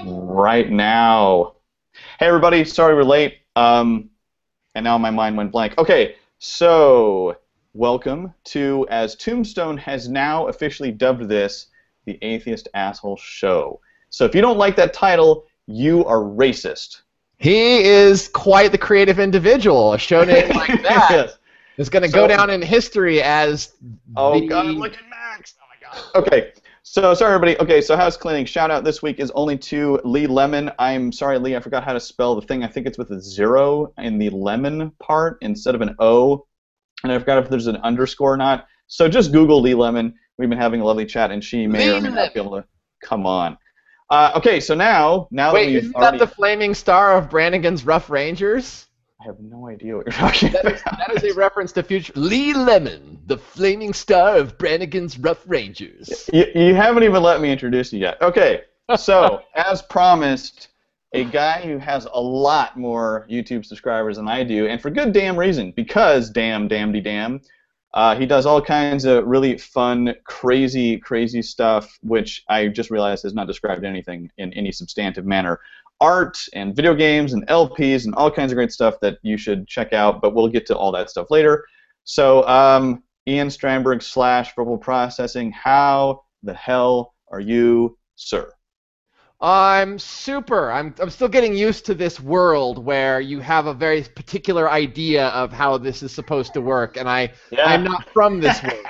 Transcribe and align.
right 0.00 0.70
now. 0.70 1.54
Hey, 2.18 2.26
everybody. 2.26 2.64
Sorry 2.64 2.94
we're 2.94 3.02
late. 3.02 3.38
Um, 3.56 4.10
and 4.74 4.84
now 4.84 4.96
my 4.98 5.10
mind 5.10 5.36
went 5.36 5.52
blank. 5.52 5.76
Okay, 5.78 6.16
so 6.38 7.36
welcome 7.74 8.32
to, 8.44 8.86
as 8.90 9.14
Tombstone 9.16 9.76
has 9.78 10.08
now 10.08 10.46
officially 10.48 10.90
dubbed 10.90 11.28
this, 11.28 11.66
the 12.06 12.18
Atheist 12.22 12.68
Asshole 12.74 13.16
Show. 13.18 13.80
So 14.10 14.24
if 14.24 14.34
you 14.34 14.40
don't 14.40 14.58
like 14.58 14.76
that 14.76 14.92
title, 14.92 15.46
you 15.66 16.04
are 16.06 16.18
racist. 16.18 17.02
He 17.38 17.82
is 17.84 18.28
quite 18.28 18.72
the 18.72 18.78
creative 18.78 19.18
individual. 19.18 19.92
A 19.92 19.98
show 19.98 20.24
name 20.24 20.48
like 20.54 20.82
that 20.82 21.06
yes. 21.10 21.38
is 21.76 21.88
going 21.88 22.02
to 22.02 22.08
So- 22.08 22.14
go 22.22 22.26
down 22.28 22.50
in 22.50 22.62
history 22.62 23.22
as 23.22 23.72
Oh 24.16 24.40
the, 24.40 24.46
God, 24.46 24.66
look 24.66 24.94
at 24.94 25.08
Max. 25.10 25.54
Oh 25.60 25.64
my 25.68 26.22
God. 26.22 26.26
Okay. 26.26 26.52
So 26.84 27.14
sorry 27.14 27.32
everybody. 27.32 27.58
Okay, 27.60 27.80
so 27.80 27.96
house 27.96 28.16
cleaning. 28.16 28.44
Shout 28.44 28.72
out 28.72 28.82
this 28.82 29.02
week 29.02 29.20
is 29.20 29.30
only 29.36 29.56
to 29.56 30.00
Lee 30.04 30.26
Lemon. 30.26 30.68
I'm 30.80 31.12
sorry, 31.12 31.38
Lee. 31.38 31.54
I 31.54 31.60
forgot 31.60 31.84
how 31.84 31.92
to 31.92 32.00
spell 32.00 32.34
the 32.34 32.42
thing. 32.42 32.64
I 32.64 32.66
think 32.66 32.88
it's 32.88 32.98
with 32.98 33.12
a 33.12 33.20
zero 33.20 33.92
in 33.98 34.18
the 34.18 34.30
lemon 34.30 34.90
part 34.98 35.38
instead 35.42 35.76
of 35.76 35.80
an 35.80 35.94
O, 36.00 36.44
and 37.04 37.12
I 37.12 37.18
forgot 37.20 37.38
if 37.38 37.48
there's 37.48 37.68
an 37.68 37.76
underscore 37.76 38.32
or 38.32 38.36
not. 38.36 38.66
So 38.88 39.08
just 39.08 39.30
Google 39.30 39.60
Lee 39.60 39.74
Lemon. 39.74 40.14
We've 40.38 40.48
been 40.48 40.58
having 40.58 40.80
a 40.80 40.84
lovely 40.84 41.06
chat, 41.06 41.30
and 41.30 41.42
she 41.42 41.68
may 41.68 41.88
or 41.88 41.94
Lee 41.94 42.00
may 42.00 42.10
not 42.10 42.34
be 42.34 42.40
able 42.40 42.56
to 42.56 42.64
come 43.00 43.26
on. 43.26 43.56
Uh, 44.10 44.32
okay, 44.34 44.58
so 44.58 44.74
now 44.74 45.28
now 45.30 45.54
Wait, 45.54 45.66
that 45.66 45.70
we've 45.70 45.82
isn't 45.84 45.94
already, 45.94 46.18
that 46.18 46.28
the 46.28 46.34
flaming 46.34 46.74
star 46.74 47.16
of 47.16 47.30
Brannigan's 47.30 47.84
Rough 47.86 48.10
Rangers? 48.10 48.88
I 49.22 49.26
have 49.26 49.38
no 49.38 49.68
idea 49.68 49.96
what 49.96 50.06
you're 50.06 50.12
talking 50.12 50.50
That 50.50 50.64
is, 50.64 50.80
about. 50.82 50.98
that 50.98 51.22
is 51.22 51.32
a 51.32 51.34
reference 51.34 51.70
to 51.72 51.82
future 51.84 52.12
Lee 52.16 52.54
Lemon, 52.54 53.20
the 53.26 53.38
flaming 53.38 53.92
star 53.92 54.36
of 54.36 54.58
Brannigan's 54.58 55.16
Rough 55.16 55.44
Rangers. 55.46 56.28
You, 56.32 56.46
you 56.54 56.74
haven't 56.74 57.04
even 57.04 57.22
let 57.22 57.40
me 57.40 57.52
introduce 57.52 57.92
you 57.92 58.00
yet. 58.00 58.20
Okay, 58.20 58.62
so 58.96 59.42
as 59.54 59.80
promised, 59.82 60.68
a 61.12 61.22
guy 61.24 61.60
who 61.60 61.78
has 61.78 62.08
a 62.12 62.20
lot 62.20 62.76
more 62.76 63.26
YouTube 63.30 63.64
subscribers 63.64 64.16
than 64.16 64.26
I 64.26 64.42
do, 64.42 64.66
and 64.66 64.82
for 64.82 64.90
good 64.90 65.12
damn 65.12 65.38
reason, 65.38 65.72
because 65.76 66.28
damn, 66.28 66.66
damn, 66.66 66.90
damn, 67.00 67.42
uh, 67.94 68.16
he 68.16 68.26
does 68.26 68.44
all 68.46 68.60
kinds 68.60 69.04
of 69.04 69.24
really 69.26 69.56
fun, 69.56 70.14
crazy, 70.24 70.98
crazy 70.98 71.42
stuff, 71.42 71.96
which 72.02 72.42
I 72.48 72.68
just 72.68 72.90
realized 72.90 73.22
has 73.22 73.34
not 73.34 73.46
described 73.46 73.84
anything 73.84 74.30
in 74.38 74.52
any 74.54 74.72
substantive 74.72 75.26
manner. 75.26 75.60
Art 76.02 76.36
and 76.52 76.74
video 76.74 76.94
games 76.94 77.32
and 77.32 77.46
LPs 77.46 78.04
and 78.04 78.14
all 78.16 78.30
kinds 78.30 78.50
of 78.50 78.56
great 78.56 78.72
stuff 78.72 78.96
that 79.00 79.18
you 79.22 79.36
should 79.36 79.68
check 79.68 79.92
out, 79.92 80.20
but 80.20 80.34
we'll 80.34 80.48
get 80.48 80.66
to 80.66 80.76
all 80.76 80.90
that 80.92 81.08
stuff 81.08 81.30
later. 81.30 81.64
So, 82.02 82.46
um, 82.48 83.04
Ian 83.28 83.48
Strandberg 83.48 84.02
slash 84.02 84.52
verbal 84.56 84.76
processing, 84.76 85.52
how 85.52 86.24
the 86.42 86.54
hell 86.54 87.14
are 87.30 87.38
you, 87.38 87.96
sir? 88.16 88.50
I'm 89.40 89.98
super. 89.98 90.72
I'm, 90.72 90.94
I'm 91.00 91.10
still 91.10 91.28
getting 91.28 91.54
used 91.54 91.86
to 91.86 91.94
this 91.94 92.20
world 92.20 92.84
where 92.84 93.20
you 93.20 93.40
have 93.40 93.66
a 93.66 93.74
very 93.74 94.02
particular 94.02 94.70
idea 94.70 95.28
of 95.28 95.52
how 95.52 95.78
this 95.78 96.02
is 96.02 96.12
supposed 96.12 96.52
to 96.54 96.60
work, 96.60 96.96
and 96.96 97.08
I, 97.08 97.32
I'm 97.58 97.84
not 97.84 98.08
from 98.10 98.40
this 98.40 98.60
world. 98.64 98.86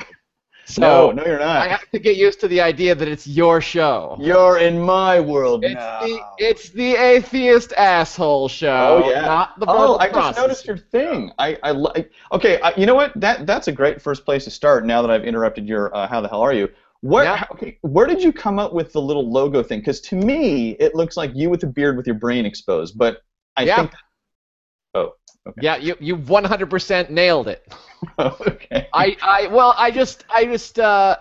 So 0.64 0.80
no, 0.80 1.10
no, 1.10 1.26
you're 1.26 1.38
not. 1.40 1.56
I 1.56 1.68
have 1.68 1.90
to 1.90 1.98
get 1.98 2.16
used 2.16 2.40
to 2.40 2.48
the 2.48 2.60
idea 2.60 2.94
that 2.94 3.08
it's 3.08 3.26
your 3.26 3.60
show. 3.60 4.16
You're 4.20 4.58
in 4.58 4.80
my 4.80 5.18
world 5.20 5.64
It's 5.64 5.74
now. 5.74 6.00
the 6.00 6.20
it's 6.38 6.70
the 6.70 6.94
atheist 6.94 7.72
asshole 7.74 8.48
show, 8.48 9.02
Oh, 9.04 9.10
yeah. 9.10 9.22
not 9.22 9.58
the 9.58 9.66
Oh, 9.68 9.98
I 9.98 10.08
just 10.08 10.38
noticed 10.38 10.64
your 10.66 10.78
thing. 10.78 11.32
I, 11.38 11.58
I 11.62 11.72
like. 11.72 12.12
okay. 12.30 12.60
I, 12.60 12.72
you 12.76 12.86
know 12.86 12.94
what? 12.94 13.12
That 13.20 13.46
that's 13.46 13.68
a 13.68 13.72
great 13.72 14.00
first 14.00 14.24
place 14.24 14.44
to 14.44 14.50
start. 14.50 14.86
Now 14.86 15.02
that 15.02 15.10
I've 15.10 15.24
interrupted 15.24 15.66
your 15.66 15.94
uh, 15.94 16.06
how 16.06 16.20
the 16.20 16.28
hell 16.28 16.40
are 16.42 16.52
you? 16.54 16.68
What? 17.00 17.24
Yeah. 17.24 17.36
how- 17.38 17.48
okay, 17.52 17.78
where 17.82 18.06
did 18.06 18.22
you 18.22 18.32
come 18.32 18.58
up 18.60 18.72
with 18.72 18.92
the 18.92 19.02
little 19.02 19.28
logo 19.30 19.62
thing? 19.64 19.80
Because 19.80 20.00
to 20.02 20.14
me, 20.16 20.70
it 20.78 20.94
looks 20.94 21.16
like 21.16 21.32
you 21.34 21.50
with 21.50 21.64
a 21.64 21.66
beard 21.66 21.96
with 21.96 22.06
your 22.06 22.16
brain 22.16 22.46
exposed. 22.46 22.96
But 22.96 23.22
I 23.56 23.64
Yeah. 23.64 23.76
think. 23.76 23.92
Okay. 25.46 25.60
Yeah, 25.60 25.76
you 25.76 25.96
you 25.98 26.16
100% 26.16 27.10
nailed 27.10 27.48
it. 27.48 27.66
okay. 28.18 28.88
I 28.92 29.16
I 29.22 29.46
well, 29.48 29.74
I 29.76 29.90
just 29.90 30.24
I 30.32 30.44
just 30.44 30.78
uh 30.78 31.16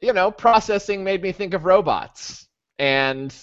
you 0.00 0.12
know, 0.12 0.30
processing 0.30 1.02
made 1.02 1.22
me 1.22 1.32
think 1.32 1.54
of 1.54 1.64
robots. 1.64 2.46
And 2.78 3.34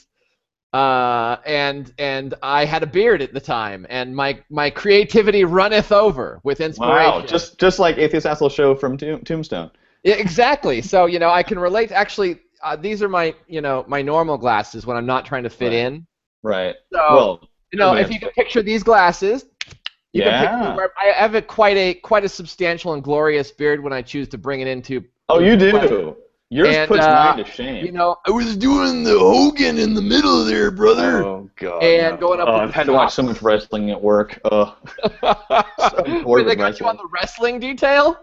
uh 0.74 1.38
and 1.46 1.94
and 2.00 2.34
I 2.41 2.66
had 2.66 2.84
a 2.84 2.88
beard 2.88 3.22
at 3.22 3.34
the 3.34 3.40
time 3.40 3.85
and 3.90 4.16
my 4.16 4.40
my 4.50 4.69
creativity 4.69 5.44
runneth 5.44 5.91
over 5.91 6.41
with 6.44 6.59
inspiration. 6.59 7.22
Wow. 7.22 7.25
Just 7.25 7.59
just 7.59 7.80
like 7.80 7.97
Atheist 7.97 8.25
Asshole 8.25 8.50
Show 8.50 8.75
from 8.75 8.97
Tomb- 8.97 9.24
Tombstone. 9.24 9.72
Yeah, 10.03 10.16
exactly. 10.16 10.81
So, 10.81 11.06
you 11.08 11.18
know, 11.19 11.30
I 11.30 11.44
can 11.44 11.58
relate 11.59 11.91
actually 11.91 12.40
uh, 12.64 12.75
these 12.75 13.03
are 13.03 13.09
my, 13.09 13.35
you 13.47 13.62
know, 13.62 13.85
my 13.88 14.02
normal 14.02 14.38
glasses 14.38 14.85
when 14.85 14.97
I'm 14.97 15.06
not 15.06 15.25
trying 15.25 15.44
to 15.44 15.50
fit 15.50 15.68
Right. 15.68 15.74
in. 15.74 16.08
Right. 16.41 16.75
So, 16.91 17.00
well. 17.16 17.50
you 17.72 17.80
know, 17.80 17.94
if 17.94 18.12
you 18.12 18.19
can 18.19 18.30
picture 18.30 18.62
these 18.64 18.81
glasses, 18.84 19.46
Yeah. 20.16 20.58
picture 20.58 20.76
where 20.76 20.92
I 20.98 21.12
have 21.12 21.36
a 21.36 21.42
quite 21.42 21.78
a 21.78 21.94
quite 21.96 22.24
a 22.24 22.30
substantial 22.30 22.94
and 22.94 23.03
glorious 23.03 23.52
beard 23.52 23.84
when 23.84 23.94
I 23.94 24.02
choose 24.02 24.28
to 24.30 24.38
bring 24.38 24.62
it 24.62 24.68
into. 24.68 25.03
Oh, 25.30 25.40
you 25.40 25.58
do. 25.58 25.76
Right. 25.76 26.16
Yours 26.52 26.76
And, 26.76 26.88
puts 26.88 27.03
uh, 27.03 27.34
mine 27.36 27.44
to 27.44 27.52
shame. 27.52 27.86
You 27.86 27.92
know, 27.92 28.18
I 28.26 28.31
was 28.31 28.56
doing 28.56 29.03
the 29.03 29.18
Hogan 29.18 29.80
in 29.80 29.96
the 29.96 30.02
middle 30.02 30.46
there, 30.46 30.70
brother. 30.70 31.24
Oh 31.24 31.50
god. 31.56 31.84
And 31.84 32.16
no. 32.16 32.18
going 32.18 32.40
up 32.40 32.48
Oh, 32.48 32.56
I've 32.56 32.70
the 32.70 32.76
had 32.76 32.86
to 32.86 32.94
watch 32.94 33.14
so 33.14 33.24
much 33.24 33.42
wrestling 33.42 33.90
at 33.90 34.02
work. 34.02 34.40
Ugh. 34.46 34.74
bored 35.22 36.26
Where 36.26 36.44
they 36.44 36.50
with 36.50 36.58
got 36.59 36.80
you 36.80 36.88
on 36.88 36.97
the 36.97 37.08
wrestling 37.12 37.59
detail? 37.59 38.18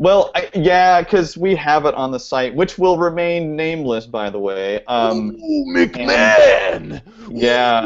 Well, 0.00 0.30
I, 0.36 0.48
yeah, 0.54 1.02
because 1.02 1.36
we 1.36 1.56
have 1.56 1.84
it 1.84 1.94
on 1.94 2.12
the 2.12 2.20
site, 2.20 2.54
which 2.54 2.78
will 2.78 2.96
remain 2.98 3.56
nameless, 3.56 4.06
by 4.06 4.30
the 4.30 4.38
way. 4.38 4.84
Um, 4.86 5.30
Ooh, 5.34 5.64
McMahon! 5.74 7.02
yeah, 7.28 7.82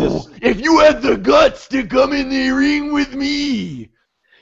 just 0.00 0.30
If 0.40 0.60
you 0.60 0.78
had 0.78 1.02
the 1.02 1.16
guts 1.16 1.66
to 1.68 1.84
come 1.84 2.12
in 2.12 2.28
the 2.28 2.50
ring 2.50 2.92
with 2.92 3.12
me! 3.14 3.90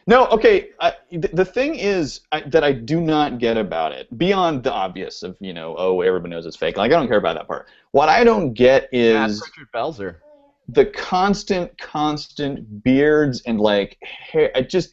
no. 0.06 0.26
Okay, 0.26 0.70
I, 0.78 0.92
th- 1.10 1.32
the 1.32 1.44
thing 1.46 1.76
is 1.76 2.20
I, 2.32 2.40
that 2.42 2.62
I 2.62 2.72
do 2.72 3.00
not 3.00 3.38
get 3.38 3.56
about 3.56 3.92
it, 3.92 4.06
beyond 4.18 4.62
the 4.62 4.72
obvious 4.72 5.22
of 5.22 5.38
you 5.40 5.54
know, 5.54 5.74
oh, 5.78 6.02
everyone 6.02 6.28
knows 6.30 6.44
it's 6.44 6.54
fake. 6.56 6.76
Like 6.76 6.92
I 6.92 6.96
don't 6.96 7.08
care 7.08 7.16
about 7.16 7.36
that 7.36 7.46
part. 7.48 7.66
What 7.92 8.10
I 8.10 8.24
don't 8.24 8.52
get 8.52 8.90
is 8.92 9.16
Ask 9.16 9.56
Richard 9.56 9.68
Belzer. 9.74 10.16
the 10.68 10.84
constant, 10.84 11.78
constant 11.78 12.84
beards 12.84 13.40
and 13.46 13.58
like 13.58 13.96
hair. 14.02 14.50
I 14.54 14.60
just, 14.60 14.92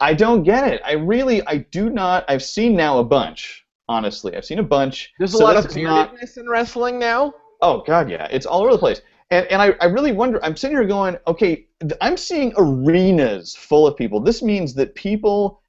I 0.00 0.14
don't 0.14 0.42
get 0.42 0.66
it. 0.72 0.80
I 0.84 0.92
really, 0.92 1.44
I 1.46 1.58
do 1.70 1.90
not. 1.90 2.24
I've 2.28 2.42
seen 2.42 2.76
now 2.76 2.98
a 2.98 3.04
bunch. 3.04 3.64
Honestly, 3.88 4.36
I've 4.36 4.44
seen 4.44 4.58
a 4.58 4.62
bunch. 4.62 5.12
There's 5.18 5.34
a 5.34 5.38
lot 5.38 5.56
of 5.56 5.64
that's 5.64 5.76
not- 5.76 6.14
in 6.36 6.48
wrestling 6.48 6.98
now. 6.98 7.32
Oh 7.62 7.82
God, 7.86 8.08
yeah, 8.10 8.28
it's 8.30 8.46
all 8.46 8.62
over 8.62 8.72
the 8.72 8.78
place. 8.78 9.00
And 9.30 9.46
and 9.46 9.60
I, 9.60 9.74
I 9.80 9.86
really 9.86 10.12
wonder. 10.12 10.42
I'm 10.44 10.56
sitting 10.56 10.76
here 10.76 10.86
going, 10.86 11.16
okay, 11.26 11.66
I'm 12.00 12.16
seeing 12.16 12.52
arenas 12.56 13.56
full 13.56 13.86
of 13.86 13.96
people. 13.96 14.20
This 14.20 14.42
means 14.42 14.74
that 14.74 14.94
people 14.94 15.62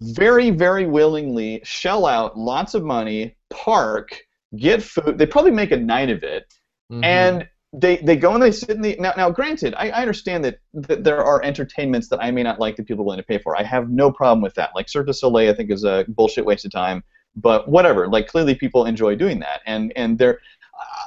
very, 0.00 0.50
very 0.50 0.86
willingly 0.86 1.60
shell 1.62 2.06
out 2.06 2.36
lots 2.38 2.74
of 2.74 2.82
money, 2.82 3.36
park, 3.50 4.18
get 4.56 4.82
food. 4.82 5.18
They 5.18 5.26
probably 5.26 5.50
make 5.52 5.70
a 5.72 5.76
night 5.76 6.08
of 6.10 6.22
it, 6.22 6.52
Mhm. 6.90 7.04
and 7.04 7.48
they 7.72 7.98
they 7.98 8.16
go 8.16 8.34
and 8.34 8.42
they 8.42 8.50
sit 8.50 8.70
in 8.70 8.82
the 8.82 8.96
now. 8.98 9.12
Now, 9.16 9.30
granted, 9.30 9.74
I, 9.76 9.90
I 9.90 10.00
understand 10.00 10.44
that, 10.44 10.58
that 10.74 11.04
there 11.04 11.24
are 11.24 11.42
entertainments 11.42 12.08
that 12.08 12.22
I 12.22 12.30
may 12.30 12.42
not 12.42 12.58
like 12.58 12.76
that 12.76 12.86
people 12.86 13.02
are 13.02 13.06
willing 13.06 13.20
to 13.20 13.26
pay 13.26 13.38
for. 13.38 13.56
I 13.56 13.62
have 13.62 13.90
no 13.90 14.10
problem 14.10 14.42
with 14.42 14.54
that. 14.54 14.70
Like 14.74 14.88
Cirque 14.88 15.06
du 15.06 15.14
Soleil, 15.14 15.50
I 15.50 15.54
think 15.54 15.70
is 15.70 15.84
a 15.84 16.04
bullshit 16.08 16.44
waste 16.44 16.64
of 16.64 16.72
time. 16.72 17.04
But 17.36 17.68
whatever. 17.68 18.08
Like 18.08 18.26
clearly, 18.26 18.56
people 18.56 18.86
enjoy 18.86 19.14
doing 19.14 19.38
that, 19.40 19.60
and 19.66 19.92
and 19.94 20.18
they're 20.18 20.40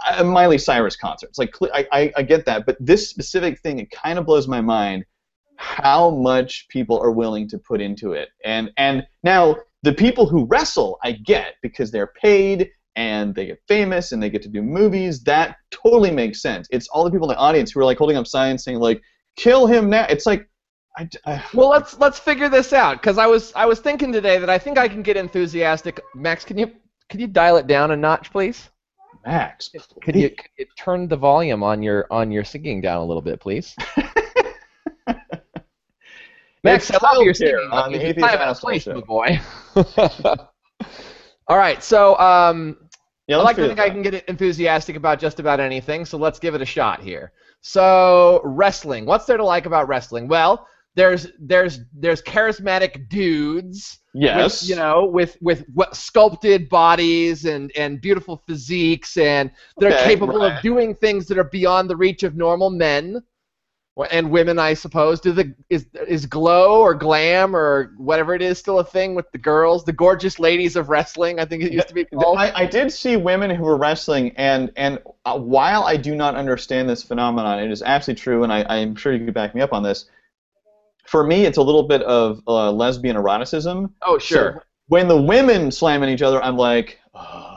uh, 0.07 0.23
Miley 0.23 0.57
Cyrus 0.57 0.95
concerts. 0.95 1.37
Like 1.37 1.53
I, 1.73 1.87
I 1.91 2.13
I 2.17 2.23
get 2.23 2.45
that, 2.45 2.65
but 2.65 2.77
this 2.79 3.09
specific 3.09 3.59
thing, 3.59 3.79
it 3.79 3.91
kind 3.91 4.17
of 4.17 4.25
blows 4.25 4.47
my 4.47 4.61
mind 4.61 5.05
how 5.57 6.09
much 6.09 6.67
people 6.69 6.99
are 6.99 7.11
willing 7.11 7.47
to 7.49 7.57
put 7.57 7.81
into 7.81 8.13
it. 8.13 8.29
And 8.45 8.71
and 8.77 9.05
now 9.23 9.57
the 9.83 9.93
people 9.93 10.27
who 10.27 10.45
wrestle, 10.45 10.97
I 11.03 11.11
get 11.11 11.55
because 11.61 11.91
they're 11.91 12.13
paid 12.21 12.71
and 12.95 13.33
they 13.33 13.45
get 13.47 13.59
famous 13.67 14.11
and 14.11 14.21
they 14.21 14.29
get 14.29 14.41
to 14.43 14.49
do 14.49 14.61
movies. 14.61 15.23
That 15.23 15.57
totally 15.71 16.11
makes 16.11 16.41
sense. 16.41 16.67
It's 16.71 16.87
all 16.89 17.03
the 17.03 17.11
people 17.11 17.29
in 17.29 17.35
the 17.35 17.39
audience 17.41 17.71
who 17.71 17.79
are 17.79 17.85
like 17.85 17.97
holding 17.97 18.17
up 18.17 18.27
signs 18.27 18.63
saying 18.63 18.79
like, 18.79 19.01
"Kill 19.35 19.67
him 19.67 19.89
now." 19.89 20.05
It's 20.09 20.25
like, 20.25 20.47
I, 20.97 21.07
I 21.25 21.43
Well, 21.53 21.69
let's 21.69 21.97
let's 21.99 22.19
figure 22.19 22.49
this 22.49 22.73
out 22.73 23.01
because 23.01 23.17
I 23.17 23.27
was 23.27 23.53
I 23.55 23.65
was 23.65 23.79
thinking 23.79 24.11
today 24.11 24.37
that 24.37 24.49
I 24.49 24.57
think 24.57 24.77
I 24.77 24.87
can 24.87 25.01
get 25.01 25.17
enthusiastic. 25.17 26.01
Max, 26.15 26.45
can 26.45 26.57
you 26.57 26.71
can 27.09 27.19
you 27.19 27.27
dial 27.27 27.57
it 27.57 27.67
down 27.67 27.91
a 27.91 27.95
notch, 27.95 28.31
please? 28.31 28.69
Max. 29.25 29.69
Could 30.01 30.15
you, 30.15 30.29
could 30.29 30.49
you 30.57 30.65
turn 30.77 31.07
the 31.07 31.15
volume 31.15 31.63
on 31.63 31.81
your 31.81 32.07
on 32.11 32.31
your 32.31 32.43
singing 32.43 32.81
down 32.81 33.01
a 33.01 33.05
little 33.05 33.21
bit, 33.21 33.39
please? 33.39 33.75
Max, 36.63 36.89
It's 36.89 37.03
I 37.03 37.13
love 37.13 37.23
your 37.23 37.33
singing. 37.33 37.69
on 37.71 37.91
the 37.91 38.05
Atheist 38.05 38.33
and 38.33 38.57
place, 38.57 38.85
boy. 39.05 39.39
All 41.47 41.57
right, 41.57 41.83
so 41.83 42.17
um, 42.19 42.77
Yeah, 43.27 43.37
I 43.37 43.41
like 43.41 43.55
to 43.55 43.67
think 43.67 43.79
I 43.79 43.89
can 43.89 44.01
get 44.01 44.25
enthusiastic 44.27 44.95
about 44.95 45.19
just 45.19 45.39
about 45.39 45.59
anything, 45.59 46.03
so 46.05 46.17
let's 46.17 46.39
give 46.39 46.55
it 46.55 46.61
a 46.61 46.65
shot 46.65 47.01
here. 47.01 47.31
So, 47.61 48.41
wrestling. 48.43 49.05
What's 49.05 49.25
there 49.25 49.37
to 49.37 49.45
like 49.45 49.65
about 49.65 49.87
wrestling? 49.87 50.27
Well, 50.27 50.67
there's 50.95 51.27
there's 51.39 51.79
there's 51.93 52.21
charismatic 52.21 53.09
dudes 53.09 53.99
Yes. 54.13 54.61
with, 54.61 54.69
you 54.69 54.75
know, 54.75 55.05
with 55.05 55.37
with 55.41 55.65
what 55.73 55.95
sculpted 55.95 56.69
bodies 56.69 57.45
and 57.45 57.71
and 57.75 57.99
beautiful 58.01 58.43
physiques, 58.45 59.17
and 59.17 59.49
they're 59.77 59.93
Okay, 59.93 60.03
capable 60.03 60.39
right. 60.39 60.57
of 60.57 60.61
doing 60.61 60.93
things 60.93 61.25
that 61.27 61.37
are 61.37 61.45
beyond 61.45 61.89
the 61.89 61.95
reach 61.95 62.23
of 62.23 62.35
normal 62.35 62.69
men 62.69 63.23
and 64.09 64.31
women, 64.31 64.57
I 64.57 64.73
suppose. 64.73 65.19
Do 65.19 65.31
the 65.31 65.53
is 65.69 65.85
is 66.07 66.25
glow 66.25 66.81
or 66.81 66.95
glam 66.95 67.55
or 67.55 67.93
whatever 67.97 68.33
it 68.33 68.41
is 68.41 68.57
still 68.57 68.79
a 68.79 68.83
thing 68.83 69.13
with 69.13 69.31
the 69.31 69.37
girls, 69.37 69.85
the 69.85 69.93
gorgeous 69.93 70.39
ladies 70.39 70.75
of 70.75 70.89
wrestling? 70.89 71.39
I 71.39 71.45
think 71.45 71.63
it 71.63 71.71
used 71.71 71.89
to 71.89 71.93
be 71.93 72.05
called. 72.13 72.37
I, 72.39 72.51
I 72.55 72.65
did 72.65 72.91
see 72.91 73.17
women 73.17 73.51
who 73.51 73.63
were 73.63 73.77
wrestling, 73.77 74.31
and 74.35 74.71
and 74.75 74.99
uh, 75.25 75.37
while 75.37 75.83
I 75.83 75.97
do 75.97 76.15
not 76.15 76.35
understand 76.35 76.89
this 76.89 77.03
phenomenon, 77.03 77.59
it 77.59 77.71
is 77.71 77.83
absolutely 77.83 78.21
true, 78.21 78.43
and 78.43 78.51
I, 78.51 78.63
I'm 78.63 78.95
sure 78.95 79.13
you 79.13 79.25
could 79.25 79.33
back 79.33 79.53
me 79.53 79.61
up 79.61 79.73
on 79.73 79.83
this. 79.83 80.05
For 81.05 81.23
me, 81.23 81.45
it's 81.45 81.57
a 81.57 81.61
little 81.61 81.83
bit 81.83 82.01
of 82.03 82.41
uh, 82.47 82.71
lesbian 82.71 83.15
eroticism. 83.15 83.93
oh 84.01 84.17
sure. 84.17 84.53
So 84.55 84.63
when 84.87 85.07
the 85.07 85.21
women 85.21 85.69
slam 85.69 86.01
at 86.01 86.09
each 86.09 86.21
other, 86.21 86.41
I'm 86.41 86.57
like, 86.57 86.99
oh 87.13 87.13
yeah, 87.13 87.43
nice 87.43 87.43
and 87.43 87.52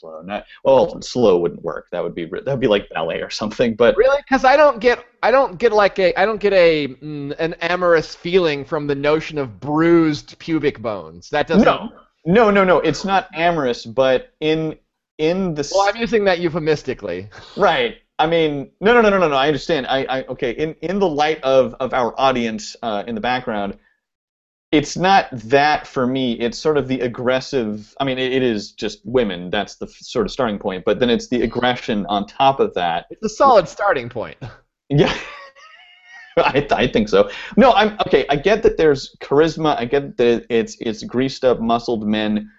slow. 0.00 0.22
Not 0.22 0.46
well, 0.64 1.00
slow 1.02 1.38
wouldn't 1.38 1.62
work. 1.62 1.88
That 1.92 2.02
would 2.02 2.14
be 2.14 2.24
that 2.24 2.46
would 2.46 2.60
be 2.60 2.66
like 2.66 2.88
ballet 2.90 3.20
or 3.20 3.30
something. 3.30 3.74
But 3.74 3.96
Really? 3.96 4.20
Because 4.22 4.44
I 4.44 4.56
don't 4.56 4.80
get 4.80 5.04
I 5.22 5.30
don't 5.30 5.58
get 5.58 5.72
like 5.72 5.98
a 5.98 6.18
I 6.18 6.24
don't 6.24 6.40
get 6.40 6.52
a 6.52 6.88
mm, 6.88 7.34
an 7.38 7.54
amorous 7.60 8.14
feeling 8.14 8.64
from 8.64 8.86
the 8.86 8.94
notion 8.94 9.38
of 9.38 9.60
bruised 9.60 10.38
pubic 10.38 10.80
bones. 10.80 11.30
That 11.30 11.46
doesn't. 11.46 11.64
no, 11.64 11.90
no, 12.24 12.50
no, 12.50 12.64
no. 12.64 12.78
It's 12.80 13.04
not 13.04 13.28
amorous, 13.34 13.86
but 13.86 14.32
in 14.40 14.76
in 15.18 15.54
the 15.54 15.70
Well, 15.72 15.88
I'm 15.88 15.96
using 15.96 16.24
that 16.24 16.40
euphemistically. 16.40 17.28
Right. 17.56 17.98
I 18.18 18.26
mean, 18.26 18.70
no, 18.80 18.92
no, 18.92 19.00
no, 19.00 19.10
no, 19.10 19.18
no, 19.18 19.28
no. 19.28 19.36
I 19.36 19.46
understand. 19.46 19.86
I, 19.86 20.04
I 20.04 20.22
okay. 20.24 20.52
In 20.52 20.74
in 20.82 20.98
the 20.98 21.08
light 21.08 21.42
of 21.42 21.74
of 21.80 21.94
our 21.94 22.18
audience 22.20 22.76
uh, 22.82 23.04
in 23.06 23.14
the 23.14 23.20
background, 23.20 23.78
it's 24.72 24.96
not 24.96 25.26
that 25.32 25.86
for 25.86 26.06
me. 26.06 26.34
It's 26.34 26.56
sort 26.58 26.76
of 26.78 26.86
the 26.86 27.00
aggressive. 27.00 27.94
I 28.00 28.04
mean, 28.04 28.18
it, 28.18 28.32
it 28.32 28.42
is 28.42 28.72
just 28.72 29.00
women. 29.04 29.50
That's 29.50 29.76
the 29.76 29.86
f- 29.86 29.92
sort 30.00 30.26
of 30.26 30.32
starting 30.32 30.58
point. 30.58 30.84
But 30.84 31.00
then 31.00 31.10
it's 31.10 31.28
the 31.28 31.42
aggression 31.42 32.06
on 32.06 32.26
top 32.26 32.60
of 32.60 32.72
that. 32.74 33.06
It's 33.10 33.24
a 33.24 33.28
solid 33.28 33.68
starting 33.68 34.08
point. 34.08 34.36
Yeah. 34.92 35.16
I, 36.36 36.66
I 36.72 36.86
think 36.88 37.08
so. 37.08 37.30
No, 37.56 37.70
I'm 37.74 37.96
okay. 38.08 38.26
I 38.28 38.34
get 38.34 38.64
that 38.64 38.76
there's 38.76 39.14
charisma. 39.20 39.78
I 39.78 39.84
get 39.84 40.16
that 40.16 40.46
it's 40.50 40.76
it's 40.80 41.04
greased 41.04 41.44
up, 41.44 41.60
muscled 41.60 42.04
men. 42.04 42.50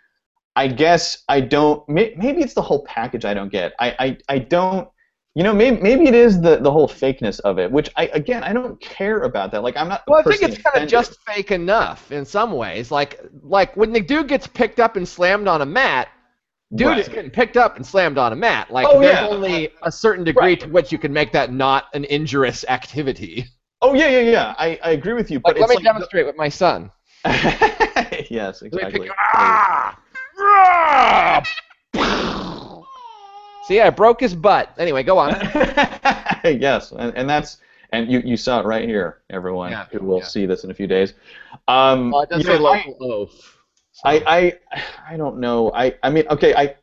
I 0.56 0.68
guess 0.68 1.24
I 1.28 1.42
don't. 1.42 1.88
may- 1.90 2.14
Maybe 2.18 2.42
it's 2.42 2.54
the 2.54 2.62
whole 2.62 2.86
package 2.86 3.26
I 3.26 3.34
don't 3.34 3.52
get. 3.52 3.74
I 3.80 3.96
I, 4.00 4.18
I 4.30 4.40
don't. 4.40 4.88
You 5.34 5.44
know, 5.44 5.54
maybe 5.54 5.82
maybe 5.82 6.08
it 6.08 6.14
is 6.14 6.42
the 6.42 6.58
the 6.58 6.70
whole 6.70 6.90
fakeness 6.90 7.40
of 7.42 7.58
it, 7.58 7.72
which 7.72 7.90
I 7.96 8.08
again 8.08 8.44
I 8.44 8.52
don't 8.52 8.80
care 8.82 9.20
about 9.22 9.52
that. 9.52 9.64
Like 9.64 9.78
I'm 9.78 9.88
not. 9.88 10.04
Well, 10.06 10.20
I 10.20 10.24
think 10.24 10.42
it's 10.42 10.58
kind 10.62 10.84
of 10.84 10.90
just 10.90 11.18
fake 11.26 11.52
enough 11.52 12.12
in 12.12 12.26
some 12.26 12.52
ways. 12.52 12.92
Like 12.92 13.22
like 13.42 13.76
when 13.78 13.94
the 13.94 14.02
dude 14.02 14.28
gets 14.28 14.46
picked 14.46 14.82
up 14.82 14.98
and 14.98 15.08
slammed 15.08 15.48
on 15.48 15.62
a 15.62 15.66
mat, 15.66 16.10
dude 16.76 16.88
Right. 16.88 17.00
is 17.00 17.08
getting 17.08 17.32
picked 17.32 17.56
up 17.56 17.78
and 17.78 17.86
slammed 17.86 18.18
on 18.18 18.34
a 18.34 18.36
mat. 18.36 18.72
Like 18.72 18.88
Oh, 18.90 19.00
there's 19.00 19.14
yeah. 19.14 19.28
only 19.28 19.70
a 19.84 19.92
certain 19.92 20.26
degree 20.26 20.44
Right. 20.44 20.60
to 20.60 20.68
which 20.68 20.92
you 20.92 20.98
can 20.98 21.14
make 21.14 21.32
that 21.32 21.54
not 21.54 21.86
an 21.94 22.04
injurious 22.06 22.66
activity. 22.68 23.46
Oh 23.82 23.94
yeah, 23.94 24.10
yeah, 24.10 24.20
yeah. 24.20 24.54
I, 24.60 24.78
I 24.84 24.92
agree 24.92 25.14
with 25.14 25.32
you, 25.32 25.40
but 25.40 25.54
Like 25.58 25.62
let 25.62 25.70
me 25.70 25.76
like 25.78 25.84
demonstrate 25.86 26.26
with 26.26 26.36
my 26.36 26.50
son. 26.50 26.92
the- 27.24 28.28
yes, 28.30 28.62
Let 28.62 28.74
me 28.74 28.80
exactly. 28.80 29.00
pick 29.00 29.08
you- 29.08 29.14
Ah! 29.34 29.98
Ah! 30.40 32.38
See, 33.72 33.80
I 33.80 33.90
broke 33.90 34.20
his 34.20 34.36
butt. 34.36 34.74
Anyway, 34.78 35.02
go 35.02 35.18
on. 35.18 35.32
yes, 36.44 36.92
and, 36.92 37.16
and 37.16 37.30
that's 37.30 37.60
and 37.94 38.12
you, 38.12 38.20
you 38.26 38.36
saw 38.36 38.60
it 38.60 38.66
right 38.66 38.84
here, 38.86 39.22
everyone 39.30 39.72
Yeah, 39.72 39.86
who 39.90 40.06
will 40.06 40.18
yeah. 40.20 40.26
see 40.26 40.46
this 40.46 40.66
in 40.66 40.72
a 40.72 40.74
few 40.74 40.88
days. 40.88 41.14
Um, 41.70 42.12
Well, 42.12 42.24
it 42.24 42.30
does 42.30 42.44
say 42.46 42.60
know, 42.60 42.66
I- 42.66 42.84
local 42.86 42.98
oaf. 43.00 43.32
so- 43.94 44.02
I, 44.10 44.24
I 44.28 44.54
I 45.12 45.16
don't 45.16 45.40
know. 45.40 45.72
I 45.74 45.96
I 46.04 46.10
mean, 46.10 46.26
okay, 46.30 46.54
I 46.54 46.76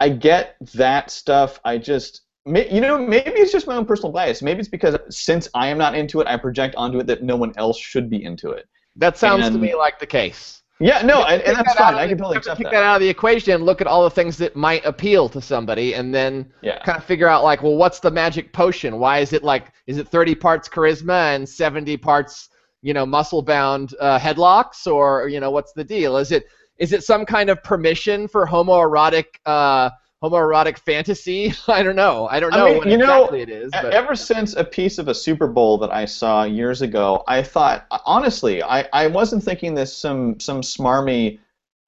I 0.00 0.08
get 0.08 0.56
that 0.74 1.12
stuff. 1.12 1.60
I 1.64 1.78
just 1.78 2.22
you 2.44 2.80
know 2.80 2.98
maybe 2.98 3.30
it's 3.30 3.52
just 3.52 3.68
my 3.68 3.76
own 3.76 3.86
personal 3.86 4.10
bias. 4.10 4.42
Maybe 4.42 4.58
it's 4.58 4.68
because 4.68 4.96
since 5.10 5.48
I 5.54 5.68
am 5.68 5.78
not 5.78 5.94
into 5.94 6.20
it, 6.20 6.26
I 6.26 6.36
project 6.38 6.74
onto 6.74 6.98
it 6.98 7.06
that 7.06 7.22
no 7.22 7.36
one 7.36 7.52
else 7.56 7.78
should 7.78 8.10
be 8.10 8.24
into 8.24 8.50
it. 8.50 8.66
that 8.96 9.16
sounds 9.16 9.48
to 9.48 9.56
me 9.58 9.76
like 9.76 10.00
the 10.00 10.06
case. 10.06 10.59
Yeah, 10.80 11.02
no, 11.02 11.24
and, 11.24 11.42
and 11.42 11.56
that's 11.56 11.74
that 11.74 11.78
fine. 11.78 11.94
I 11.94 12.08
can 12.08 12.16
totally 12.16 12.36
have 12.36 12.44
to 12.44 12.54
take 12.54 12.64
that. 12.64 12.72
that 12.72 12.82
out 12.82 12.96
of 12.96 13.02
the 13.02 13.08
equation 13.08 13.52
and 13.52 13.64
look 13.64 13.82
at 13.82 13.86
all 13.86 14.02
the 14.02 14.10
things 14.10 14.38
that 14.38 14.56
might 14.56 14.84
appeal 14.86 15.28
to 15.28 15.40
somebody, 15.40 15.94
and 15.94 16.14
then 16.14 16.50
Yeah. 16.62 16.82
kind 16.82 16.96
of 16.96 17.04
figure 17.04 17.28
out 17.28 17.44
like, 17.44 17.62
well, 17.62 17.76
what's 17.76 18.00
the 18.00 18.10
magic 18.10 18.52
potion? 18.52 18.98
Why 18.98 19.18
is 19.18 19.32
it 19.34 19.44
like, 19.44 19.72
is 19.86 19.98
it 19.98 20.08
30 20.08 20.34
parts 20.34 20.68
charisma 20.68 21.34
and 21.34 21.46
70 21.46 21.98
parts, 21.98 22.48
you 22.80 22.94
know, 22.94 23.04
muscle-bound 23.04 23.94
uh, 24.00 24.18
headlocks, 24.18 24.86
or 24.90 25.28
you 25.28 25.38
know, 25.38 25.50
what's 25.50 25.72
the 25.74 25.84
deal? 25.84 26.16
Is 26.16 26.32
it 26.32 26.44
is 26.78 26.94
it 26.94 27.04
some 27.04 27.26
kind 27.26 27.50
of 27.50 27.62
permission 27.62 28.26
for 28.26 28.46
homoerotic 28.46 29.26
uh, 29.44 29.90
homoerotic 30.22 30.78
fantasy? 30.78 31.52
I 31.68 31.82
don't 31.82 31.96
know. 31.96 32.28
I 32.28 32.40
don't 32.40 32.52
I 32.52 32.58
know 32.58 32.64
mean, 32.64 32.78
what 32.78 32.88
you 32.88 32.96
know, 32.96 33.24
exactly 33.24 33.42
it 33.42 33.48
is. 33.48 33.72
But 33.72 33.94
Ever 33.94 34.14
since 34.14 34.54
a 34.56 34.64
piece 34.64 34.98
of 34.98 35.08
a 35.08 35.14
Super 35.14 35.46
Bowl 35.46 35.78
that 35.78 35.92
I 35.92 36.04
saw 36.04 36.44
years 36.44 36.82
ago, 36.82 37.22
I 37.28 37.42
thought 37.42 37.86
honestly, 38.06 38.62
I, 38.62 38.88
I 38.92 39.06
wasn't 39.06 39.42
thinking 39.44 39.74
this 39.74 39.96
some 39.96 40.38
some 40.40 40.62
smarmy, 40.62 41.38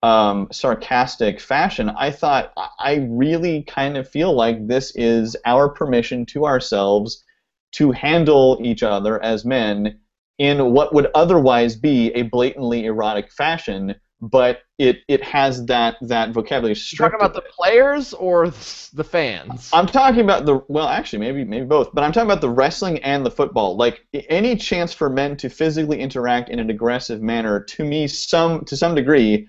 um, 0.02 0.48
sarcastic 0.52 1.40
fashion. 1.40 1.90
I 1.90 2.10
thought 2.10 2.52
I- 2.56 2.68
I 2.78 2.94
really 3.10 3.62
kind 3.64 3.96
of 3.96 4.08
feel 4.08 4.32
like 4.34 4.66
this 4.66 4.92
is 4.96 5.36
our 5.44 5.68
permission 5.68 6.26
to 6.26 6.46
ourselves 6.46 7.24
to 7.72 7.90
handle 7.92 8.58
each 8.62 8.82
other 8.82 9.22
as 9.22 9.44
men 9.44 9.98
in 10.38 10.72
what 10.72 10.94
would 10.94 11.08
otherwise 11.14 11.76
be 11.76 12.12
a 12.12 12.22
blatantly 12.22 12.84
erotic 12.84 13.30
fashion, 13.32 13.94
but 14.22 14.60
it 14.78 15.00
it 15.08 15.22
has 15.24 15.66
that 15.66 15.96
that 16.00 16.30
vocabulary 16.30 16.76
talking 16.96 17.16
about 17.16 17.34
the 17.34 17.42
players 17.42 18.14
or 18.14 18.46
the 18.94 19.02
fans? 19.04 19.68
I'm 19.72 19.86
talking 19.86 20.20
about 20.20 20.46
the 20.46 20.62
well, 20.68 20.86
actually, 20.86 21.18
maybe 21.18 21.44
maybe 21.44 21.66
both, 21.66 21.92
but 21.92 22.04
I'm 22.04 22.12
talking 22.12 22.30
about 22.30 22.40
the 22.40 22.48
wrestling 22.48 22.98
and 23.00 23.26
the 23.26 23.30
football. 23.30 23.76
Like 23.76 24.06
any 24.30 24.54
chance 24.54 24.94
for 24.94 25.10
men 25.10 25.36
to 25.38 25.50
physically 25.50 25.98
interact 25.98 26.50
in 26.50 26.60
an 26.60 26.70
aggressive 26.70 27.20
manner, 27.20 27.60
to 27.64 27.84
me, 27.84 28.06
some 28.06 28.64
to 28.66 28.76
some 28.76 28.94
degree, 28.94 29.48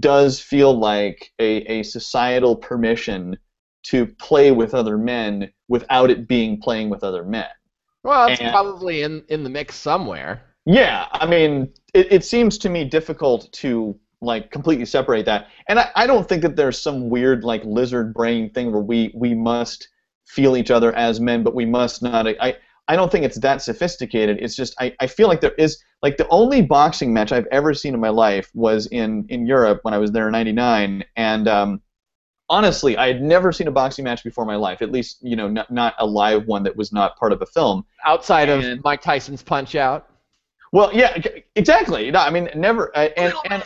does 0.00 0.40
feel 0.40 0.76
like 0.76 1.30
a, 1.38 1.58
a 1.80 1.82
societal 1.82 2.56
permission 2.56 3.36
to 3.84 4.06
play 4.06 4.50
with 4.50 4.74
other 4.74 4.96
men 4.96 5.52
without 5.68 6.10
it 6.10 6.26
being 6.26 6.58
playing 6.58 6.88
with 6.88 7.04
other 7.04 7.22
men. 7.22 7.46
well, 8.02 8.28
it's 8.28 8.40
and- 8.40 8.50
probably 8.50 9.02
in 9.02 9.22
in 9.28 9.44
the 9.44 9.50
mix 9.50 9.76
somewhere. 9.76 10.42
Yeah, 10.68 11.06
I 11.12 11.26
mean, 11.26 11.72
it, 11.94 12.10
it 12.10 12.24
seems 12.24 12.58
to 12.58 12.68
me 12.68 12.82
difficult 12.84 13.52
to 13.52 13.96
like 14.26 14.50
completely 14.50 14.84
separate 14.84 15.24
that, 15.26 15.48
and 15.68 15.78
I, 15.78 15.90
I 15.94 16.06
don't 16.06 16.28
think 16.28 16.42
that 16.42 16.56
there's 16.56 16.80
some 16.80 17.08
weird 17.08 17.44
like 17.44 17.62
lizard 17.64 18.12
brain 18.12 18.50
thing 18.50 18.72
where 18.72 18.82
we 18.82 19.12
we 19.14 19.34
must 19.34 19.88
feel 20.26 20.56
each 20.56 20.70
other 20.70 20.92
as 20.94 21.20
men, 21.20 21.42
but 21.42 21.54
we 21.54 21.64
must 21.64 22.02
not. 22.02 22.26
I 22.28 22.56
I 22.88 22.96
don't 22.96 23.10
think 23.10 23.24
it's 23.24 23.38
that 23.40 23.62
sophisticated. 23.62 24.38
It's 24.40 24.54
just 24.54 24.74
I, 24.80 24.94
I 25.00 25.06
feel 25.06 25.28
like 25.28 25.40
there 25.40 25.54
is 25.54 25.82
like 26.02 26.16
the 26.18 26.28
only 26.28 26.62
boxing 26.62 27.12
match 27.12 27.32
I've 27.32 27.46
ever 27.50 27.74
seen 27.74 27.94
in 27.94 28.00
my 28.00 28.10
life 28.10 28.50
was 28.54 28.86
in 28.88 29.26
in 29.28 29.46
Europe 29.46 29.80
when 29.82 29.94
I 29.94 29.98
was 29.98 30.12
there 30.12 30.26
in 30.26 30.32
'99, 30.32 31.04
and 31.16 31.48
um, 31.48 31.80
honestly, 32.48 32.96
I 32.96 33.08
had 33.08 33.22
never 33.22 33.50
seen 33.52 33.66
a 33.66 33.72
boxing 33.72 34.04
match 34.04 34.22
before 34.22 34.44
in 34.44 34.48
my 34.48 34.56
life. 34.56 34.82
At 34.82 34.92
least 34.92 35.18
you 35.22 35.36
know 35.36 35.48
not 35.48 35.70
not 35.70 35.94
a 35.98 36.06
live 36.06 36.46
one 36.46 36.62
that 36.64 36.76
was 36.76 36.92
not 36.92 37.16
part 37.16 37.32
of 37.32 37.42
a 37.42 37.46
film. 37.46 37.84
Outside 38.04 38.48
of 38.48 38.62
And- 38.62 38.82
Mike 38.84 39.02
Tyson's 39.02 39.42
Punch 39.42 39.74
Out. 39.74 40.08
Well, 40.72 40.90
yeah, 40.92 41.16
exactly. 41.54 42.10
No, 42.10 42.18
I 42.20 42.30
mean, 42.30 42.50
never. 42.54 42.94
Uh, 42.96 43.08
and 43.16 43.32
and 43.50 43.62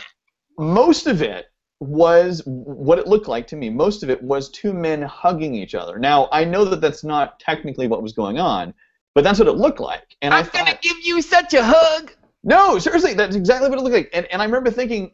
most 0.57 1.07
of 1.07 1.21
it 1.21 1.47
was 1.79 2.43
what 2.45 2.99
it 2.99 3.07
looked 3.07 3.27
like 3.27 3.47
to 3.47 3.55
me. 3.55 3.69
Most 3.69 4.03
of 4.03 4.09
it 4.09 4.21
was 4.21 4.49
two 4.49 4.71
men 4.71 5.01
hugging 5.01 5.55
each 5.55 5.73
other. 5.73 5.97
Now, 5.97 6.29
I 6.31 6.45
know 6.45 6.63
that 6.65 6.79
that's 6.81 7.03
not 7.03 7.39
technically 7.39 7.87
what 7.87 8.03
was 8.03 8.13
going 8.13 8.39
on, 8.39 8.73
but 9.15 9.23
that's 9.23 9.39
what 9.39 9.47
it 9.47 9.53
looked 9.53 9.79
like. 9.79 10.15
And 10.21 10.33
I 10.33 10.43
thought, 10.43 10.65
gonna 10.65 10.79
give 10.81 10.97
you 11.03 11.21
such 11.21 11.53
a 11.53 11.63
hug. 11.63 12.11
no, 12.43 12.77
seriously, 12.77 13.15
that's 13.15 13.35
exactly 13.35 13.69
what 13.69 13.79
it 13.79 13.81
looked 13.81 13.95
like. 13.95 14.09
And 14.13 14.27
and 14.27 14.41
I 14.41 14.45
remember 14.45 14.69
thinking, 14.69 15.11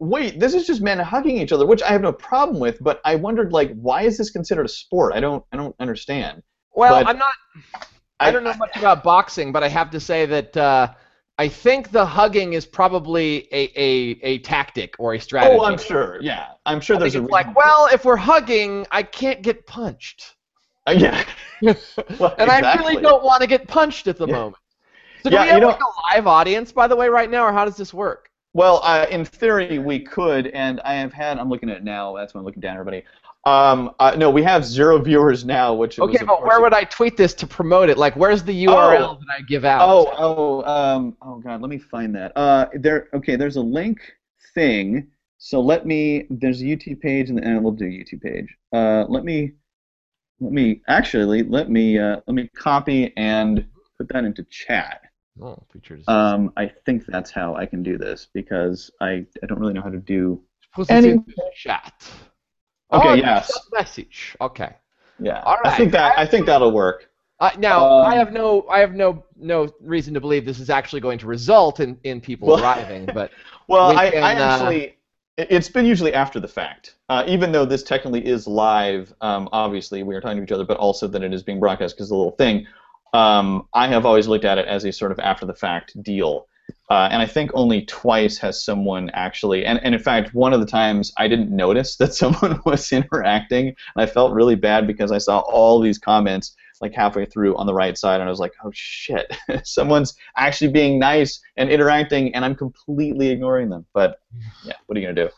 wait, 0.00 0.38
this 0.40 0.54
is 0.54 0.66
just 0.66 0.80
men 0.80 0.98
hugging 0.98 1.38
each 1.38 1.52
other, 1.52 1.66
which 1.66 1.82
I 1.82 1.88
have 1.88 2.02
no 2.02 2.12
problem 2.12 2.58
with. 2.60 2.82
But 2.82 3.00
I 3.04 3.14
wondered, 3.14 3.52
like, 3.52 3.72
why 3.74 4.02
is 4.02 4.18
this 4.18 4.30
considered 4.30 4.66
a 4.66 4.68
sport? 4.68 5.12
I 5.14 5.20
don't, 5.20 5.44
I 5.52 5.56
don't 5.56 5.74
understand. 5.78 6.42
Well, 6.74 7.00
But- 7.00 7.08
I'm 7.08 7.18
not. 7.18 7.32
I, 8.20 8.32
don't 8.32 8.42
know 8.42 8.54
much 8.54 8.76
about 8.76 9.04
boxing, 9.04 9.52
but 9.52 9.62
I 9.62 9.68
have 9.68 9.90
to 9.90 10.00
say 10.00 10.26
that 10.26 10.56
uh, 10.56 10.88
I 11.40 11.46
think 11.48 11.90
the 11.92 12.04
hugging 12.04 12.54
is 12.54 12.66
probably 12.66 13.46
a, 13.52 13.70
a, 13.76 14.18
a 14.24 14.38
tactic 14.40 14.94
or 14.98 15.14
a 15.14 15.20
strategy. 15.20 15.56
Oh, 15.58 15.64
I'm 15.64 15.78
sure. 15.78 16.18
Yeah, 16.20 16.48
I'm 16.66 16.80
sure 16.80 16.96
I 16.96 16.98
there's 17.00 17.14
a 17.14 17.22
it's 17.22 17.30
like, 17.30 17.46
reason 17.46 17.54
for 17.54 17.60
it. 17.60 17.64
well, 17.64 17.88
if 17.92 18.04
we're 18.04 18.16
hugging, 18.16 18.86
I 18.90 19.02
can't 19.04 19.40
get 19.42 19.66
punched, 19.66 20.34
Uh, 20.86 20.92
yeah. 20.98 21.24
Well, 22.18 22.34
and 22.38 22.50
I 22.50 22.74
really 22.76 23.00
don't 23.00 23.22
want 23.24 23.40
to 23.42 23.46
get 23.46 23.68
punched 23.68 24.08
at 24.08 24.16
the 24.18 24.26
Yeah. 24.26 24.32
moment. 24.34 24.56
So 25.22 25.30
do 25.30 25.36
Yeah, 25.36 25.42
we 25.42 25.48
have 25.48 25.56
you 25.56 25.60
know- 25.62 25.68
like 25.68 25.80
a 25.80 26.16
live 26.16 26.26
audience, 26.26 26.72
by 26.72 26.86
the 26.88 26.96
way, 26.96 27.08
right 27.08 27.30
now, 27.30 27.44
or 27.44 27.52
how 27.52 27.64
does 27.64 27.76
this 27.76 27.92
work? 27.94 28.30
Well, 28.54 28.80
uh, 28.82 29.06
in 29.10 29.24
theory, 29.24 29.78
we 29.78 30.00
could, 30.00 30.48
and 30.48 30.80
I 30.80 30.94
have 30.94 31.12
had. 31.12 31.38
I'm 31.38 31.48
looking 31.50 31.68
at 31.70 31.76
it 31.76 31.84
now. 31.84 32.16
That's 32.16 32.34
why 32.34 32.38
I'm 32.40 32.44
looking 32.46 32.60
down, 32.62 32.76
at 32.76 32.80
everybody. 32.80 33.04
Um, 33.44 33.92
uh, 33.98 34.14
no, 34.16 34.30
we 34.30 34.42
have 34.42 34.64
zero 34.64 34.98
viewers 34.98 35.44
now, 35.44 35.72
which 35.72 35.98
Okay, 35.98 36.12
was, 36.12 36.22
but 36.26 36.42
where 36.42 36.60
would 36.60 36.74
I 36.74 36.84
tweet 36.84 37.16
this 37.16 37.32
to 37.34 37.46
promote 37.46 37.88
it? 37.88 37.96
Like, 37.96 38.14
where's 38.16 38.42
the 38.42 38.64
URL 38.66 39.00
Oh. 39.00 39.18
that 39.20 39.34
I 39.38 39.42
give 39.42 39.64
out? 39.64 39.88
Oh, 39.88 40.12
oh, 40.18 40.62
um, 40.70 41.16
oh 41.22 41.38
God, 41.38 41.60
let 41.62 41.70
me 41.70 41.78
find 41.78 42.14
that. 42.14 42.36
Uh, 42.36 42.66
there. 42.74 43.08
Okay, 43.14 43.36
there's 43.36 43.56
a 43.56 43.62
link 43.62 44.00
thing. 44.54 45.08
So 45.38 45.60
let 45.60 45.86
me. 45.86 46.26
There's 46.30 46.60
a 46.60 46.64
YouTube 46.64 47.00
page, 47.00 47.30
and, 47.30 47.38
and 47.38 47.62
we'll 47.62 47.72
do 47.72 47.86
YouTube 47.86 48.22
page. 48.22 48.54
Uh, 48.72 49.04
let 49.08 49.24
me. 49.24 49.52
Let 50.40 50.52
me 50.52 50.82
actually 50.88 51.42
let 51.42 51.68
me 51.70 51.98
uh, 51.98 52.20
let 52.26 52.34
me 52.34 52.48
copy 52.56 53.12
and 53.16 53.66
put 53.98 54.08
that 54.10 54.24
into 54.24 54.44
chat. 54.44 55.00
Oh, 55.40 55.56
features. 55.72 56.04
Um, 56.08 56.52
I 56.56 56.70
think 56.86 57.06
that's 57.06 57.30
how 57.30 57.54
I 57.54 57.66
can 57.66 57.82
do 57.82 57.96
this 57.98 58.28
because 58.34 58.90
I, 59.00 59.24
I 59.42 59.46
don't 59.46 59.58
really 59.58 59.72
know 59.72 59.82
how 59.82 59.90
to 59.90 59.98
do. 59.98 60.42
Any- 60.88 61.18
chat. 61.56 62.08
Okay, 62.92 63.08
oh, 63.08 63.14
yes. 63.14 63.50
Message. 63.72 64.36
Okay. 64.40 64.70
Yeah, 65.20 65.42
All 65.42 65.56
I 65.64 65.76
think 65.76 65.92
that 65.92 66.18
I 66.18 66.24
think 66.26 66.46
that'll 66.46 66.70
work. 66.72 67.10
Uh, 67.40 67.50
now, 67.58 67.84
Um, 67.86 68.06
I 68.06 68.14
have 68.16 68.32
no, 68.32 68.66
I 68.68 68.78
have 68.80 68.94
no, 68.94 69.24
no 69.36 69.68
reason 69.80 70.14
to 70.14 70.20
believe 70.20 70.44
this 70.44 70.58
is 70.58 70.70
actually 70.70 71.00
going 71.00 71.18
to 71.18 71.26
result 71.26 71.80
in, 71.80 71.98
in 72.04 72.20
people 72.20 72.48
Well- 72.48 72.60
arriving. 72.62 73.06
But 73.12 73.30
Well, 73.68 73.90
We 73.90 73.96
I, 73.96 74.10
can, 74.10 74.22
I 74.22 74.34
uh, 74.34 74.38
actually, 74.38 74.82
it- 75.36 75.48
it's 75.50 75.68
been 75.68 75.84
usually 75.86 76.14
after 76.14 76.40
the 76.40 76.48
fact. 76.48 76.94
Uh, 77.08 77.24
even 77.26 77.52
though 77.52 77.64
this 77.64 77.82
technically 77.82 78.26
is 78.26 78.46
live, 78.46 79.12
um, 79.20 79.48
obviously 79.52 80.02
we 80.02 80.14
are 80.14 80.20
talking 80.20 80.38
to 80.38 80.42
each 80.42 80.52
other, 80.52 80.64
but 80.64 80.78
also 80.78 81.06
that 81.08 81.22
it 81.22 81.32
is 81.34 81.42
being 81.42 81.60
broadcast 81.60 81.96
because 81.96 82.08
the 82.08 82.14
little 82.16 82.32
thing. 82.32 82.66
Um, 83.12 83.66
I 83.72 83.86
have 83.88 84.04
always 84.06 84.26
looked 84.28 84.44
at 84.44 84.58
it 84.58 84.66
as 84.66 84.84
a 84.84 84.92
sort 84.92 85.12
of 85.12 85.18
after 85.20 85.46
the 85.46 85.54
fact 85.54 86.00
deal. 86.02 86.46
Uh, 86.90 87.08
and 87.10 87.20
I 87.20 87.26
think 87.26 87.50
only 87.52 87.84
twice 87.84 88.38
has 88.38 88.64
someone 88.64 89.10
actually, 89.12 89.66
and, 89.66 89.78
and 89.84 89.94
in 89.94 90.00
fact, 90.00 90.34
one 90.34 90.54
of 90.54 90.60
the 90.60 90.66
times 90.66 91.12
I 91.18 91.28
didn't 91.28 91.54
notice 91.54 91.96
that 91.96 92.14
someone 92.22 92.60
was 92.64 92.90
interacting, 92.92 93.68
and 93.68 93.76
I 93.96 94.06
felt 94.06 94.32
really 94.32 94.54
bad 94.54 94.86
because 94.86 95.12
I 95.12 95.18
saw 95.18 95.40
all 95.40 95.80
these 95.80 95.98
comments 95.98 96.56
like 96.80 96.94
halfway 96.94 97.26
through 97.26 97.56
on 97.56 97.66
the 97.66 97.74
right 97.74 97.98
side, 97.98 98.20
and 98.20 98.28
I 98.28 98.30
was 98.30 98.40
like, 98.40 98.54
oh 98.64 98.70
shit, 98.72 99.30
someone's 99.64 100.14
actually 100.36 100.70
being 100.70 100.98
nice 100.98 101.40
and 101.56 101.70
interacting, 101.70 102.34
and 102.34 102.44
I'm 102.44 102.54
completely 102.54 103.28
ignoring 103.28 103.68
them. 103.68 103.84
But 103.92 104.20
yeah, 104.64 104.74
what 104.86 104.96
are 104.96 105.00
you 105.00 105.06
gonna 105.06 105.26
do? 105.26 105.30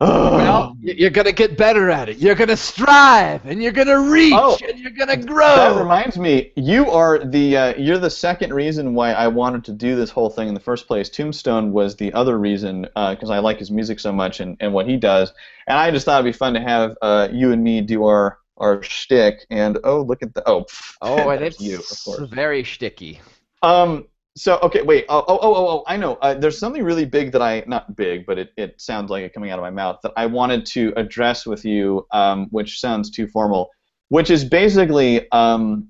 Well, 0.00 0.76
you're 0.80 1.10
gonna 1.10 1.32
get 1.32 1.56
better 1.56 1.90
at 1.90 2.08
it. 2.08 2.18
You're 2.18 2.34
gonna 2.34 2.56
strive, 2.56 3.44
and 3.44 3.62
you're 3.62 3.72
gonna 3.72 3.98
reach, 4.00 4.32
Oh, 4.36 4.56
and 4.68 4.78
you're 4.78 4.92
gonna 4.92 5.16
grow. 5.16 5.56
that 5.56 5.76
reminds 5.80 6.16
me, 6.18 6.52
you 6.56 6.90
are 6.90 7.18
the 7.24 7.56
uh, 7.56 7.74
you're 7.76 7.98
the 7.98 8.10
second 8.10 8.52
reason 8.54 8.94
why 8.94 9.12
I 9.12 9.26
wanted 9.28 9.64
to 9.64 9.72
do 9.72 9.96
this 9.96 10.10
whole 10.10 10.30
thing 10.30 10.48
in 10.48 10.54
the 10.54 10.60
first 10.60 10.86
place. 10.86 11.08
Tombstone 11.08 11.72
was 11.72 11.96
the 11.96 12.12
other 12.12 12.38
reason 12.38 12.82
because 12.82 13.30
I 13.30 13.38
like 13.40 13.58
his 13.58 13.70
music 13.70 13.98
so 14.00 14.12
much 14.12 14.40
and, 14.40 14.56
and 14.60 14.72
what 14.72 14.88
he 14.88 14.96
does, 14.96 15.32
and 15.66 15.76
I 15.76 15.90
just 15.90 16.04
thought 16.04 16.20
it'd 16.20 16.32
be 16.32 16.36
fun 16.36 16.54
to 16.54 16.60
have 16.60 16.96
uh, 17.02 17.28
you 17.32 17.52
and 17.52 17.62
me 17.62 17.80
do 17.80 18.04
our 18.04 18.38
our 18.58 18.82
shtick. 18.82 19.46
And 19.50 19.78
oh, 19.84 20.02
look 20.02 20.22
at 20.22 20.34
the 20.34 20.48
oh, 20.48 20.62
pff, 20.64 20.96
oh, 21.02 21.28
and 21.30 21.42
it's 21.44 21.60
you, 21.60 21.78
of 21.78 21.86
course. 22.04 22.30
very 22.30 22.62
sticky. 22.64 23.20
Um. 23.62 24.06
So 24.38 24.58
okay, 24.62 24.82
wait. 24.82 25.04
Oh, 25.08 25.24
oh, 25.26 25.38
oh, 25.42 25.54
oh, 25.54 25.84
I 25.88 25.96
know. 25.96 26.14
Uh, 26.16 26.34
there's 26.34 26.58
something 26.58 26.84
really 26.84 27.04
big 27.04 27.32
that 27.32 27.42
I 27.42 27.64
not 27.66 27.96
big, 27.96 28.24
but 28.24 28.38
it, 28.38 28.50
it 28.56 28.80
sounds 28.80 29.10
like 29.10 29.24
it 29.24 29.34
coming 29.34 29.50
out 29.50 29.58
of 29.58 29.62
my 29.64 29.70
mouth 29.70 29.98
that 30.04 30.12
I 30.16 30.26
wanted 30.26 30.64
to 30.66 30.92
address 30.96 31.44
with 31.44 31.64
you, 31.64 32.06
um, 32.12 32.46
which 32.50 32.78
sounds 32.78 33.10
too 33.10 33.26
formal. 33.26 33.68
Which 34.10 34.30
is 34.30 34.44
basically, 34.44 35.30
um, 35.32 35.88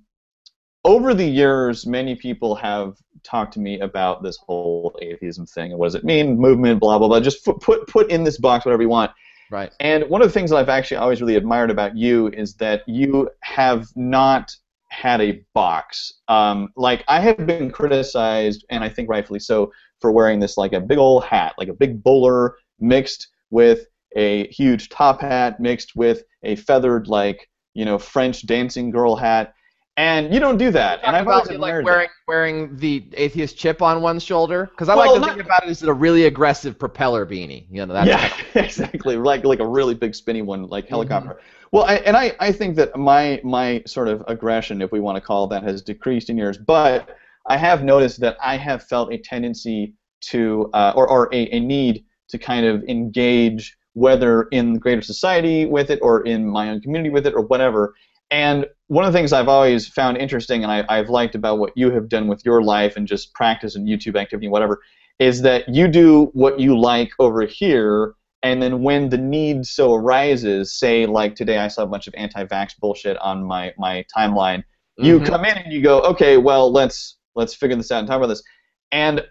over 0.84 1.12
the 1.12 1.26
years, 1.26 1.86
many 1.86 2.16
people 2.16 2.54
have 2.54 2.96
talked 3.22 3.52
to 3.54 3.60
me 3.60 3.80
about 3.80 4.22
this 4.22 4.38
whole 4.38 4.98
atheism 5.02 5.44
thing 5.44 5.72
and 5.72 5.78
what 5.78 5.86
does 5.86 5.94
it 5.94 6.04
mean, 6.04 6.38
movement, 6.38 6.80
blah 6.80 6.98
blah 6.98 7.08
blah. 7.08 7.20
Just 7.20 7.44
put 7.44 7.60
put 7.60 7.86
put 7.86 8.10
in 8.10 8.24
this 8.24 8.38
box 8.38 8.64
whatever 8.64 8.82
you 8.82 8.88
want. 8.88 9.10
Right. 9.50 9.72
And 9.80 10.08
one 10.08 10.22
of 10.22 10.28
the 10.28 10.32
things 10.32 10.50
that 10.50 10.56
I've 10.56 10.68
actually 10.68 10.98
always 10.98 11.20
really 11.20 11.36
admired 11.36 11.70
about 11.70 11.96
you 11.96 12.28
is 12.28 12.54
that 12.56 12.82
you 12.86 13.28
have 13.42 13.86
not 13.94 14.54
had 14.90 15.20
a 15.20 15.42
box. 15.54 16.12
Um, 16.28 16.68
like 16.76 17.04
I 17.08 17.20
have 17.20 17.46
been 17.46 17.70
criticized, 17.70 18.64
and 18.70 18.82
I 18.82 18.88
think 18.88 19.08
rightfully 19.08 19.40
so, 19.40 19.72
for 20.00 20.12
wearing 20.12 20.40
this 20.40 20.56
like 20.56 20.72
a 20.72 20.80
big 20.80 20.98
old 20.98 21.24
hat, 21.24 21.54
like 21.58 21.68
a 21.68 21.74
big 21.74 22.02
bowler 22.02 22.56
mixed 22.80 23.28
with 23.50 23.86
a 24.16 24.48
huge 24.48 24.88
top 24.88 25.20
hat 25.20 25.60
mixed 25.60 25.94
with 25.94 26.22
a 26.42 26.56
feathered 26.56 27.08
like 27.08 27.48
you 27.74 27.84
know 27.84 27.98
French 27.98 28.46
dancing 28.46 28.90
girl 28.90 29.16
hat. 29.16 29.52
And 29.98 30.32
you 30.32 30.38
don't 30.38 30.58
do 30.58 30.70
that. 30.70 31.00
And 31.02 31.16
I've 31.16 31.26
always 31.26 31.50
like 31.58 31.84
wearing 31.84 32.08
wearing 32.28 32.76
the 32.76 33.04
atheist 33.14 33.58
chip 33.58 33.82
on 33.82 34.00
one 34.00 34.20
shoulder 34.20 34.66
because 34.66 34.88
I 34.88 34.94
Well, 34.94 35.06
like 35.06 35.14
to 35.14 35.20
not- 35.20 35.30
think 35.34 35.44
about 35.44 35.64
it 35.64 35.70
as 35.70 35.82
a 35.82 35.92
really 35.92 36.26
aggressive 36.26 36.78
propeller 36.78 37.26
beanie. 37.26 37.66
You 37.68 37.84
know, 37.84 38.04
yeah, 38.04 38.32
exactly. 38.54 39.16
Like 39.16 39.44
like 39.44 39.58
a 39.58 39.66
really 39.66 39.94
big 39.94 40.14
spinny 40.14 40.40
one, 40.40 40.68
like 40.68 40.86
helicopter. 40.88 41.40
Well, 41.72 41.82
I, 41.82 41.96
and 41.96 42.16
I, 42.16 42.32
I 42.38 42.52
think 42.52 42.76
that 42.76 42.96
my 42.96 43.40
my 43.42 43.82
sort 43.86 44.06
of 44.06 44.22
aggression, 44.28 44.80
if 44.82 44.92
we 44.92 45.00
want 45.00 45.16
to 45.16 45.20
call 45.20 45.46
it 45.46 45.50
that, 45.50 45.64
has 45.64 45.82
decreased 45.82 46.30
in 46.30 46.38
years. 46.38 46.58
But 46.58 47.16
I 47.48 47.56
have 47.56 47.82
noticed 47.82 48.20
that 48.20 48.36
I 48.40 48.56
have 48.56 48.84
felt 48.84 49.12
a 49.12 49.18
tendency 49.18 49.94
to, 50.30 50.70
uh, 50.74 50.92
or 50.94 51.08
or 51.10 51.28
a, 51.34 51.48
a 51.50 51.58
need 51.58 52.04
to 52.28 52.38
kind 52.38 52.64
of 52.64 52.84
engage, 52.84 53.76
whether 53.94 54.44
in 54.52 54.74
the 54.74 54.78
greater 54.78 55.02
society 55.02 55.66
with 55.66 55.90
it, 55.90 55.98
or 56.02 56.22
in 56.24 56.46
my 56.46 56.70
own 56.70 56.80
community 56.80 57.10
with 57.10 57.26
it, 57.26 57.34
or 57.34 57.40
whatever. 57.42 57.94
And 58.30 58.64
one 58.88 59.04
of 59.04 59.12
the 59.12 59.18
things 59.18 59.32
I've 59.32 59.48
always 59.48 59.86
found 59.88 60.16
interesting, 60.16 60.62
and 60.64 60.72
I, 60.72 60.84
I've 60.88 61.08
liked 61.08 61.34
about 61.34 61.58
what 61.58 61.72
you 61.76 61.90
have 61.92 62.08
done 62.08 62.26
with 62.26 62.44
your 62.44 62.62
life 62.62 62.96
and 62.96 63.06
just 63.06 63.32
practice 63.34 63.76
and 63.76 63.86
YouTube 63.86 64.18
activity 64.18 64.46
and 64.46 64.52
whatever, 64.52 64.80
is 65.18 65.42
that 65.42 65.68
you 65.68 65.88
do 65.88 66.30
what 66.32 66.58
you 66.60 66.78
like 66.78 67.10
over 67.18 67.44
here, 67.44 68.14
and 68.42 68.62
then 68.62 68.82
when 68.82 69.08
the 69.08 69.18
need 69.18 69.66
so 69.66 69.94
arises, 69.94 70.78
say 70.78 71.06
like 71.06 71.34
today 71.34 71.58
I 71.58 71.68
saw 71.68 71.82
a 71.82 71.86
bunch 71.86 72.06
of 72.06 72.14
anti-vax 72.16 72.78
bullshit 72.78 73.16
on 73.18 73.44
my, 73.44 73.72
my 73.78 74.04
timeline, 74.16 74.62
you 74.96 75.20
Mhm. 75.20 75.26
come 75.26 75.44
in 75.44 75.58
and 75.58 75.72
you 75.72 75.82
go, 75.82 76.00
okay, 76.02 76.36
well 76.38 76.72
let's 76.72 77.18
let's 77.34 77.54
figure 77.54 77.76
this 77.76 77.92
out 77.92 78.00
and 78.00 78.08
talk 78.08 78.16
about 78.16 78.28
this. 78.28 78.42
And 78.90 79.24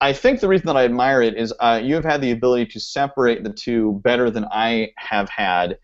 I 0.00 0.12
think 0.12 0.40
the 0.40 0.48
reason 0.48 0.66
that 0.66 0.76
I 0.76 0.84
admire 0.84 1.22
it 1.22 1.36
is 1.36 1.52
uh, 1.60 1.80
you 1.82 1.94
have 1.94 2.04
had 2.04 2.20
the 2.20 2.30
ability 2.30 2.66
to 2.72 2.80
separate 2.80 3.44
the 3.44 3.52
two 3.52 4.00
better 4.04 4.30
than 4.30 4.46
I 4.50 4.90
have 4.96 5.28
had, 5.28 5.78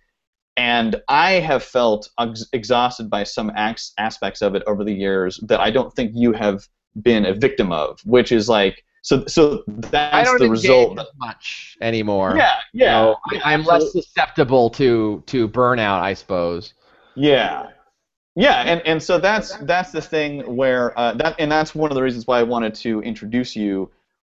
and 0.59 1.01
I 1.09 1.33
have 1.35 1.63
felt 1.63 2.11
ex- 2.19 2.47
exhausted 2.53 3.09
by 3.09 3.23
some 3.23 3.53
acts, 3.55 3.93
aspects 3.97 4.43
of 4.43 4.57
it 4.57 4.65
over 4.67 4.85
the 4.85 4.93
years 4.93 5.39
that 5.47 5.61
I 5.61 5.71
don't 5.71 5.95
think 5.95 6.13
you 6.15 6.33
have 6.33 6.67
been 7.01 7.27
a 7.27 7.33
victim 7.33 7.71
of, 7.71 8.01
which 8.05 8.33
is 8.33 8.49
like 8.49 8.85
so 9.03 9.25
so 9.27 9.63
that's 9.69 10.15
I 10.15 10.25
don't 10.25 10.39
the 10.41 10.51
result. 10.51 10.99
much 11.19 11.77
anymore. 11.81 12.35
Yeah, 12.37 12.57
yeah, 12.73 12.87
So 12.87 13.17
I, 13.31 13.55
I'm 13.55 13.65
less 13.65 13.93
susceptible 13.93 14.69
to 14.71 15.23
to 15.27 15.49
burnout, 15.49 16.01
I 16.01 16.15
suppose. 16.15 16.75
Yeah, 17.15 17.69
yeah, 18.35 18.63
and, 18.63 18.81
and 18.85 19.03
so 19.03 19.19
that's 19.19 19.57
that's 19.59 19.93
the 19.93 20.03
thing 20.03 20.57
where 20.57 20.99
uh, 20.99 21.13
that 21.15 21.37
and 21.39 21.51
that's 21.51 21.75
one 21.75 21.91
of 21.91 21.95
the 21.95 22.03
reasons 22.03 22.27
why 22.27 22.41
I 22.41 22.43
wanted 22.43 22.75
to 22.77 23.01
introduce 23.03 23.55
you 23.55 23.91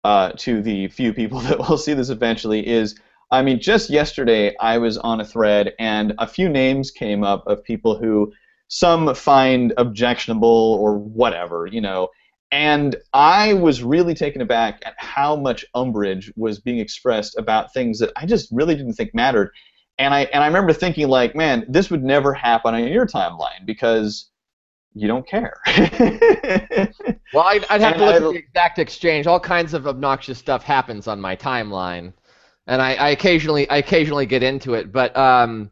uh, 0.03 0.33
to 0.37 0.61
the 0.61 0.87
few 0.89 1.13
people 1.13 1.39
that 1.47 1.57
will 1.57 1.77
see 1.77 1.95
this 1.95 2.09
eventually. 2.09 2.67
Is 2.67 2.95
I 3.31 3.41
mean, 3.41 3.59
just 3.59 3.89
yesterday 3.89 4.55
I 4.59 4.77
was 4.77 4.97
on 4.97 5.21
a 5.21 5.25
thread 5.25 5.73
and 5.79 6.13
a 6.17 6.27
few 6.27 6.49
names 6.49 6.91
came 6.91 7.23
up 7.23 7.45
of 7.47 7.63
people 7.63 7.97
who 7.97 8.31
some 8.67 9.13
find 9.15 9.73
objectionable 9.77 10.77
or 10.81 10.97
whatever, 10.97 11.65
you 11.67 11.81
know. 11.81 12.09
And 12.51 12.97
I 13.13 13.53
was 13.53 13.81
really 13.83 14.13
taken 14.13 14.41
aback 14.41 14.81
at 14.85 14.95
how 14.97 15.37
much 15.37 15.65
umbrage 15.73 16.31
was 16.35 16.59
being 16.59 16.79
expressed 16.79 17.37
about 17.37 17.73
things 17.73 17.99
that 17.99 18.11
I 18.17 18.25
just 18.25 18.49
really 18.51 18.75
didn't 18.75 18.93
think 18.93 19.13
mattered. 19.15 19.51
And 19.97 20.13
I 20.13 20.21
and 20.33 20.43
I 20.43 20.47
remember 20.47 20.73
thinking 20.73 21.07
like, 21.07 21.35
man, 21.35 21.65
this 21.69 21.89
would 21.89 22.03
never 22.03 22.33
happen 22.33 22.73
on 22.75 22.87
your 22.87 23.05
timeline 23.07 23.65
because 23.65 24.29
you 24.93 25.07
don't 25.07 25.25
care. 25.27 25.53
Well, 27.33 27.45
I'd, 27.45 27.65
I'd 27.69 27.79
have 27.81 27.93
And 27.93 27.99
to 28.01 28.05
look 28.05 28.13
I- 28.13 28.17
at 28.17 28.33
the 28.33 28.39
exact 28.39 28.79
exchange. 28.79 29.25
All 29.27 29.39
kinds 29.39 29.73
of 29.73 29.87
obnoxious 29.87 30.37
stuff 30.37 30.63
happens 30.63 31.07
on 31.07 31.21
my 31.21 31.35
timeline, 31.35 32.11
and 32.67 32.81
I, 32.81 32.93
I 32.93 33.09
occasionally 33.09 33.69
I 33.69 33.77
occasionally 33.77 34.25
get 34.25 34.43
into 34.43 34.73
it. 34.73 34.91
But 34.91 35.15
um, 35.17 35.71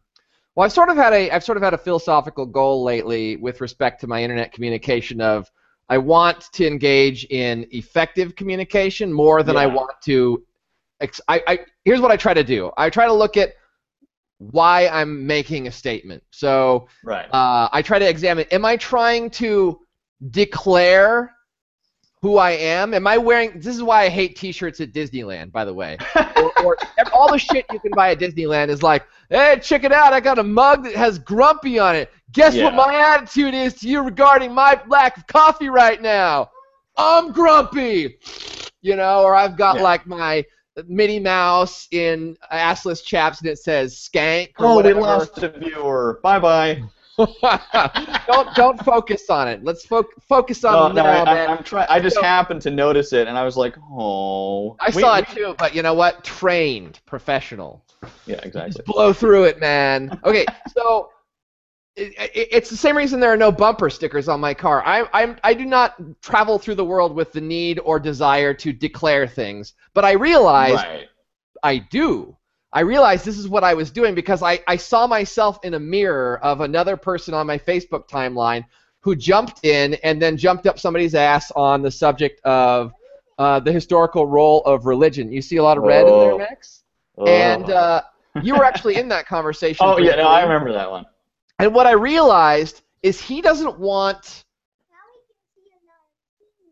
well, 0.56 0.66
I've 0.66 0.72
sort 0.72 0.90
of 0.90 0.98
had 0.98 1.14
a 1.14 1.32
I've 1.32 1.44
sort 1.44 1.58
of 1.58 1.64
had 1.64 1.74
a 1.74 1.78
philosophical 1.78 2.46
goal 2.46 2.84
lately 2.84 3.36
with 3.38 3.62
respect 3.62 4.02
to 4.02 4.08
my 4.08 4.24
internet 4.24 4.52
communication 4.52 5.22
of 5.22 5.50
I 5.90 5.98
want 5.98 6.52
to 6.54 6.68
engage 6.68 7.26
in 7.26 7.68
effective 7.72 8.36
communication 8.36 9.12
more 9.12 9.42
than 9.42 9.58
I 9.58 9.66
want 9.66 9.92
to. 10.04 10.46
Ex- 11.02 11.22
I, 11.28 11.42
I 11.48 11.60
here's 11.86 12.02
what 12.02 12.12
I 12.12 12.18
try 12.18 12.34
to 12.34 12.44
do. 12.44 12.72
I 12.78 12.90
try 12.90 13.06
to 13.08 13.14
look 13.14 13.38
at 13.38 13.54
why 14.38 14.88
I'm 14.88 15.26
making 15.26 15.68
a 15.68 15.72
statement. 15.72 16.24
So 16.32 16.88
right. 17.04 17.28
uh, 17.34 17.70
I 17.72 17.82
try 17.82 18.00
to 18.00 18.08
examine: 18.08 18.46
Am 18.52 18.66
I 18.66 18.78
trying 18.78 19.30
to 19.32 19.80
declare 20.30 21.34
who 22.22 22.38
I 22.38 22.52
am? 22.52 22.94
Am 22.94 23.08
I 23.08 23.18
wearing? 23.18 23.54
This 23.60 23.76
is 23.76 23.84
why 23.84 24.04
I 24.04 24.10
hate 24.10 24.36
T-shirts 24.36 24.82
at 24.82 24.92
Disneyland, 24.92 25.52
by 25.52 25.64
the 25.64 25.74
way. 25.74 25.98
or, 26.36 26.52
or 26.64 26.78
all 27.14 27.32
the 27.32 27.40
shit 27.40 27.66
you 27.72 27.80
can 27.80 27.92
buy 27.96 28.12
at 28.12 28.20
Disneyland 28.20 28.70
is 28.70 28.84
like, 28.84 29.06
hey, 29.30 29.60
check 29.62 29.84
it 29.84 29.92
out! 29.94 30.12
I 30.12 30.20
got 30.20 30.38
a 30.40 30.44
mug 30.44 30.84
that 30.84 30.96
has 30.96 31.18
Grumpy 31.20 31.80
on 31.80 31.96
it. 31.96 32.12
Guess 32.34 32.56
what 32.58 32.76
my 32.76 32.94
attitude 33.16 33.54
is 33.54 33.74
to 33.76 33.88
you 33.88 34.02
regarding 34.02 34.54
my 34.54 34.80
lack 34.88 35.18
of 35.18 35.28
coffee 35.28 35.70
right 35.70 36.02
now? 36.02 36.52
I'm 36.98 37.32
grumpy. 37.32 38.18
You 38.82 38.96
know, 38.98 39.24
or 39.24 39.34
I've 39.36 39.58
got 39.58 39.78
Yeah. 39.78 39.84
like 39.84 40.06
my 40.06 40.46
Minnie 40.88 41.20
Mouse 41.20 41.88
in 41.92 42.38
assless 42.52 43.04
chaps 43.04 43.42
and 43.42 43.50
it 43.50 43.58
says 43.58 43.96
skank 43.96 44.52
Oh, 44.60 44.82
we 44.82 44.94
lost 44.94 45.38
a 45.40 45.50
viewer. 45.50 46.20
Bye 46.24 46.40
bye. 46.40 46.84
don't 48.28 48.56
don't 48.56 48.80
focus 48.86 49.30
on 49.30 49.48
it. 49.48 49.64
Let's 49.64 49.86
fo- 49.86 50.06
focus 50.28 50.64
on 50.64 50.96
No, 50.96 51.02
the 51.02 51.04
no, 51.04 51.10
I, 51.32 51.38
am 51.58 51.64
trying. 51.64 51.88
I 51.90 52.00
just 52.00 52.18
happened 52.20 52.62
to 52.64 52.72
notice 52.72 53.14
it, 53.14 53.28
and 53.28 53.38
I 53.38 53.44
was 53.44 53.58
like, 53.58 53.76
oh. 53.92 54.76
I 54.80 54.88
We- 54.96 55.02
saw 55.02 55.16
we- 55.16 55.22
it 55.22 55.28
too, 55.30 55.56
but 55.58 55.76
you 55.76 55.82
know 55.82 55.94
what? 55.94 56.24
Trained, 56.24 57.00
professional. 57.06 57.84
Yeah, 58.26 58.40
exactly. 58.44 58.82
Blow 58.86 59.12
through 59.12 59.46
it, 59.46 59.60
man. 59.60 60.20
Okay, 60.24 60.46
so 60.74 61.10
it, 61.98 62.14
it, 62.18 62.48
it's 62.52 62.70
the 62.70 62.78
same 62.78 62.96
reason 62.96 63.20
there 63.20 63.34
are 63.34 63.38
no 63.38 63.52
bumper 63.52 63.90
stickers 63.90 64.30
on 64.30 64.40
my 64.40 64.54
car. 64.54 64.82
I 64.86 65.06
I'm, 65.14 65.38
I 65.44 65.54
do 65.54 65.66
not 65.66 65.96
travel 66.22 66.58
through 66.58 66.76
the 66.76 66.86
world 66.86 67.14
with 67.14 67.34
the 67.34 67.42
need 67.42 67.80
or 67.80 68.00
desire 68.00 68.54
to 68.54 68.72
declare 68.72 69.28
things, 69.28 69.74
but 69.94 70.06
I 70.06 70.14
realize 70.14 70.76
Right. 70.76 71.08
I 71.64 71.78
do. 71.80 72.38
I 72.72 72.82
realized 72.82 73.26
this 73.26 73.38
is 73.38 73.48
what 73.48 73.64
I 73.64 73.74
was 73.74 73.90
doing 73.90 74.14
because 74.14 74.44
I, 74.44 74.60
I 74.68 74.76
saw 74.78 75.08
myself 75.08 75.60
in 75.64 75.74
a 75.74 75.80
mirror 75.80 76.40
of 76.44 76.62
another 76.62 76.96
person 76.98 77.34
on 77.34 77.48
my 77.48 77.58
Facebook 77.58 78.08
timeline 78.08 78.64
who 79.02 79.16
jumped 79.16 79.66
in 79.66 79.96
and 80.04 80.22
then 80.22 80.38
jumped 80.38 80.68
up 80.68 80.78
somebody's 80.78 81.16
ass 81.16 81.52
on 81.52 81.82
the 81.82 81.90
subject 81.90 82.42
of 82.46 82.94
uh, 83.40 83.60
the 83.60 83.72
historical 83.72 84.28
role 84.28 84.62
of 84.66 84.86
religion. 84.86 85.32
You 85.32 85.42
see 85.42 85.58
a 85.58 85.64
lot 85.64 85.78
of 85.78 85.84
red 85.84 86.06
in 86.06 86.14
Oh. 86.14 86.20
there, 86.20 86.38
Max? 86.38 86.84
And 87.26 87.70
uh, 87.70 88.02
you 88.44 88.56
were 88.56 88.64
actually 88.66 88.96
in 88.98 89.08
that 89.10 89.26
conversation. 89.28 89.86
oh 89.90 89.98
yeah, 89.98 90.16
no, 90.16 90.28
I 90.28 90.44
remember 90.44 90.72
that 90.74 90.90
one. 90.92 91.06
And 91.58 91.74
what 91.74 91.88
I 91.88 91.92
realized 91.94 92.82
is 93.02 93.20
he 93.20 93.42
doesn't 93.42 93.80
want. 93.80 94.44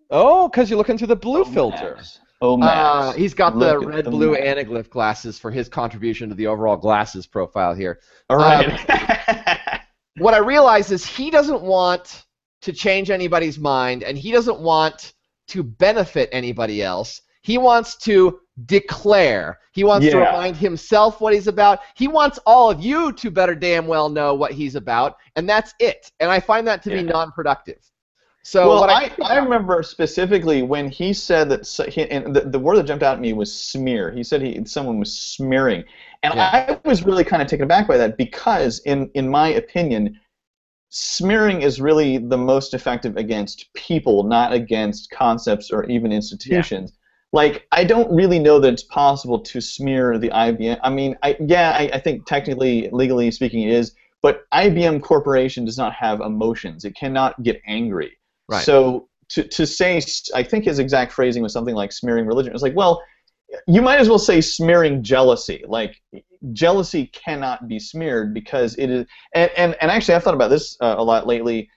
Oh, 0.09 0.47
because 0.47 0.69
you're 0.69 0.77
looking 0.77 0.97
through 0.97 1.07
the 1.07 1.15
blue 1.15 1.43
filter. 1.43 1.95
Max. 1.97 2.19
Oh, 2.41 2.55
Max. 2.57 2.71
Uh, 2.75 3.11
he's 3.17 3.33
got 3.33 3.53
the 3.53 3.59
Look 3.59 3.83
at 3.83 3.87
red 3.87 4.05
the 4.05 4.11
blue 4.11 4.33
Max. 4.33 4.43
anaglyph 4.43 4.89
glasses 4.89 5.39
for 5.39 5.49
his 5.49 5.67
contribution 5.67 6.29
to 6.29 6.35
the 6.35 6.47
overall 6.47 6.77
glasses 6.77 7.25
profile 7.25 7.73
here. 7.73 7.99
All 8.29 8.37
right. 8.37 9.81
What 10.19 10.33
I 10.33 10.39
realize 10.39 10.91
is 10.91 11.05
he 11.05 11.29
doesn't 11.29 11.61
want 11.61 12.25
to 12.63 12.73
change 12.73 13.11
anybody's 13.11 13.59
mind 13.59 14.01
and 14.01 14.17
he 14.17 14.31
doesn't 14.31 14.59
want 14.59 15.13
to 15.49 15.61
benefit 15.61 16.27
anybody 16.31 16.81
else. 16.81 17.21
He 17.43 17.59
wants 17.59 17.95
to 17.97 18.39
declare. 18.65 19.59
He 19.73 19.83
wants 19.83 20.07
to 20.07 20.17
remind 20.17 20.57
himself 20.57 21.21
what 21.21 21.33
he's 21.33 21.47
about. 21.47 21.79
He 21.95 22.07
wants 22.07 22.39
all 22.47 22.71
of 22.71 22.81
you 22.83 23.13
to 23.13 23.29
better 23.29 23.53
damn 23.53 23.85
well 23.85 24.09
know 24.09 24.33
what 24.33 24.51
he's 24.51 24.73
about, 24.75 25.17
and 25.35 25.47
that's 25.47 25.73
it. 25.79 26.11
And 26.19 26.31
I 26.31 26.39
find 26.39 26.67
that 26.67 26.81
to 26.83 26.89
be 26.89 27.03
non-productive. 27.03 27.79
So 28.47 28.69
well, 28.69 28.79
what 28.79 28.89
I, 28.89 29.11
I, 29.25 29.39
remember 29.39 29.83
specifically 29.83 30.61
when 30.61 30.87
he 30.87 31.11
said 31.11 31.49
that 31.49 31.67
he, 31.91 32.09
and 32.09 32.33
the, 32.33 32.39
the 32.39 32.57
word 32.57 32.77
that 32.77 32.85
jumped 32.85 33.03
out 33.03 33.15
at 33.15 33.19
me 33.19 33.33
was 33.33 33.53
smear. 33.53 34.09
He 34.09 34.23
said 34.23 34.41
he 34.41 34.63
someone 34.63 34.99
was 34.99 35.13
smearing, 35.13 35.83
and 36.23 36.33
Yeah. 36.33 36.77
I 36.85 36.87
was 36.87 37.03
really 37.03 37.25
kind 37.25 37.41
of 37.41 37.49
taken 37.49 37.65
aback 37.65 37.89
by 37.89 37.97
that 37.97 38.15
because, 38.15 38.79
in 38.85 39.11
in 39.15 39.27
my 39.27 39.49
opinion, 39.49 40.17
smearing 40.87 41.61
is 41.61 41.81
really 41.81 42.19
the 42.19 42.37
most 42.37 42.73
effective 42.73 43.17
against 43.17 43.67
people, 43.73 44.23
not 44.23 44.53
against 44.53 45.11
concepts 45.11 45.69
or 45.69 45.83
even 45.83 46.13
institutions. 46.13 46.93
Like 47.33 47.67
I 47.73 47.83
don't 47.83 48.09
really 48.15 48.39
know 48.39 48.61
that 48.61 48.71
it's 48.71 48.83
possible 48.83 49.41
to 49.41 49.59
smear 49.59 50.17
the 50.17 50.29
IBM. 50.29 50.79
I 50.81 50.89
mean, 50.89 51.17
I, 51.21 51.35
yeah, 51.41 51.75
I, 51.77 51.89
I 51.95 51.99
think 51.99 52.25
technically, 52.25 52.87
legally 52.93 53.29
speaking, 53.29 53.63
it 53.63 53.73
is. 53.73 53.93
But 54.21 54.49
IBM 54.53 55.01
Corporation 55.01 55.65
does 55.65 55.77
not 55.77 55.91
have 55.95 56.21
emotions. 56.21 56.85
It 56.85 56.95
cannot 56.95 57.43
get 57.43 57.61
angry. 57.67 58.17
Right. 58.47 58.63
So 58.63 59.09
to, 59.29 59.43
to 59.43 59.65
say, 59.65 60.01
I 60.33 60.43
think 60.43 60.65
his 60.65 60.79
exact 60.79 61.11
phrasing 61.11 61.43
was 61.43 61.53
something 61.53 61.75
like 61.75 61.91
smearing 61.91 62.25
religion. 62.25 62.53
It's 62.53 62.63
like, 62.63 62.75
well, 62.75 63.03
you 63.67 63.81
might 63.81 63.99
as 63.99 64.09
well 64.09 64.19
say 64.19 64.41
smearing 64.41 65.03
jealousy. 65.03 65.63
Like 65.67 66.01
jealousy 66.53 67.07
cannot 67.07 67.67
be 67.67 67.79
smeared 67.79 68.33
because 68.33 68.75
it 68.77 68.89
is. 68.89 69.05
And 69.33 69.51
and, 69.57 69.75
and 69.81 69.91
actually, 69.91 70.15
I've 70.15 70.23
thought 70.23 70.33
about 70.33 70.49
this 70.49 70.77
uh, 70.81 70.95
a 70.97 71.03
lot 71.03 71.27
lately. 71.27 71.69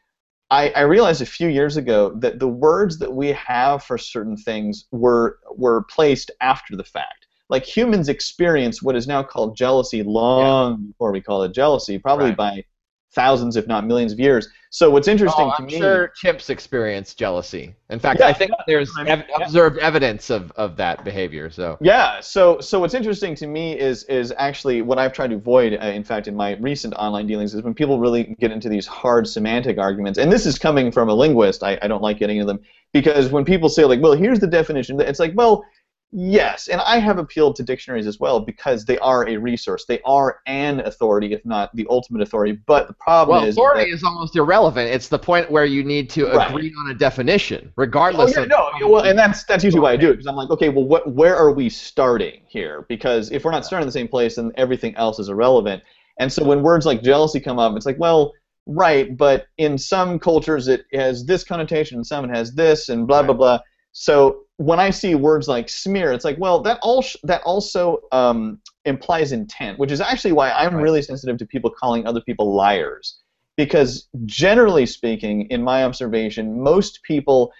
I, 0.53 0.71
I 0.71 0.81
realized 0.81 1.23
a 1.23 1.27
few 1.27 1.49
years 1.49 1.77
ago 1.77 2.13
that 2.17 2.41
the 2.41 2.49
words 2.49 2.99
that 2.99 3.13
we 3.13 3.29
have 3.29 3.85
for 3.85 3.97
certain 3.97 4.37
things 4.37 4.87
were 4.91 5.39
were 5.57 5.85
placed 5.85 6.31
after 6.41 6.77
the 6.77 6.85
fact. 6.85 7.27
Like 7.49 7.65
humans 7.65 8.09
experience 8.09 8.83
what 8.83 8.97
is 8.97 9.07
now 9.07 9.23
called 9.23 9.57
jealousy 9.57 10.03
long 10.03 10.87
before 10.87 11.13
we 11.13 11.21
call 11.21 11.43
it 11.43 11.53
jealousy, 11.53 11.99
probably 11.99 12.27
Right. 12.27 12.37
by 12.37 12.65
thousands, 13.13 13.57
if 13.57 13.67
not 13.67 13.87
millions 13.87 14.13
of 14.13 14.21
years. 14.21 14.49
So 14.73 14.89
what's 14.89 15.09
interesting 15.09 15.47
Oh, 15.47 15.57
to 15.57 15.63
I'm 15.63 15.67
me, 15.67 15.79
sure 15.79 16.13
chimps 16.23 16.49
experience 16.49 17.13
jealousy. 17.13 17.75
In 17.89 17.99
fact, 17.99 18.21
Yeah, 18.21 18.29
I 18.29 18.33
think 18.33 18.53
there's 18.69 18.91
ev- 19.05 19.25
Yeah. 19.29 19.45
observed 19.45 19.79
evidence 19.79 20.31
of, 20.31 20.53
of 20.53 20.77
that 20.77 21.03
behavior. 21.05 21.51
So 21.51 21.77
Yeah. 21.81 22.21
So 22.21 22.61
so 22.61 22.79
what's 22.79 22.95
interesting 22.95 23.35
to 23.37 23.49
me 23.49 23.77
is 23.79 24.05
is 24.05 24.33
actually 24.39 24.83
what 24.83 24.99
I've 24.99 25.13
tried 25.13 25.31
to 25.31 25.37
avoid. 25.37 25.75
Uh, 25.75 25.87
in 25.87 26.05
fact, 26.05 26.29
in 26.29 26.37
my 26.37 26.57
recent 26.61 26.95
online 26.95 27.27
dealings, 27.27 27.53
is 27.53 27.63
when 27.63 27.75
people 27.75 27.99
really 27.99 28.37
get 28.39 28.53
into 28.53 28.69
these 28.69 28.87
hard 28.87 29.27
semantic 29.27 29.77
arguments. 29.79 30.19
And 30.19 30.31
this 30.31 30.47
is 30.47 30.57
coming 30.59 30.93
from 30.93 31.09
a 31.09 31.15
linguist. 31.15 31.65
I, 31.65 31.79
I 31.83 31.89
don't 31.89 32.03
like 32.03 32.19
getting 32.19 32.37
into 32.37 32.47
them 32.47 32.61
because 32.93 33.31
when 33.31 33.45
people 33.45 33.69
say 33.69 33.85
like, 33.85 34.01
well, 34.01 34.13
here's 34.13 34.39
the 34.39 34.47
definition. 34.47 35.01
It's 35.01 35.19
like, 35.21 35.33
well. 35.35 35.65
Yes, 36.13 36.67
and 36.67 36.81
I 36.81 36.99
have 36.99 37.19
appealed 37.19 37.55
to 37.57 37.63
dictionaries 37.63 38.09
as 38.09 38.19
well 38.19 38.41
because 38.41 38.85
they 38.85 38.99
are 38.99 39.29
a 39.29 39.37
resource. 39.37 39.85
They 39.87 40.01
are 40.05 40.41
an 40.47 40.81
authority, 40.81 41.33
if 41.33 41.47
not 41.47 41.75
the 41.77 41.87
ultimate 41.89 42.21
authority. 42.21 42.59
But 42.67 42.89
the 42.89 42.95
problem 42.95 43.39
well, 43.39 43.49
is 43.49 43.55
authority 43.55 43.93
is 43.93 44.03
almost 44.03 44.35
irrelevant. 44.35 44.91
It's 44.91 45.07
the 45.07 45.21
point 45.21 45.53
where 45.53 45.65
you 45.65 45.85
need 45.85 46.11
to 46.11 46.27
Right. 46.27 46.51
agree 46.51 46.75
on 46.81 46.91
a 46.91 46.95
definition, 46.95 47.73
regardless. 47.77 48.37
Oh, 48.37 48.41
yeah, 48.41 48.43
of. 48.43 48.49
no, 48.49 48.71
yeah, 48.81 48.87
well, 48.87 49.05
and 49.05 49.17
that's 49.17 49.45
that's 49.45 49.63
usually 49.63 49.81
why 49.81 49.93
I 49.93 49.97
do 49.97 50.09
it 50.09 50.15
because 50.15 50.27
I'm 50.27 50.35
like, 50.35 50.51
okay, 50.51 50.69
well, 50.69 50.85
what, 50.85 51.13
where 51.13 51.37
are 51.37 51.53
we 51.53 51.69
starting 51.69 52.41
here? 52.49 52.87
Because 52.89 53.31
if 53.31 53.45
we're 53.45 53.53
not 53.53 53.65
starting 53.65 53.85
in 53.85 53.89
the 53.89 53.93
same 53.93 54.09
place, 54.09 54.35
then 54.35 54.51
everything 54.57 54.97
else 54.97 55.21
is 55.21 55.29
irrelevant. 55.29 55.81
And 56.19 56.33
so 56.33 56.45
when 56.45 56.63
words 56.63 56.87
like 56.87 57.03
jealousy 57.03 57.39
come 57.39 57.61
up, 57.61 57.77
it's 57.77 57.87
like, 57.87 58.01
well, 58.01 58.33
right, 58.67 59.17
but 59.17 59.47
in 59.59 59.79
some 59.79 60.19
cultures 60.19 60.67
it 60.67 60.87
has 60.93 61.25
this 61.25 61.45
connotation, 61.45 61.99
and 61.99 62.07
some 62.07 62.25
it 62.25 62.35
has 62.35 62.53
this, 62.53 62.89
and 62.89 63.07
blah 63.07 63.23
blah 63.23 63.35
blah. 63.35 63.61
So 63.93 64.41
when 64.61 64.79
I 64.79 64.91
see 64.91 65.15
words 65.15 65.49
like 65.49 65.71
smear, 65.71 66.13
it's 66.13 66.25
like, 66.25 66.37
well, 66.39 66.61
that 66.65 66.79
all 66.83 67.03
that 67.23 67.41
also 67.45 68.01
um, 68.13 68.61
implies 68.85 69.33
intent, 69.33 69.79
which 69.79 69.91
is 69.91 70.03
actually 70.03 70.33
why 70.33 70.51
I'm 70.51 70.75
Right. 70.75 70.83
really 70.83 71.01
sensitive 71.01 71.39
to 71.39 71.47
people 71.47 71.71
calling 71.71 72.07
other 72.07 72.21
people 72.21 72.55
liars. 72.55 73.21
Because 73.57 74.07
generally 74.27 74.85
speaking, 74.85 75.47
in 75.51 75.63
my 75.63 75.85
observation, 75.85 76.63
most 76.63 77.01
people 77.05 77.53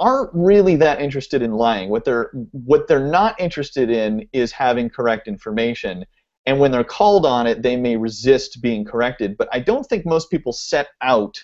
aren't 0.00 0.30
really 0.32 0.74
that 0.76 1.02
interested 1.02 1.42
in 1.42 1.52
lying. 1.52 1.90
What 1.90 2.06
they're 2.06 2.30
what 2.52 2.88
they're 2.88 3.10
not 3.10 3.38
interested 3.38 3.90
in 3.90 4.26
is 4.32 4.50
having 4.50 4.88
correct 4.88 5.28
information. 5.28 6.06
And 6.46 6.58
when 6.58 6.70
they're 6.70 6.82
called 6.82 7.26
on 7.26 7.46
it, 7.46 7.60
they 7.60 7.76
may 7.76 7.98
resist 7.98 8.62
being 8.62 8.86
corrected. 8.86 9.36
But 9.36 9.50
I 9.52 9.60
don't 9.60 9.84
think 9.84 10.06
most 10.06 10.30
people 10.30 10.54
set 10.54 10.88
out 11.02 11.38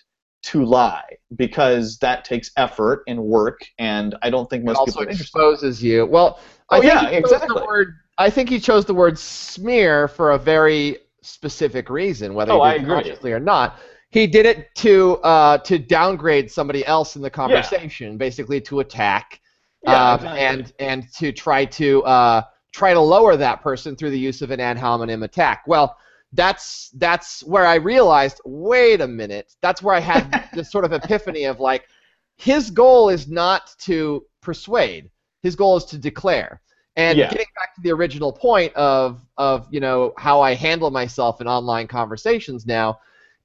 to 0.44 0.64
lie 0.64 1.04
because 1.36 1.98
that 1.98 2.24
takes 2.24 2.50
effort 2.56 3.02
and 3.06 3.22
work, 3.22 3.60
and 3.78 4.14
I 4.22 4.30
don't 4.30 4.48
think 4.48 4.64
most 4.64 4.76
also 4.76 5.00
people 5.00 5.12
interested. 5.12 5.24
exposes 5.24 5.82
you. 5.82 6.06
Well, 6.06 6.38
I 6.70 6.78
Oh, 6.78 6.80
think 6.80 6.92
yeah, 6.92 7.00
he 7.00 7.06
chose 7.06 7.16
exactly. 7.16 7.60
The 7.60 7.66
word, 7.66 7.94
I 8.18 8.30
think 8.30 8.48
he 8.50 8.60
chose 8.60 8.84
the 8.84 8.94
word 8.94 9.18
smear 9.18 10.08
for 10.08 10.32
a 10.32 10.38
very 10.38 10.98
specific 11.22 11.88
reason, 11.90 12.34
whether 12.34 12.52
Oh, 12.52 12.62
he 12.64 12.78
did 12.78 12.86
consciously 12.86 13.32
or 13.32 13.40
not. 13.40 13.78
He 14.10 14.26
did 14.26 14.46
it 14.46 14.74
to 14.76 15.16
uh, 15.24 15.58
to 15.58 15.78
downgrade 15.78 16.50
somebody 16.50 16.86
else 16.86 17.16
in 17.16 17.22
the 17.22 17.30
conversation, 17.30 18.16
basically 18.18 18.60
to 18.62 18.80
attack, 18.80 19.40
Yeah, 19.82 20.12
um, 20.12 20.14
exactly. 20.16 20.40
and 20.40 20.72
and 20.78 21.12
to 21.14 21.32
try 21.32 21.64
to 21.64 22.02
uh, 22.04 22.42
try 22.72 22.92
to 22.92 23.00
lower 23.00 23.36
that 23.36 23.62
person 23.62 23.96
through 23.96 24.10
the 24.10 24.18
use 24.18 24.42
of 24.42 24.50
an 24.50 24.60
ad 24.60 24.78
hominem 24.78 25.22
attack. 25.22 25.64
Well, 25.66 25.96
that's 26.34 26.90
that's 26.98 27.42
where 27.44 27.66
I 27.66 27.76
realized, 27.76 28.40
wait 28.44 29.00
a 29.00 29.08
minute, 29.08 29.54
that's 29.62 29.82
where 29.82 29.94
I 29.94 30.00
had 30.00 30.40
this 30.54 30.70
sort 30.70 30.84
of 30.84 30.92
epiphany 30.92 31.44
of 31.44 31.60
like, 31.60 31.86
his 32.36 32.70
goal 32.70 33.08
is 33.10 33.28
not 33.28 33.74
to 33.80 34.26
persuade. 34.42 35.10
His 35.42 35.56
goal 35.56 35.76
is 35.76 35.84
to 35.86 35.98
declare. 35.98 36.60
And 36.96 37.18
Yeah. 37.18 37.28
getting 37.28 37.46
back 37.56 37.74
to 37.76 37.82
the 37.82 37.92
original 37.92 38.32
point 38.32 38.74
of 38.74 39.24
of 39.38 39.66
you 39.70 39.80
know 39.80 40.12
how 40.18 40.40
I 40.40 40.54
handle 40.54 40.90
myself 40.90 41.40
in 41.40 41.48
online 41.48 41.88
conversations 41.88 42.66
now 42.66 43.00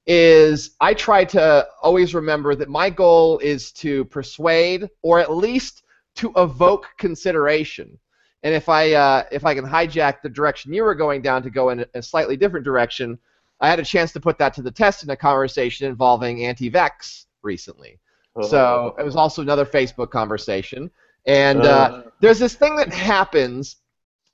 is 0.06 0.76
I 0.80 0.94
try 0.94 1.24
to 1.26 1.68
always 1.82 2.14
remember 2.14 2.54
that 2.56 2.68
my 2.68 2.90
goal 2.90 3.38
is 3.40 3.72
to 3.74 4.04
persuade 4.06 4.88
or 5.02 5.20
at 5.20 5.32
least 5.32 5.82
to 6.16 6.32
evoke 6.36 6.88
consideration. 6.98 7.98
And 8.42 8.54
if 8.54 8.68
I 8.68 8.92
uh, 8.92 9.24
if 9.30 9.44
I 9.44 9.54
can 9.54 9.64
hijack 9.66 10.22
the 10.22 10.28
direction 10.28 10.72
you 10.72 10.84
were 10.84 10.94
going 10.94 11.22
down 11.22 11.42
to 11.42 11.50
go 11.50 11.70
in 11.70 11.84
a 11.94 12.02
slightly 12.02 12.36
different 12.36 12.64
direction, 12.64 13.18
I 13.60 13.68
had 13.68 13.78
a 13.78 13.84
chance 13.84 14.12
to 14.12 14.20
put 14.20 14.38
that 14.38 14.54
to 14.54 14.62
the 14.62 14.70
test 14.70 15.02
in 15.02 15.10
a 15.10 15.16
conversation 15.16 15.86
involving 15.86 16.44
anti-vax 16.46 17.26
recently. 17.42 17.98
So 18.42 18.94
it 18.98 19.04
was 19.04 19.16
also 19.16 19.42
another 19.42 19.66
Facebook 19.66 20.10
conversation. 20.10 20.90
And 21.26 21.60
uh, 21.60 22.04
there's 22.20 22.38
this 22.38 22.54
thing 22.54 22.76
that 22.76 22.88
happens 22.88 23.76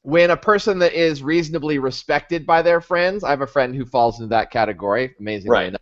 when 0.03 0.31
a 0.31 0.37
person 0.37 0.79
that 0.79 0.93
is 0.93 1.25
reasonably 1.25 1.79
respected 1.81 2.47
by 2.47 2.63
their 2.63 2.81
friends, 2.81 3.25
I 3.25 3.31
have 3.31 3.41
a 3.41 3.47
friend 3.47 3.75
who 3.75 3.85
falls 3.85 4.21
into 4.21 4.29
that 4.29 4.53
category, 4.53 5.17
amazingly 5.19 5.53
Right. 5.53 5.67
enough, 5.67 5.81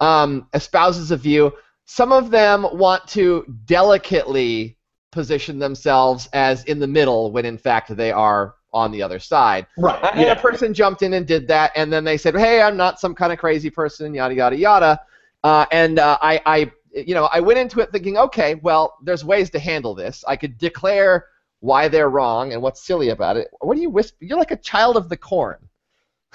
um, 0.00 0.48
espouses 0.52 1.12
a 1.12 1.16
view. 1.16 1.52
Some 1.84 2.10
of 2.10 2.32
them 2.32 2.66
want 2.72 3.06
to 3.08 3.44
delicately 3.66 4.76
position 5.10 5.58
themselves 5.58 6.28
as 6.32 6.64
in 6.64 6.78
the 6.78 6.86
middle 6.86 7.32
when 7.32 7.44
in 7.44 7.58
fact 7.58 7.94
they 7.96 8.12
are 8.12 8.54
on 8.72 8.92
the 8.92 9.02
other 9.02 9.18
side. 9.18 9.66
Right. 9.76 9.98
And 10.12 10.20
yeah. 10.20 10.32
a 10.32 10.36
person 10.36 10.72
jumped 10.72 11.02
in 11.02 11.14
and 11.14 11.26
did 11.26 11.48
that, 11.48 11.72
and 11.74 11.92
then 11.92 12.04
they 12.04 12.16
said, 12.16 12.36
"Hey, 12.36 12.62
I'm 12.62 12.76
not 12.76 13.00
some 13.00 13.14
kind 13.14 13.32
of 13.32 13.38
crazy 13.38 13.70
person," 13.70 14.14
yada 14.14 14.34
yada 14.34 14.56
yada. 14.56 15.00
Uh, 15.42 15.66
and 15.72 15.98
uh, 15.98 16.18
I, 16.20 16.40
I, 16.44 16.72
you 16.92 17.14
know, 17.14 17.24
I 17.24 17.40
went 17.40 17.58
into 17.58 17.80
it 17.80 17.90
thinking, 17.92 18.18
okay, 18.18 18.56
well, 18.56 18.98
there's 19.02 19.24
ways 19.24 19.50
to 19.50 19.58
handle 19.58 19.94
this. 19.94 20.24
I 20.28 20.36
could 20.36 20.58
declare 20.58 21.26
why 21.60 21.88
they're 21.88 22.10
wrong 22.10 22.52
and 22.52 22.60
what's 22.62 22.84
silly 22.84 23.08
about 23.10 23.36
it. 23.36 23.48
What 23.60 23.74
do 23.74 23.80
you 23.80 23.90
whisper? 23.90 24.18
You're 24.20 24.38
like 24.38 24.50
a 24.50 24.56
child 24.56 24.96
of 24.96 25.08
the 25.08 25.16
corn. 25.16 25.56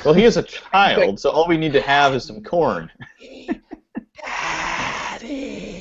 Well, 0.04 0.14
he 0.14 0.24
is 0.24 0.38
a 0.38 0.44
child, 0.72 1.20
so 1.20 1.30
all 1.30 1.48
we 1.48 1.58
need 1.58 1.74
to 1.74 1.82
have 1.82 2.14
is 2.14 2.26
some 2.26 2.44
corn. 2.44 2.92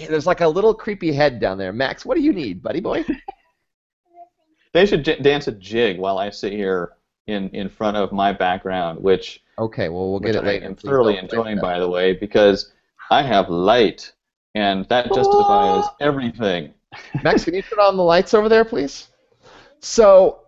There's 0.09 0.27
like 0.27 0.41
a 0.41 0.49
little 0.49 0.75
creepy 0.75 1.13
head 1.13 1.41
down 1.41 1.59
there. 1.59 1.73
Max, 1.73 2.05
what 2.05 2.17
do 2.17 2.23
you 2.23 2.33
need, 2.33 2.63
buddy 2.63 2.81
boy? 2.81 3.05
They 4.73 4.87
should 4.87 5.05
j- 5.05 5.21
dance 5.21 5.47
a 5.47 5.53
jig 5.53 5.99
while 5.99 6.19
I 6.19 6.31
sit 6.31 6.53
here 6.53 6.95
in, 7.27 7.49
in 7.51 7.69
front 7.69 7.97
of 7.97 8.13
my 8.13 8.33
background, 8.33 9.01
which, 9.01 9.43
Okay, 9.59 9.89
well 9.89 10.11
we'll 10.11 10.21
get 10.21 10.35
it 10.35 10.65
I'm 10.65 10.75
thoroughly 10.75 11.17
enjoying, 11.17 11.61
by 11.61 11.79
the 11.79 11.89
way, 11.89 12.13
because 12.13 12.73
I 13.11 13.23
have 13.23 13.49
light, 13.49 14.13
and 14.55 14.85
that 14.89 15.13
justifies 15.15 15.85
everything. 16.01 16.75
Max, 17.23 17.45
can 17.45 17.55
you 17.55 17.63
turn 17.63 17.79
on 17.79 17.97
the 17.97 18.03
lights 18.03 18.35
over 18.35 18.49
there, 18.49 18.65
please? 18.65 19.09
So, 19.81 20.41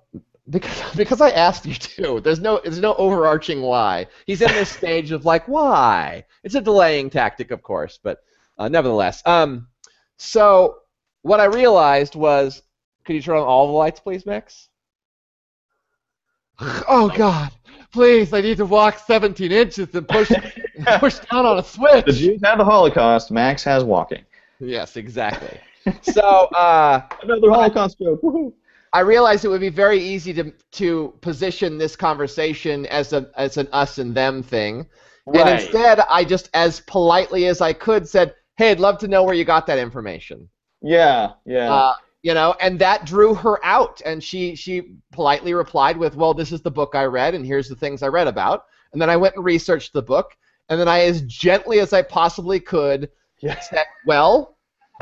because, 0.50 0.82
because 0.96 1.20
I 1.20 1.30
asked 1.30 1.66
you 1.66 1.74
to, 1.74 2.20
there's 2.20 2.40
no 2.40 2.60
there's 2.62 2.80
no 2.80 2.94
overarching 2.94 3.62
why. 3.62 4.06
He's 4.26 4.42
in 4.42 4.48
this 4.48 4.70
stage 4.70 5.12
of 5.12 5.24
like, 5.24 5.46
why? 5.46 6.24
It's 6.42 6.54
a 6.54 6.60
delaying 6.60 7.10
tactic, 7.10 7.50
of 7.52 7.62
course, 7.62 7.98
but 8.02 8.24
uh, 8.58 8.68
nevertheless. 8.68 9.22
Um, 9.26 9.68
so 10.18 10.78
what 11.22 11.40
I 11.40 11.44
realized 11.44 12.14
was, 12.14 12.62
could 13.04 13.14
you 13.14 13.22
turn 13.22 13.36
on 13.36 13.42
all 13.42 13.66
the 13.68 13.72
lights, 13.72 14.00
please, 14.00 14.26
Max? 14.26 14.68
Oh 16.88 17.12
God, 17.14 17.50
please! 17.92 18.32
I 18.32 18.40
need 18.40 18.56
to 18.56 18.64
walk 18.64 18.98
17 18.98 19.52
inches 19.52 19.94
and 19.94 20.08
push 20.08 20.30
push 20.98 21.18
down 21.30 21.44
on 21.44 21.58
a 21.58 21.62
switch. 21.62 22.06
The 22.06 22.12
switch. 22.12 22.16
Jews 22.16 22.40
had 22.42 22.56
the 22.56 22.64
Holocaust. 22.64 23.30
Max 23.30 23.62
has 23.64 23.84
walking. 23.84 24.24
Yes, 24.60 24.96
exactly. 24.96 25.58
So. 26.02 26.20
Uh, 26.20 27.00
Another 27.22 27.48
Holocaust 27.48 28.00
joke. 28.00 28.20
Woohoo! 28.20 28.52
I 28.92 29.00
realized 29.00 29.44
it 29.44 29.48
would 29.48 29.60
be 29.60 29.68
very 29.68 30.00
easy 30.00 30.32
to 30.34 30.52
to 30.72 31.12
position 31.20 31.78
this 31.78 31.94
conversation 31.94 32.86
as 32.86 33.12
a 33.12 33.30
as 33.36 33.56
an 33.56 33.68
us 33.72 33.98
and 33.98 34.14
them 34.14 34.42
thing, 34.42 34.86
and 35.26 35.48
instead 35.48 36.00
I 36.00 36.24
just 36.24 36.48
as 36.54 36.80
politely 36.80 37.46
as 37.46 37.60
I 37.60 37.72
could 37.72 38.08
said, 38.08 38.34
"Hey, 38.56 38.70
I'd 38.70 38.80
love 38.80 38.98
to 38.98 39.08
know 39.08 39.22
where 39.22 39.34
you 39.34 39.44
got 39.44 39.66
that 39.66 39.78
information." 39.78 40.48
Yeah, 40.82 41.32
yeah. 41.44 41.72
Uh, 41.72 41.94
you 42.22 42.34
know, 42.34 42.54
and 42.60 42.78
that 42.80 43.04
drew 43.04 43.34
her 43.34 43.64
out, 43.64 44.00
and 44.04 44.22
she 44.22 44.54
she 44.54 44.96
politely 45.12 45.54
replied 45.54 45.96
with, 45.96 46.16
"Well, 46.16 46.34
this 46.34 46.52
is 46.52 46.62
the 46.62 46.70
book 46.70 46.94
I 46.94 47.04
read, 47.04 47.34
and 47.34 47.44
here's 47.46 47.68
the 47.68 47.76
things 47.76 48.02
I 48.02 48.08
read 48.08 48.26
about." 48.26 48.66
And 48.92 49.00
then 49.00 49.10
I 49.10 49.16
went 49.16 49.36
and 49.36 49.44
researched 49.44 49.92
the 49.92 50.02
book, 50.02 50.36
and 50.68 50.80
then 50.80 50.88
I, 50.88 51.00
as 51.00 51.22
gently 51.22 51.80
as 51.80 51.92
I 51.92 52.02
possibly 52.02 52.60
could, 52.60 53.10
yes. 53.40 53.70
said, 53.70 53.86
"Well." 54.06 54.52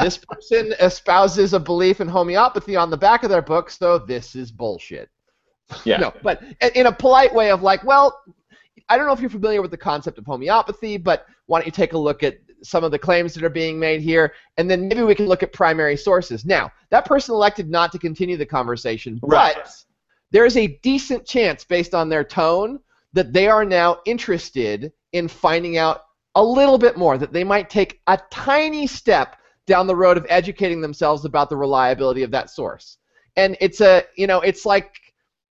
This 0.00 0.18
person 0.18 0.74
espouses 0.80 1.52
a 1.52 1.60
belief 1.60 2.00
in 2.00 2.08
homeopathy 2.08 2.74
on 2.74 2.90
the 2.90 2.96
back 2.96 3.22
of 3.22 3.30
their 3.30 3.40
book, 3.40 3.70
so 3.70 3.96
this 3.96 4.34
is 4.34 4.50
bullshit. 4.50 5.08
Yeah. 5.84 5.96
No, 5.98 6.12
but 6.22 6.42
in- 6.60 6.70
in 6.74 6.86
a 6.86 6.92
polite 6.92 7.34
way 7.34 7.50
of 7.50 7.62
like, 7.62 7.84
well, 7.84 8.20
I 8.88 8.96
don't 8.96 9.06
know 9.06 9.12
if 9.12 9.20
you're 9.20 9.30
familiar 9.30 9.62
with 9.62 9.70
the 9.70 9.76
concept 9.78 10.18
of 10.18 10.26
homeopathy, 10.26 10.98
but 10.98 11.26
why 11.46 11.58
don't 11.58 11.66
you 11.66 11.72
take 11.72 11.94
a 11.94 11.98
look 11.98 12.22
at 12.22 12.38
some 12.64 12.82
of 12.82 12.90
the 12.90 12.98
claims 12.98 13.34
that 13.34 13.44
are 13.44 13.50
being 13.50 13.78
made 13.78 14.00
here, 14.00 14.32
and 14.56 14.68
then 14.70 14.88
maybe 14.88 15.02
we 15.02 15.14
can 15.14 15.26
look 15.26 15.42
at 15.42 15.52
primary 15.52 15.96
sources. 15.96 16.44
Now, 16.44 16.70
that 16.90 17.04
person 17.04 17.34
elected 17.34 17.70
not 17.70 17.92
to 17.92 17.98
continue 17.98 18.36
the 18.36 18.46
conversation, 18.46 19.20
Right. 19.22 19.54
but 19.54 19.74
there 20.30 20.46
is 20.46 20.56
a 20.56 20.78
decent 20.82 21.26
chance, 21.26 21.64
based 21.64 21.94
on 21.94 22.08
their 22.08 22.24
tone, 22.24 22.80
that 23.12 23.32
they 23.32 23.46
are 23.46 23.64
now 23.64 23.98
interested 24.06 24.92
in 25.12 25.28
finding 25.28 25.78
out 25.78 26.02
a 26.34 26.44
little 26.44 26.78
bit 26.78 26.96
more, 26.96 27.16
that 27.18 27.32
they 27.32 27.44
might 27.44 27.70
take 27.70 28.00
a 28.08 28.18
tiny 28.30 28.86
step 28.86 29.36
down 29.66 29.86
the 29.86 29.94
road 29.96 30.16
of 30.16 30.26
educating 30.28 30.80
themselves 30.80 31.24
about 31.24 31.48
the 31.48 31.56
reliability 31.56 32.22
of 32.22 32.30
that 32.32 32.50
source. 32.50 32.98
And 33.36 33.56
it's 33.60 33.80
a, 33.80 34.04
you 34.16 34.26
know, 34.26 34.40
it's 34.40 34.66
like 34.66 34.96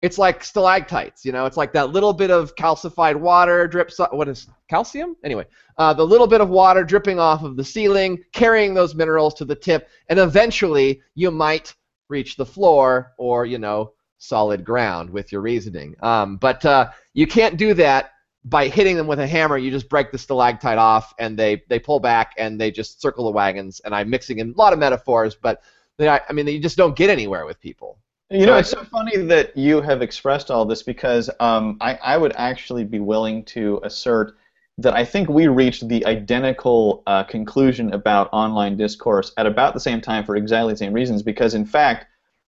it's 0.02 0.18
like 0.18 0.44
stalactites, 0.44 1.26
you 1.26 1.32
know, 1.32 1.46
it's 1.46 1.58
like 1.58 1.74
that 1.74 1.92
little 1.92 2.14
bit 2.14 2.32
of 2.32 2.56
calcified 2.56 3.16
water 3.16 3.68
drips. 3.68 4.00
What 4.12 4.30
is 4.30 4.48
calcium? 4.70 5.18
Anyway, 5.24 5.46
uh, 5.78 5.94
the 5.94 6.06
little 6.06 6.28
bit 6.28 6.40
of 6.40 6.50
water 6.50 6.84
dripping 6.84 7.20
off 7.20 7.44
of 7.44 7.58
the 7.58 7.64
ceiling, 7.64 8.24
carrying 8.32 8.74
those 8.74 8.96
minerals 8.96 9.34
to 9.36 9.46
the 9.46 9.56
tip, 9.56 9.90
and 10.08 10.18
eventually 10.18 11.02
you 11.16 11.32
might 11.32 11.76
reach 12.08 12.38
the 12.38 12.46
floor 12.46 13.12
or 13.18 13.46
you 13.46 13.58
know 13.58 13.92
solid 14.20 14.64
ground 14.64 15.10
with 15.10 15.32
your 15.32 15.42
reasoning. 15.42 15.96
Um, 16.02 16.38
but 16.38 16.64
uh, 16.66 16.92
you 17.14 17.28
can't 17.28 17.58
do 17.58 17.74
that 17.76 18.12
by 18.46 18.68
hitting 18.68 18.96
them 18.96 19.08
with 19.08 19.20
a 19.20 19.28
hammer. 19.28 19.58
You 19.58 19.70
just 19.70 19.90
break 19.90 20.12
the 20.12 20.18
stalactite 20.18 20.78
off, 20.78 21.14
and 21.20 21.38
they 21.38 21.64
they 21.68 21.80
pull 21.80 22.00
back 22.00 22.36
and 22.38 22.60
they 22.60 22.72
just 22.72 23.02
circle 23.02 23.26
the 23.26 23.32
wagons. 23.32 23.82
And 23.84 23.94
I'm 23.94 24.10
mixing 24.10 24.40
in 24.40 24.52
a 24.52 24.58
lot 24.58 24.72
of 24.72 24.80
metaphors, 24.80 25.36
but 25.36 25.62
they, 25.98 26.08
I 26.08 26.32
mean, 26.32 26.48
you 26.48 26.60
just 26.60 26.78
don't 26.78 26.96
get 26.96 27.10
anywhere 27.10 27.46
with 27.46 27.60
people. 27.60 28.00
You 28.32 28.46
know, 28.46 28.58
it's 28.58 28.70
so 28.70 28.84
funny 28.84 29.18
that 29.18 29.58
you 29.58 29.82
have 29.82 30.04
expressed 30.04 30.52
all 30.52 30.64
this 30.64 30.84
because 30.84 31.32
um, 31.40 31.78
I, 31.82 31.96
I 31.96 32.18
would 32.18 32.34
actually 32.36 32.84
be 32.84 33.00
willing 33.00 33.44
to 33.46 33.80
assert 33.84 34.38
that 34.78 34.94
I 34.94 35.04
think 35.04 35.30
we 35.30 35.48
reached 35.48 35.88
the 35.88 36.06
identical 36.06 37.02
uh, 37.08 37.24
conclusion 37.24 37.92
about 37.92 38.30
online 38.32 38.78
discourse 38.78 39.32
at 39.38 39.48
about 39.48 39.74
the 39.74 39.80
same 39.80 40.00
time 40.00 40.26
for 40.26 40.36
exactly 40.36 40.74
the 40.74 40.78
same 40.78 40.94
reasons. 40.94 41.24
Because, 41.24 41.56
in 41.56 41.66
fact, 41.66 42.06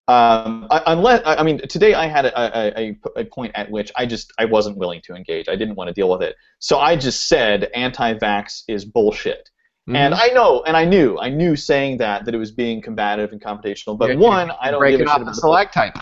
um, 0.06 0.66
I, 0.70 0.82
unless 0.86 1.22
I 1.24 1.36
I 1.36 1.42
mean, 1.42 1.60
today 1.66 1.94
I 1.94 2.06
had 2.08 2.26
a, 2.26 2.38
a, 2.38 2.80
a, 3.16 3.20
a 3.20 3.24
point 3.24 3.52
at 3.54 3.70
which 3.70 3.90
I 3.96 4.04
just 4.04 4.32
I 4.38 4.44
wasn't 4.44 4.76
willing 4.76 5.00
to 5.02 5.14
engage. 5.14 5.48
I 5.48 5.56
didn't 5.56 5.76
want 5.76 5.88
to 5.88 5.94
deal 5.94 6.10
with 6.10 6.22
it. 6.22 6.36
So 6.58 6.78
I 6.78 6.94
just 6.94 7.26
said 7.26 7.70
anti-vax 7.74 8.64
is 8.68 8.84
bullshit. 8.84 9.48
Mm-hmm. 9.90 9.96
And 9.96 10.14
I 10.14 10.28
know, 10.28 10.62
and 10.62 10.76
I 10.76 10.84
knew, 10.84 11.18
I 11.18 11.28
knew 11.30 11.56
saying 11.56 11.96
that 11.98 12.24
that 12.24 12.32
it 12.32 12.38
was 12.38 12.52
being 12.52 12.80
combative 12.80 13.32
and 13.32 13.42
confrontational. 13.42 13.98
But 13.98 14.10
You're- 14.10 14.22
one, 14.22 14.52
I 14.60 14.70
don't 14.70 14.78
break 14.78 14.92
give 14.92 15.00
it 15.00 15.08
a 15.08 15.10
off 15.10 15.16
shit 15.16 15.22
about 15.22 15.34
the 15.34 15.34
stalactite. 15.34 15.92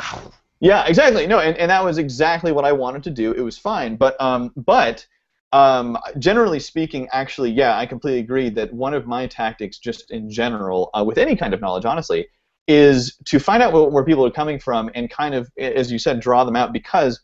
yeah, 0.61 0.87
exactly. 0.87 1.27
No, 1.27 1.39
and, 1.39 1.57
and 1.57 1.71
that 1.71 1.83
was 1.83 1.97
exactly 1.97 2.53
what 2.53 2.67
I 2.67 2.73
wanted 2.73 3.03
to 3.05 3.11
do. 3.11 3.33
It 3.33 3.41
was 3.41 3.57
fine, 3.57 3.97
but 3.97 4.21
um, 4.21 4.53
but 4.57 5.07
um, 5.53 5.97
generally 6.19 6.61
speaking, 6.61 7.09
actually, 7.13 7.51
yeah, 7.51 7.79
I 7.79 7.87
completely 7.87 8.21
agree 8.21 8.51
that 8.51 8.75
one 8.75 8.93
of 8.93 9.07
my 9.07 9.27
tactics, 9.27 9.79
just 9.79 10.11
in 10.11 10.29
general, 10.29 10.91
uh, 10.93 11.03
with 11.03 11.17
any 11.17 11.35
kind 11.35 11.55
of 11.55 11.63
knowledge, 11.63 11.87
honestly, 11.87 12.29
is 12.67 13.17
to 13.25 13.39
find 13.39 13.63
out 13.63 13.73
where, 13.73 13.85
where 13.85 14.05
people 14.05 14.27
are 14.27 14.31
coming 14.31 14.59
from 14.59 14.91
and 14.95 15.09
kind 15.09 15.35
of, 15.35 15.51
as 15.57 15.91
you 15.91 15.99
said, 15.99 16.21
draw 16.21 16.45
them 16.45 16.57
out 16.57 16.73
because. 16.73 17.21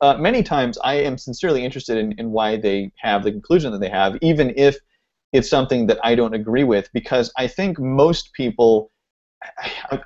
Uh, 0.00 0.18
many 0.18 0.42
times 0.42 0.76
I 0.84 0.94
am 0.96 1.16
sincerely 1.16 1.64
interested 1.64 1.96
in, 1.96 2.12
in 2.18 2.32
why 2.32 2.56
they 2.56 2.90
have 2.96 3.22
the 3.22 3.30
conclusion 3.30 3.70
that 3.72 3.80
they 3.80 3.88
have, 3.88 4.18
even 4.20 4.52
if 4.56 4.76
it's 5.34 5.50
something 5.50 5.86
that 5.88 5.98
I 6.02 6.14
don't 6.14 6.32
agree 6.32 6.64
with, 6.64 6.88
because 6.94 7.30
I 7.36 7.46
think 7.46 7.78
most 7.78 8.32
people 8.32 8.90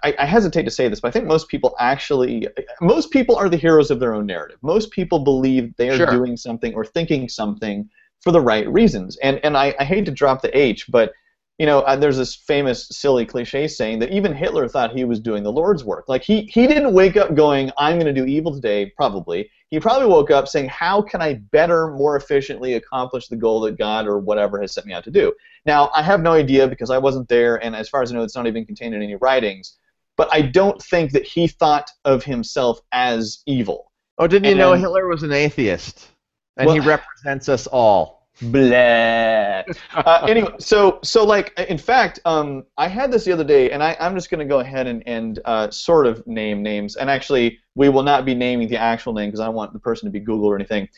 I, 0.05 0.15
I, 0.19 0.25
hesitate 0.25 0.65
to 0.65 0.71
say 0.71 0.89
this, 0.89 1.01
but 1.01 1.09
I 1.09 1.11
think 1.13 1.27
most 1.27 1.49
people 1.49 1.77
actually, 1.79 2.49
most 2.81 3.13
people 3.13 3.37
are 3.37 3.49
the 3.49 3.57
heroes 3.57 3.91
of 3.91 4.01
their 4.01 4.13
own 4.13 4.27
narrative. 4.27 4.59
Most 4.63 4.91
people 4.91 5.21
believe 5.21 5.77
they 5.77 5.91
are 5.91 5.97
Sure. 5.97 6.11
doing 6.11 6.37
something 6.37 6.75
or 6.75 6.85
thinking 6.85 7.29
something 7.29 7.89
for 8.21 8.33
the 8.33 8.41
right 8.41 8.69
reasons. 8.69 9.17
And 9.19 9.39
and 9.45 9.57
I, 9.57 9.75
I 9.79 9.85
hate 9.85 10.07
to 10.07 10.11
drop 10.11 10.43
the 10.43 10.57
H, 10.57 10.87
but 10.91 11.13
you 11.59 11.67
know, 11.67 11.81
uh, 11.81 11.97
there's 11.97 12.17
this 12.17 12.35
famous 12.35 12.89
silly 12.89 13.27
cliche 13.27 13.67
saying 13.69 13.99
that 14.01 14.11
even 14.11 14.33
Hitler 14.33 14.69
thought 14.69 14.97
he 14.97 15.05
was 15.05 15.21
doing 15.21 15.43
the 15.43 15.53
Lord's 15.53 15.85
work. 15.85 16.09
Like 16.09 16.23
he 16.23 16.43
he 16.43 16.67
didn't 16.67 16.93
wake 16.93 17.17
up 17.17 17.35
going, 17.35 17.71
"I'm 17.79 17.97
going 17.99 18.13
to 18.13 18.21
do 18.21 18.27
evil 18.27 18.53
today." 18.53 18.93
Probably 18.97 19.51
he 19.71 19.79
probably 19.79 20.09
woke 20.09 20.31
up 20.31 20.49
saying, 20.49 20.69
"How 20.69 21.03
can 21.03 21.21
I 21.21 21.35
better, 21.35 21.91
more 21.91 22.17
efficiently 22.17 22.75
accomplish 22.75 23.29
the 23.29 23.37
goal 23.37 23.61
that 23.61 23.77
God 23.79 24.07
or 24.07 24.19
whatever 24.19 24.61
has 24.61 24.73
set 24.73 24.87
me 24.87 24.93
out 24.93 25.05
to 25.05 25.11
do?" 25.11 25.33
Now, 25.67 25.91
I 25.95 26.03
have 26.03 26.21
no 26.21 26.33
idea 26.33 26.67
because 26.67 26.91
I 26.91 26.99
wasn't 26.99 27.29
there, 27.29 27.63
and 27.65 27.77
as 27.77 27.89
far 27.89 28.03
as 28.03 28.11
I 28.11 28.15
know, 28.15 28.23
it's 28.23 28.37
not 28.37 28.47
even 28.47 28.65
contained 28.65 28.95
in 28.95 29.03
any 29.03 29.17
writings. 29.17 29.77
But 30.17 30.29
I 30.33 30.43
don't 30.43 30.83
think 30.83 31.13
that 31.13 31.25
he 31.25 31.47
thought 31.47 31.91
of 32.05 32.25
himself 32.25 32.81
as 32.93 33.43
evil. 33.47 33.93
Oh, 34.19 34.27
didn't 34.27 34.49
you 34.49 34.57
know 34.57 34.73
And- 34.73 34.81
Hitler 34.81 35.07
was 35.07 35.23
an 35.23 35.33
atheist? 35.33 36.09
And 36.57 36.69
he 36.71 36.81
represents 36.81 37.49
us 37.49 37.69
all. 37.69 38.18
Blah. 38.41 39.65
uh, 39.95 40.27
anyway, 40.29 40.53
so 40.59 41.01
so 41.03 41.25
like 41.25 41.59
in 41.59 41.79
fact, 41.79 42.21
um, 42.25 42.65
I 42.77 42.87
had 42.87 43.11
this 43.11 43.25
the 43.25 43.33
other 43.33 43.45
day, 43.45 43.71
and 43.71 43.83
I, 43.83 43.97
I'm 43.99 44.15
just 44.15 44.31
going 44.31 44.39
to 44.41 44.45
go 44.45 44.61
ahead 44.61 44.87
and 44.87 45.03
and 45.07 45.41
uh, 45.45 45.71
sort 45.71 46.07
of 46.07 46.25
name 46.27 46.63
names, 46.63 46.97
and 46.97 47.11
actually 47.11 47.59
we 47.75 47.89
will 47.89 48.03
not 48.03 48.25
be 48.25 48.35
naming 48.35 48.69
the 48.69 48.77
actual 48.77 49.13
name 49.13 49.29
because 49.29 49.41
I 49.41 49.47
don't 49.47 49.55
want 49.55 49.73
the 49.73 49.81
person 49.81 50.07
to 50.07 50.13
be 50.13 50.21
Google 50.21 50.47
or 50.47 50.55
anything. 50.55 50.89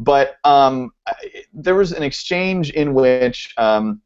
But 0.00 0.36
um, 0.44 0.92
there 1.52 1.74
was 1.74 1.92
an 1.92 2.02
exchange 2.02 2.70
in 2.70 2.94
which 2.94 3.52
um, 3.58 4.00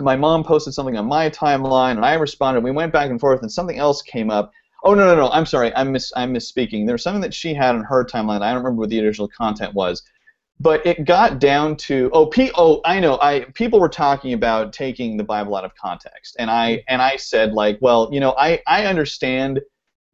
my 0.00 0.16
mom 0.16 0.44
posted 0.44 0.74
something 0.74 0.96
on 0.96 1.06
my 1.06 1.30
timeline, 1.30 1.92
and 1.92 2.04
I 2.04 2.14
responded. 2.14 2.62
We 2.62 2.70
went 2.70 2.92
back 2.92 3.10
and 3.10 3.20
forth, 3.20 3.42
and 3.42 3.50
something 3.50 3.78
else 3.78 4.02
came 4.02 4.30
up. 4.30 4.52
Oh 4.84 4.94
no 4.94 5.04
no 5.04 5.16
no! 5.16 5.30
I'm 5.30 5.46
sorry. 5.46 5.74
I'm 5.74 5.90
mis 5.90 6.12
I'm 6.14 6.32
misspeaking. 6.32 6.86
There's 6.86 7.02
something 7.02 7.22
that 7.22 7.34
she 7.34 7.54
had 7.54 7.74
on 7.74 7.82
her 7.82 8.04
timeline. 8.04 8.42
I 8.42 8.52
don't 8.52 8.62
remember 8.62 8.80
what 8.80 8.90
the 8.90 9.04
original 9.04 9.28
content 9.28 9.74
was. 9.74 10.02
But 10.58 10.84
it 10.86 11.04
got 11.04 11.38
down 11.38 11.76
to 11.76 12.10
oh, 12.12 12.26
P, 12.26 12.50
oh 12.54 12.80
I 12.84 13.00
know 13.00 13.18
I 13.20 13.40
people 13.54 13.80
were 13.80 13.88
talking 13.88 14.32
about 14.32 14.72
taking 14.72 15.16
the 15.16 15.24
Bible 15.24 15.54
out 15.54 15.64
of 15.64 15.74
context, 15.74 16.36
and 16.38 16.50
I 16.50 16.76
mm-hmm. 16.76 16.84
and 16.88 17.02
I 17.02 17.16
said 17.16 17.52
like, 17.52 17.78
well, 17.80 18.08
you 18.12 18.20
know, 18.20 18.34
I 18.38 18.62
I 18.66 18.86
understand 18.86 19.60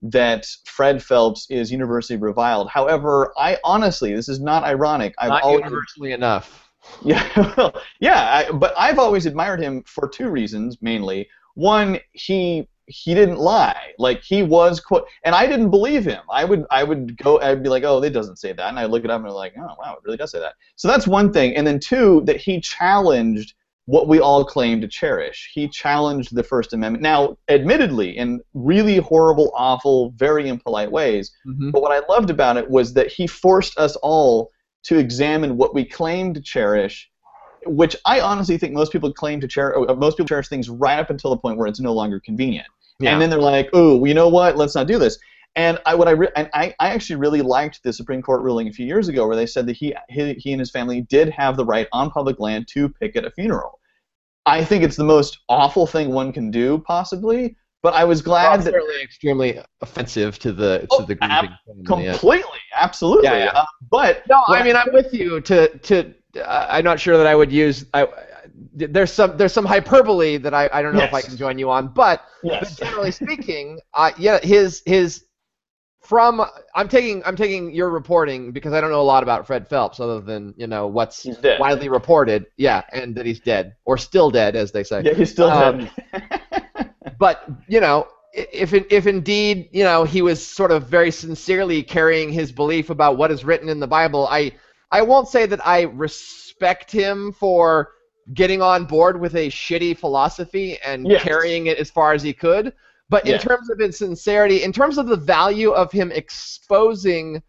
that 0.03 0.47
Fred 0.65 1.03
Phelps 1.03 1.47
is 1.49 1.71
universally 1.71 2.19
reviled. 2.19 2.69
However, 2.69 3.33
I 3.39 3.59
honestly, 3.63 4.15
this 4.15 4.29
is 4.29 4.41
not 4.41 4.65
ironic. 4.65 5.15
I've 5.19 5.29
Not 5.29 5.43
always, 5.43 5.65
universally 5.65 6.13
enough. 6.13 6.71
yeah, 7.05 7.55
well, 7.57 7.81
yeah, 8.01 8.45
I, 8.49 8.53
but 8.53 8.75
I've 8.77 8.99
always 8.99 9.27
admired 9.27 9.61
him 9.61 9.85
for 9.85 10.09
two 10.09 10.29
reasons 10.29 10.79
mainly. 10.83 11.29
One, 11.55 12.01
he 12.13 12.67
he 12.87 13.15
didn't 13.15 13.39
lie. 13.39 13.93
Like 13.99 14.23
he 14.23 14.43
was 14.43 14.81
quote, 14.81 15.07
and 15.25 15.35
I 15.35 15.47
didn't 15.47 15.71
believe 15.71 16.05
him. 16.05 16.23
I 16.31 16.45
would 16.45 16.65
I 16.71 16.85
would 16.85 17.17
go. 17.17 17.41
I'd 17.41 17.63
be 17.63 17.69
like, 17.69 17.85
oh, 17.85 18.03
it 18.03 18.11
doesn't 18.11 18.37
say 18.37 18.53
that, 18.53 18.69
and 18.69 18.79
I 18.79 18.87
look 18.87 19.05
it 19.05 19.11
up 19.11 19.21
and 19.21 19.29
I'm 19.29 19.35
like, 19.35 19.55
oh 19.59 19.75
wow, 19.79 19.95
it 19.95 20.05
really 20.05 20.17
does 20.17 20.33
say 20.33 20.41
that. 20.41 20.55
So 20.77 20.89
that's 20.89 21.07
one 21.07 21.33
thing. 21.33 21.57
And 21.57 21.67
then 21.67 21.79
two, 21.79 22.23
that 22.27 22.37
he 22.37 22.61
challenged 22.61 23.55
what 23.87 24.07
we 24.07 24.21
all 24.21 24.45
claim 24.45 24.81
to 24.81 24.89
cherish. 24.89 25.51
He 25.53 25.69
challenged 25.69 26.35
the 26.35 26.43
First 26.43 26.73
Amendment. 26.73 27.03
Now, 27.03 27.37
admittedly, 27.49 28.17
in 28.17 28.41
really 28.55 28.99
horrible, 28.99 29.53
awful, 29.57 30.11
very 30.17 30.49
impolite 30.49 30.91
ways. 30.91 31.33
Mhm. 31.47 31.73
But 31.73 31.83
what 31.83 31.93
I 31.93 32.07
loved 32.13 32.31
about 32.31 32.57
it 32.57 32.71
was 32.71 32.95
that 32.95 33.09
he 33.09 33.27
forced 33.27 33.77
us 33.79 33.97
all 33.97 34.51
to 34.85 34.99
examine 34.99 35.57
what 35.57 35.75
we 35.75 35.85
claim 35.85 36.33
to 36.35 36.41
cherish, 36.41 37.11
which 37.67 37.97
I 38.05 38.21
honestly 38.21 38.59
think 38.59 38.73
most 38.75 38.93
people 38.93 39.13
claim 39.13 39.41
to 39.41 39.49
cherish. 39.49 39.77
Most 39.97 40.17
people 40.17 40.29
cherish 40.29 40.49
things 40.49 40.69
right 40.69 40.99
up 40.99 41.11
until 41.11 41.31
the 41.31 41.37
point 41.37 41.59
where 41.59 41.67
it's 41.67 41.81
no 41.81 41.93
longer 41.93 42.21
convenient, 42.21 42.67
Yeah. 43.01 43.13
and 43.13 43.21
then 43.21 43.31
they're 43.31 43.39
like, 43.41 43.71
"Oh, 43.73 43.97
well, 43.97 44.07
you 44.09 44.15
know 44.15 44.29
what? 44.29 44.57
Let's 44.57 44.75
not 44.75 44.87
do 44.87 44.99
this." 44.99 45.19
And 45.55 45.79
I 45.85 45.95
what 45.95 46.09
I 46.09 46.13
re- 46.13 46.31
and 46.35 46.49
I, 46.55 46.75
I 46.81 46.89
actually 46.89 47.17
really 47.17 47.43
liked 47.43 47.83
the 47.83 47.93
Supreme 47.93 48.23
Court 48.23 48.43
ruling 48.43 48.69
a 48.69 48.73
few 48.73 48.87
years 48.87 49.09
ago 49.09 49.27
where 49.27 49.37
they 49.37 49.45
said 49.47 49.67
that 49.67 49.77
he, 49.77 49.95
he 50.09 50.33
he 50.35 50.53
and 50.53 50.61
his 50.61 50.71
family 50.71 51.03
did 51.03 51.29
have 51.31 51.57
the 51.57 51.65
right 51.65 51.87
on 51.93 52.11
public 52.11 52.41
land 52.41 52.69
to 52.69 52.89
picket 52.89 53.25
a 53.27 53.31
funeral. 53.31 53.79
I 54.47 54.65
think 54.65 54.83
it's 54.83 54.97
the 54.97 55.05
most 55.05 55.39
awful 55.49 55.87
thing 55.87 56.11
one 56.11 56.33
can 56.33 56.51
do 56.51 56.79
possibly, 56.79 57.57
but 57.83 57.95
I 57.95 58.05
was 58.05 58.23
glad 58.23 58.65
Well, 58.65 58.73
that 58.73 59.01
extremely 59.03 59.61
offensive 59.83 60.39
to 60.41 60.53
the 60.53 60.81
to 60.81 60.87
Oh, 60.91 61.03
the 61.05 61.19
ab- 61.21 61.51
completely, 61.87 62.59
absolutely. 62.75 63.25
Yeah, 63.25 63.37
yeah. 63.39 63.51
Uh, 63.55 63.65
but 63.91 64.23
No, 64.29 64.43
I 64.49 64.63
mean 64.63 64.75
I'm 64.75 64.93
with 64.93 65.13
you. 65.13 65.41
To 65.43 65.69
to 65.79 65.99
uh, 66.01 66.05
I'm 66.47 66.85
not 66.85 67.01
sure 67.01 67.17
that 67.17 67.27
I 67.27 67.35
would 67.35 67.53
use. 67.53 67.85
I, 67.93 68.09
there's 68.75 69.13
some 69.13 69.37
there's 69.37 69.53
some 69.53 69.65
hyperbole 69.65 70.39
that 70.39 70.55
I, 70.55 70.69
I 70.73 70.83
don't 70.83 70.95
know 70.95 71.05
if 71.05 71.15
I 71.15 71.23
can 71.23 71.37
join 71.37 71.59
you 71.59 71.71
on, 71.71 71.89
but, 71.89 72.23
yes. 72.43 72.77
but 72.79 72.87
generally 72.87 73.11
speaking, 73.11 73.79
uh, 73.95 74.13
yeah, 74.19 74.39
his 74.43 74.83
his 74.87 75.25
from 76.01 76.45
I'm 76.75 76.89
taking 76.89 77.23
I'm 77.25 77.37
taking 77.37 77.73
your 77.73 77.91
reporting 77.91 78.53
because 78.53 78.73
I 78.73 78.81
don't 78.81 78.91
know 78.91 79.01
a 79.01 79.03
lot 79.03 79.23
about 79.23 79.47
Fred 79.47 79.69
Phelps 79.69 80.01
other 80.01 80.21
than 80.21 80.55
you 80.57 80.67
know 80.67 80.87
what's 80.87 81.27
widely 81.59 81.89
reported. 81.89 82.47
Yeah, 82.57 82.83
and 82.93 83.15
that 83.15 83.27
he's 83.27 83.41
dead 83.41 83.77
or 83.85 83.99
still 83.99 84.31
dead, 84.31 84.57
as 84.57 84.73
they 84.73 84.85
say. 84.85 85.03
Yeah, 85.05 85.15
he's 85.15 85.31
still 85.31 85.51
Um, 85.51 85.89
dead. 86.13 86.91
but 87.19 87.47
you 87.69 87.81
know 87.81 88.09
if 88.33 88.73
if 88.73 89.07
indeed 89.07 89.69
you 89.73 89.85
know 89.85 90.05
he 90.05 90.23
was 90.23 90.45
sort 90.45 90.71
of 90.71 90.89
very 90.89 91.11
sincerely 91.11 91.83
carrying 91.83 92.33
his 92.33 92.51
belief 92.51 92.91
about 92.91 93.17
what 93.17 93.31
is 93.31 93.45
written 93.45 93.69
in 93.69 93.79
the 93.79 93.87
bible 93.87 94.27
i 94.31 94.51
i 94.93 95.03
won't 95.03 95.29
say 95.29 95.47
that 95.47 95.65
i 95.67 95.83
respect 95.83 96.91
him 96.91 97.33
for 97.33 97.91
getting 98.35 98.63
on 98.63 98.85
board 98.85 99.21
with 99.21 99.35
a 99.35 99.49
shitty 99.49 99.97
philosophy 99.99 100.79
and 100.87 101.09
Yes. 101.09 101.23
carrying 101.23 101.67
it 101.67 101.79
as 101.79 101.91
far 101.91 102.13
as 102.13 102.23
he 102.23 102.33
could 102.33 102.73
but 103.09 103.27
in 103.27 103.33
Yeah. 103.33 103.39
terms 103.39 103.69
of 103.71 103.79
his 103.79 103.99
sincerity 103.99 104.63
in 104.63 104.73
terms 104.73 104.99
of 104.99 105.07
the 105.07 105.17
value 105.17 105.71
of 105.73 105.91
him 105.91 106.13
exposing 106.13 107.43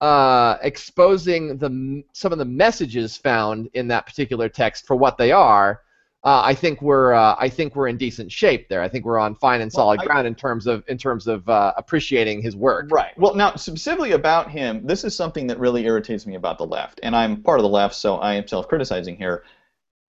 uh, 0.00 0.58
exposing 0.62 1.56
the 1.56 2.02
some 2.12 2.32
of 2.32 2.38
the 2.38 2.44
messages 2.44 3.16
found 3.16 3.68
in 3.74 3.88
that 3.88 4.06
particular 4.06 4.48
text 4.48 4.86
for 4.86 4.94
what 4.94 5.16
they 5.16 5.32
are, 5.32 5.80
uh, 6.26 6.42
I 6.44 6.54
think 6.54 6.82
we're 6.82 7.12
uh, 7.14 7.36
I 7.38 7.48
think 7.48 7.76
we're 7.76 7.86
in 7.88 7.96
decent 7.96 8.30
shape 8.32 8.68
there. 8.68 8.82
I 8.82 8.88
think 8.88 9.04
we're 9.04 9.18
on 9.18 9.36
fine 9.36 9.60
and 9.60 9.70
Well, 9.72 9.82
solid 9.84 10.00
I- 10.00 10.04
ground 10.06 10.26
in 10.26 10.34
terms 10.34 10.66
of 10.66 10.82
in 10.88 10.98
terms 10.98 11.26
of 11.28 11.48
uh, 11.48 11.72
appreciating 11.76 12.42
his 12.42 12.56
work. 12.56 12.88
Right. 12.90 13.16
Well, 13.16 13.34
now 13.34 13.54
specifically 13.54 14.12
about 14.12 14.50
him, 14.50 14.84
this 14.84 15.04
is 15.04 15.14
something 15.14 15.46
that 15.46 15.58
really 15.58 15.84
irritates 15.86 16.26
me 16.26 16.34
about 16.34 16.58
the 16.58 16.66
left, 16.66 16.98
and 17.04 17.14
I'm 17.14 17.42
part 17.42 17.60
of 17.60 17.62
the 17.62 17.68
left, 17.68 17.94
so 17.94 18.16
I 18.16 18.34
am 18.34 18.46
self-criticizing 18.46 19.16
here. 19.16 19.44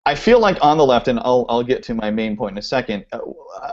I 0.05 0.15
feel 0.17 0.41
like 0.41 0.59
on 0.63 0.79
the 0.79 0.85
left, 0.87 1.07
and 1.09 1.21
I'll 1.21 1.47
I'll 1.49 1.63
get 1.63 1.83
to 1.85 1.95
my 1.95 2.11
main 2.11 2.37
point 2.37 2.53
in 2.55 2.59
a 2.59 2.63
second. 2.63 3.07
uh, 3.13 3.21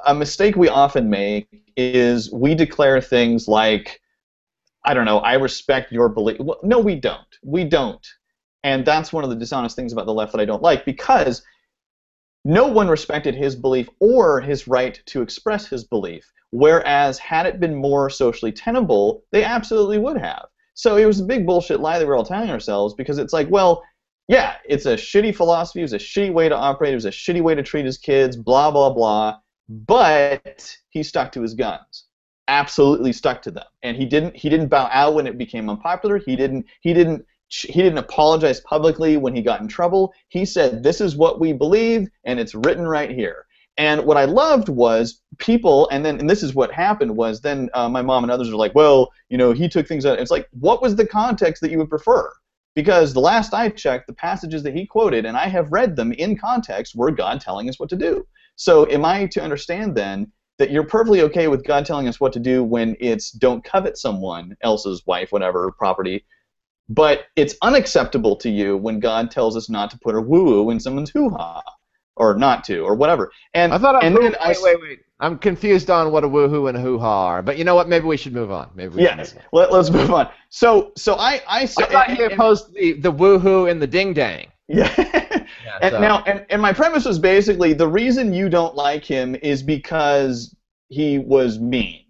A 0.05 0.13
mistake 0.13 0.55
we 0.55 0.69
often 0.69 1.09
make 1.09 1.47
is 1.75 2.31
we 2.31 2.53
declare 2.53 3.01
things 3.01 3.47
like, 3.47 3.99
I 4.85 4.93
don't 4.93 5.05
know, 5.05 5.19
I 5.19 5.33
respect 5.35 5.91
your 5.91 6.09
belief. 6.09 6.37
Well, 6.39 6.59
no, 6.63 6.79
we 6.79 6.95
don't. 6.95 7.31
We 7.43 7.63
don't, 7.63 8.05
and 8.63 8.85
that's 8.85 9.11
one 9.11 9.23
of 9.23 9.29
the 9.31 9.35
dishonest 9.37 9.75
things 9.75 9.91
about 9.93 10.05
the 10.05 10.13
left 10.13 10.33
that 10.33 10.41
I 10.41 10.45
don't 10.45 10.61
like 10.61 10.85
because 10.85 11.41
no 12.47 12.65
one 12.65 12.87
respected 12.87 13.35
his 13.35 13.57
belief 13.57 13.89
or 13.99 14.39
his 14.39 14.69
right 14.69 15.01
to 15.07 15.21
express 15.21 15.67
his 15.67 15.83
belief. 15.83 16.31
Whereas, 16.51 17.19
had 17.19 17.45
it 17.45 17.59
been 17.59 17.75
more 17.75 18.09
socially 18.09 18.53
tenable, 18.53 19.23
they 19.33 19.43
absolutely 19.43 19.97
would 19.97 20.17
have. 20.17 20.45
So 20.73 20.95
it 20.95 21.05
was 21.05 21.19
a 21.19 21.25
big 21.25 21.45
bullshit 21.45 21.81
lie 21.81 21.99
that 21.99 22.07
we're 22.07 22.15
all 22.15 22.23
telling 22.23 22.49
ourselves 22.49 22.93
because 22.93 23.17
it's 23.17 23.33
like, 23.33 23.49
well, 23.49 23.83
yeah, 24.29 24.55
it's 24.63 24.85
a 24.85 24.95
shitty 24.95 25.35
philosophy, 25.35 25.81
it 25.81 25.83
was 25.83 25.93
a 25.93 25.97
shitty 25.97 26.31
way 26.31 26.47
to 26.47 26.55
operate, 26.55 26.93
it 26.93 26.95
was 26.95 27.05
a 27.05 27.11
shitty 27.11 27.41
way 27.41 27.53
to 27.53 27.63
treat 27.63 27.85
his 27.85 27.97
kids, 27.97 28.37
blah, 28.37 28.71
blah, 28.71 28.93
blah. 28.93 29.39
But 29.67 30.77
he 30.87 31.03
stuck 31.03 31.33
to 31.33 31.41
his 31.41 31.53
guns. 31.53 32.05
Absolutely 32.47 33.11
stuck 33.11 33.41
to 33.41 33.51
them. 33.51 33.65
And 33.83 33.97
he 33.97 34.05
didn't 34.05 34.37
he 34.37 34.47
didn't 34.47 34.69
bow 34.69 34.87
out 34.93 35.15
when 35.15 35.27
it 35.27 35.37
became 35.37 35.69
unpopular. 35.69 36.17
He 36.17 36.37
didn't 36.37 36.65
he 36.79 36.93
didn't 36.93 37.25
he 37.49 37.81
didn't 37.81 37.97
apologize 37.97 38.59
publicly 38.61 39.17
when 39.17 39.35
he 39.35 39.41
got 39.41 39.61
in 39.61 39.67
trouble. 39.67 40.13
He 40.27 40.45
said, 40.45 40.83
This 40.83 41.01
is 41.01 41.15
what 41.15 41.39
we 41.39 41.53
believe, 41.53 42.09
and 42.23 42.39
it's 42.39 42.55
written 42.55 42.87
right 42.87 43.09
here. 43.09 43.45
And 43.77 44.05
what 44.05 44.17
I 44.17 44.25
loved 44.25 44.69
was 44.69 45.21
people, 45.37 45.87
and 45.89 46.03
then 46.03 46.19
and 46.19 46.29
this 46.29 46.41
is 46.41 46.55
what 46.55 46.71
happened 46.71 47.15
was 47.15 47.41
then 47.41 47.69
uh, 47.75 47.87
my 47.87 48.01
mom 48.01 48.23
and 48.23 48.31
others 48.31 48.49
were 48.49 48.57
like, 48.57 48.73
well, 48.73 49.11
you 49.29 49.37
know, 49.37 49.51
he 49.51 49.69
took 49.69 49.87
things 49.87 50.05
out. 50.05 50.19
It's 50.19 50.31
like, 50.31 50.47
what 50.51 50.81
was 50.81 50.95
the 50.95 51.05
context 51.05 51.61
that 51.61 51.69
you 51.69 51.77
would 51.77 51.89
prefer? 51.89 52.31
Because 52.75 53.13
the 53.13 53.19
last 53.19 53.53
I 53.53 53.69
checked, 53.69 54.07
the 54.07 54.13
passages 54.13 54.63
that 54.63 54.75
he 54.75 54.85
quoted, 54.85 55.25
and 55.25 55.37
I 55.37 55.47
have 55.47 55.71
read 55.71 55.95
them 55.95 56.11
in 56.13 56.37
context, 56.37 56.95
were 56.95 57.11
God 57.11 57.39
telling 57.39 57.69
us 57.69 57.79
what 57.79 57.89
to 57.89 57.95
do. 57.95 58.25
So 58.55 58.89
am 58.89 59.05
I 59.05 59.27
to 59.27 59.41
understand 59.41 59.95
then 59.95 60.31
that 60.57 60.71
you're 60.71 60.83
perfectly 60.83 61.21
okay 61.21 61.47
with 61.47 61.63
God 61.63 61.85
telling 61.85 62.07
us 62.07 62.19
what 62.19 62.33
to 62.33 62.39
do 62.39 62.63
when 62.63 62.95
it's 62.99 63.31
don't 63.31 63.63
covet 63.63 63.97
someone 63.97 64.55
else's 64.61 65.03
wife, 65.05 65.31
whatever, 65.31 65.71
property, 65.77 66.25
but 66.89 67.25
it's 67.35 67.55
unacceptable 67.61 68.35
to 68.37 68.49
you 68.49 68.77
when 68.77 68.99
God 68.99 69.29
tells 69.31 69.55
us 69.57 69.69
not 69.69 69.91
to 69.91 69.99
put 69.99 70.15
a 70.15 70.21
woo-woo 70.21 70.69
in 70.69 70.79
someone's 70.79 71.09
hoo-ha, 71.09 71.61
or 72.15 72.35
not 72.35 72.63
to, 72.65 72.79
or 72.79 72.95
whatever. 72.95 73.31
And 73.53 73.73
I 73.73 73.77
thought 73.77 73.95
I 73.95 74.05
and 74.07 74.15
wait, 74.17 74.35
I 74.39 74.55
wait, 74.61 74.81
wait. 74.81 74.99
I'm 75.19 75.37
confused 75.37 75.89
on 75.89 76.11
what 76.11 76.23
a 76.23 76.27
woohoo 76.29 76.69
and 76.69 76.77
a 76.77 76.81
hoo-ha 76.81 77.25
are. 77.27 77.41
But 77.41 77.57
you 77.57 77.63
know 77.63 77.75
what? 77.75 77.87
Maybe 77.89 78.05
we 78.05 78.17
should 78.17 78.33
move 78.33 78.51
on. 78.51 78.69
Maybe 78.75 78.95
we 78.95 79.01
Yes. 79.03 79.33
move 79.33 79.43
Let, 79.51 79.71
us 79.71 79.89
move 79.89 80.11
on. 80.11 80.29
So, 80.49 80.91
so 80.95 81.15
I, 81.15 81.41
I 81.47 81.65
said, 81.65 81.89
I 81.89 81.91
thought 81.91 82.11
he 82.11 82.23
and- 82.23 82.33
opposed 82.33 82.73
the 82.73 82.93
the 82.93 83.11
woohoo 83.11 83.69
and 83.69 83.81
the 83.81 83.87
ding 83.87 84.13
dang. 84.13 84.47
yeah. 84.67 84.93
Yeah, 84.97 85.45
and 85.81 85.91
so- 85.91 85.99
now, 86.01 86.23
and, 86.25 86.45
and 86.49 86.61
my 86.61 86.71
premise 86.73 87.05
was 87.05 87.19
basically 87.19 87.73
the 87.73 87.87
reason 87.87 88.33
you 88.33 88.47
don't 88.49 88.75
like 88.75 89.03
him 89.05 89.35
is 89.43 89.61
because 89.63 90.55
he 90.89 91.19
was 91.19 91.59
mean. 91.59 92.03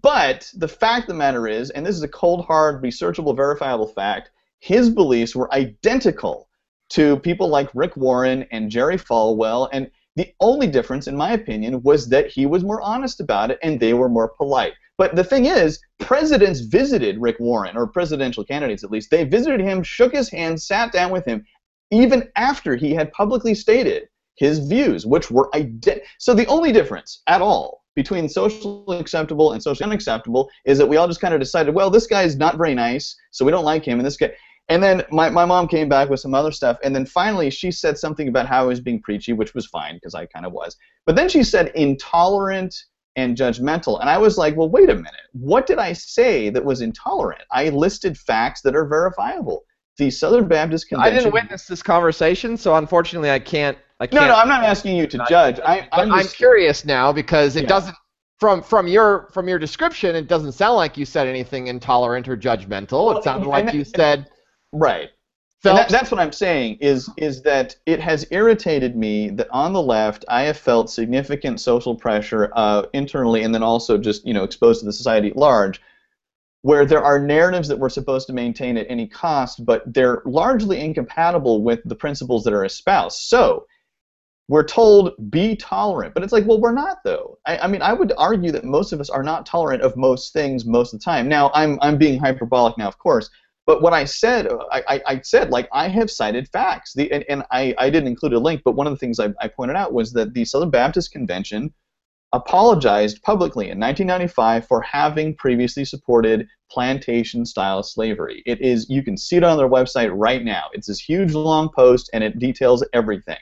But 0.00 0.50
the 0.54 0.68
fact 0.68 1.02
of 1.02 1.08
the 1.08 1.14
matter 1.14 1.46
is, 1.46 1.68
and 1.68 1.84
this 1.84 1.96
is 1.96 2.02
a 2.02 2.08
cold, 2.08 2.46
hard, 2.46 2.82
researchable, 2.82 3.36
verifiable 3.36 3.86
fact, 3.86 4.30
his 4.58 4.88
beliefs 4.88 5.36
were 5.36 5.52
identical 5.52 6.48
to 6.90 7.18
people 7.18 7.48
like 7.48 7.68
Rick 7.74 7.94
Warren 7.94 8.46
and 8.50 8.70
Jerry 8.70 8.96
Falwell, 8.96 9.68
and 9.70 9.90
the 10.16 10.32
only 10.40 10.66
difference, 10.66 11.08
in 11.08 11.16
my 11.16 11.32
opinion, 11.32 11.82
was 11.82 12.08
that 12.08 12.28
he 12.28 12.46
was 12.46 12.64
more 12.64 12.80
honest 12.80 13.20
about 13.20 13.50
it 13.50 13.58
and 13.62 13.78
they 13.78 13.92
were 13.92 14.08
more 14.08 14.28
polite. 14.28 14.72
But 14.96 15.14
the 15.14 15.24
thing 15.24 15.44
is, 15.44 15.78
presidents 15.98 16.60
visited 16.60 17.20
Rick 17.20 17.38
Warren, 17.38 17.76
or 17.76 17.86
presidential 17.86 18.44
candidates 18.44 18.84
at 18.84 18.90
least. 18.90 19.10
They 19.10 19.24
visited 19.24 19.60
him, 19.60 19.82
shook 19.82 20.14
his 20.14 20.30
hand, 20.30 20.62
sat 20.62 20.92
down 20.92 21.10
with 21.10 21.26
him, 21.26 21.44
even 21.90 22.30
after 22.36 22.76
he 22.76 22.94
had 22.94 23.12
publicly 23.12 23.54
stated 23.54 24.08
his 24.36 24.58
views, 24.58 25.04
which 25.04 25.30
were 25.30 25.50
ident- 25.50 26.02
so 26.18 26.32
the 26.32 26.46
only 26.46 26.72
difference 26.72 27.20
at 27.26 27.42
all 27.42 27.81
between 27.94 28.28
socially 28.28 28.98
acceptable 28.98 29.52
and 29.52 29.62
socially 29.62 29.86
unacceptable 29.86 30.50
is 30.64 30.78
that 30.78 30.88
we 30.88 30.96
all 30.96 31.06
just 31.06 31.20
kind 31.20 31.34
of 31.34 31.40
decided, 31.40 31.74
well, 31.74 31.90
this 31.90 32.06
guy's 32.06 32.36
not 32.36 32.56
very 32.56 32.74
nice, 32.74 33.16
so 33.30 33.44
we 33.44 33.50
don't 33.50 33.64
like 33.64 33.84
him, 33.84 33.98
and 33.98 34.06
this 34.06 34.16
guy. 34.16 34.32
And 34.68 34.82
then 34.82 35.02
my, 35.10 35.28
my 35.28 35.44
mom 35.44 35.68
came 35.68 35.88
back 35.88 36.08
with 36.08 36.20
some 36.20 36.34
other 36.34 36.52
stuff, 36.52 36.78
and 36.82 36.94
then 36.94 37.04
finally 37.04 37.50
she 37.50 37.70
said 37.70 37.98
something 37.98 38.28
about 38.28 38.46
how 38.46 38.62
I 38.62 38.66
was 38.66 38.80
being 38.80 39.02
preachy, 39.02 39.32
which 39.32 39.54
was 39.54 39.66
fine 39.66 39.96
because 39.96 40.14
I 40.14 40.26
kind 40.26 40.46
of 40.46 40.52
was. 40.52 40.76
But 41.04 41.16
then 41.16 41.28
she 41.28 41.42
said 41.42 41.72
intolerant 41.74 42.74
and 43.16 43.36
judgmental, 43.36 44.00
and 44.00 44.08
I 44.08 44.16
was 44.18 44.38
like, 44.38 44.56
well, 44.56 44.70
wait 44.70 44.88
a 44.88 44.94
minute, 44.94 45.12
what 45.32 45.66
did 45.66 45.78
I 45.78 45.92
say 45.92 46.48
that 46.48 46.64
was 46.64 46.80
intolerant? 46.80 47.42
I 47.50 47.68
listed 47.68 48.16
facts 48.16 48.62
that 48.62 48.74
are 48.74 48.86
verifiable. 48.86 49.64
The 49.98 50.10
Southern 50.10 50.48
Baptist 50.48 50.88
Convention. 50.88 51.12
I 51.12 51.18
didn't 51.18 51.34
witness 51.34 51.66
this 51.66 51.82
conversation, 51.82 52.56
so 52.56 52.76
unfortunately, 52.76 53.30
I 53.30 53.38
can't. 53.38 53.76
I 54.02 54.06
No, 54.06 54.18
can't 54.20 54.28
no, 54.30 54.34
I'm 54.34 54.48
not 54.48 54.64
asking 54.64 54.96
you 54.96 55.06
to 55.06 55.24
judge. 55.28 55.60
I, 55.64 55.88
I'm, 55.92 56.12
I'm, 56.12 56.26
curious 56.26 56.84
now 56.84 57.12
because 57.12 57.54
it 57.54 57.62
Yeah. 57.62 57.68
doesn't 57.68 57.96
from 58.40 58.60
from 58.60 58.88
your 58.88 59.28
from 59.32 59.48
your 59.48 59.60
description 59.60 60.16
it 60.16 60.26
doesn't 60.26 60.52
sound 60.52 60.74
like 60.74 60.96
you 60.96 61.04
said 61.04 61.28
anything 61.28 61.68
intolerant 61.68 62.26
or 62.28 62.36
judgmental. 62.36 63.06
Well, 63.06 63.18
it 63.18 63.24
sounded 63.24 63.48
like 63.48 63.66
and- 63.66 63.74
you 63.74 63.84
said 63.84 64.28
right. 64.72 65.10
That, 65.62 65.88
that's 65.90 66.10
what 66.10 66.18
I'm 66.18 66.32
saying 66.32 66.78
is 66.80 67.08
is 67.16 67.42
that 67.42 67.76
it 67.86 68.00
has 68.00 68.26
irritated 68.32 68.96
me 68.96 69.30
that 69.30 69.46
on 69.52 69.72
the 69.72 69.80
left 69.80 70.24
I 70.28 70.42
have 70.42 70.56
felt 70.56 70.90
significant 70.90 71.60
social 71.60 71.94
pressure 71.94 72.50
uh, 72.56 72.86
internally 72.92 73.44
and 73.44 73.54
then 73.54 73.62
also 73.62 73.96
just 73.96 74.26
you 74.26 74.34
know 74.34 74.42
exposed 74.42 74.80
to 74.80 74.86
the 74.86 74.92
society 74.92 75.28
at 75.28 75.36
large, 75.36 75.80
where 76.62 76.84
there 76.84 77.04
are 77.04 77.20
narratives 77.20 77.68
that 77.68 77.78
we're 77.78 77.88
supposed 77.90 78.26
to 78.26 78.32
maintain 78.32 78.76
at 78.76 78.86
any 78.88 79.06
cost, 79.06 79.64
but 79.64 79.84
they're 79.86 80.22
largely 80.24 80.80
incompatible 80.80 81.62
with 81.62 81.78
the 81.84 81.94
principles 81.94 82.42
that 82.42 82.52
are 82.52 82.64
espoused. 82.64 83.18
So 83.20 83.66
we're 84.52 84.62
told 84.62 85.14
be 85.30 85.56
tolerant, 85.56 86.12
but 86.12 86.22
it's 86.22 86.32
like 86.32 86.46
well 86.46 86.60
we're 86.60 86.74
not 86.74 86.98
though. 87.06 87.38
I, 87.46 87.56
I 87.56 87.66
mean 87.68 87.80
I 87.80 87.94
would 87.94 88.12
argue 88.18 88.52
that 88.52 88.64
most 88.64 88.92
of 88.92 89.00
us 89.00 89.08
are 89.08 89.22
not 89.22 89.46
tolerant 89.46 89.82
of 89.82 89.96
most 89.96 90.34
things 90.34 90.66
most 90.66 90.92
of 90.92 91.00
the 91.00 91.04
time. 91.04 91.26
Now 91.26 91.50
I'm 91.54 91.78
I'm 91.80 91.96
being 91.96 92.20
hyperbolic 92.20 92.76
now 92.76 92.86
of 92.86 92.98
course. 92.98 93.30
But 93.64 93.80
what 93.80 93.94
I 93.94 94.04
said, 94.04 94.48
I, 94.72 94.82
I, 94.88 95.00
I 95.06 95.20
said, 95.20 95.50
like, 95.50 95.68
I 95.72 95.86
have 95.86 96.10
cited 96.10 96.48
facts. 96.48 96.92
The, 96.94 97.10
and 97.12 97.24
and 97.30 97.44
I, 97.50 97.74
I 97.78 97.88
didn't 97.90 98.08
include 98.08 98.34
a 98.34 98.40
link, 98.40 98.60
but 98.64 98.74
one 98.74 98.86
of 98.88 98.92
the 98.92 98.98
things 98.98 99.20
I, 99.20 99.32
I 99.40 99.48
pointed 99.48 99.76
out 99.76 99.94
was 99.94 100.12
that 100.12 100.34
the 100.34 100.44
Southern 100.44 100.70
Baptist 100.70 101.12
Convention 101.12 101.72
apologized 102.34 103.22
publicly 103.22 103.66
in 103.70 103.78
1995 103.78 104.66
for 104.66 104.82
having 104.82 105.34
previously 105.36 105.84
supported 105.84 106.46
plantation 106.70 107.46
style 107.46 107.82
slavery. 107.82 108.42
It 108.44 108.60
is, 108.60 108.90
you 108.90 109.02
can 109.02 109.16
see 109.16 109.36
it 109.36 109.44
on 109.44 109.56
their 109.56 109.68
website 109.68 110.10
right 110.12 110.44
now. 110.44 110.64
It's 110.72 110.88
this 110.88 110.98
huge 110.98 111.32
long 111.32 111.70
post 111.74 112.10
and 112.12 112.24
it 112.24 112.38
details 112.38 112.84
everything. 112.92 113.38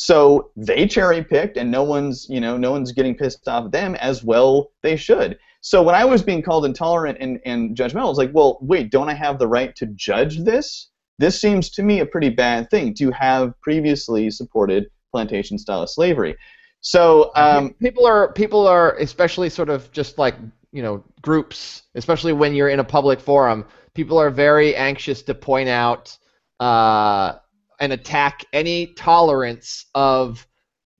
So 0.00 0.52
they 0.54 0.86
cherry 0.86 1.24
picked, 1.24 1.56
and 1.56 1.72
no 1.72 1.82
one's, 1.82 2.28
you 2.30 2.40
know, 2.40 2.56
no 2.56 2.70
one's 2.70 2.92
getting 2.92 3.16
pissed 3.16 3.48
off 3.48 3.64
at 3.64 3.72
them 3.72 3.96
as 3.96 4.22
well. 4.22 4.70
They 4.80 4.94
should. 4.94 5.36
So 5.60 5.82
when 5.82 5.96
I 5.96 6.04
was 6.04 6.22
being 6.22 6.40
called 6.40 6.64
intolerant 6.64 7.18
and, 7.20 7.40
and 7.44 7.76
judgmental, 7.76 8.02
I 8.02 8.08
was 8.08 8.16
like, 8.16 8.30
well, 8.32 8.58
wait, 8.60 8.92
don't 8.92 9.08
I 9.08 9.14
have 9.14 9.40
the 9.40 9.48
right 9.48 9.74
to 9.74 9.86
judge 9.86 10.38
this? 10.44 10.90
This 11.18 11.40
seems 11.40 11.68
to 11.70 11.82
me 11.82 11.98
a 11.98 12.06
pretty 12.06 12.28
bad 12.28 12.70
thing 12.70 12.94
to 12.94 13.10
have 13.10 13.60
previously 13.60 14.30
supported 14.30 14.86
plantation 15.10 15.58
style 15.58 15.84
slavery. 15.88 16.36
So 16.80 17.32
um, 17.34 17.74
people 17.82 18.06
are 18.06 18.32
people 18.34 18.68
are 18.68 18.96
especially 18.98 19.50
sort 19.50 19.68
of 19.68 19.90
just 19.90 20.16
like 20.16 20.36
you 20.70 20.80
know 20.80 21.02
groups, 21.22 21.82
especially 21.96 22.32
when 22.32 22.54
you're 22.54 22.68
in 22.68 22.78
a 22.78 22.84
public 22.84 23.18
forum. 23.18 23.64
People 23.94 24.16
are 24.16 24.30
very 24.30 24.76
anxious 24.76 25.22
to 25.22 25.34
point 25.34 25.68
out 25.68 26.16
uh, 26.60 27.32
and 27.80 27.92
attack 27.92 28.44
any 28.52 28.88
tolerance 28.94 29.86
of 29.94 30.46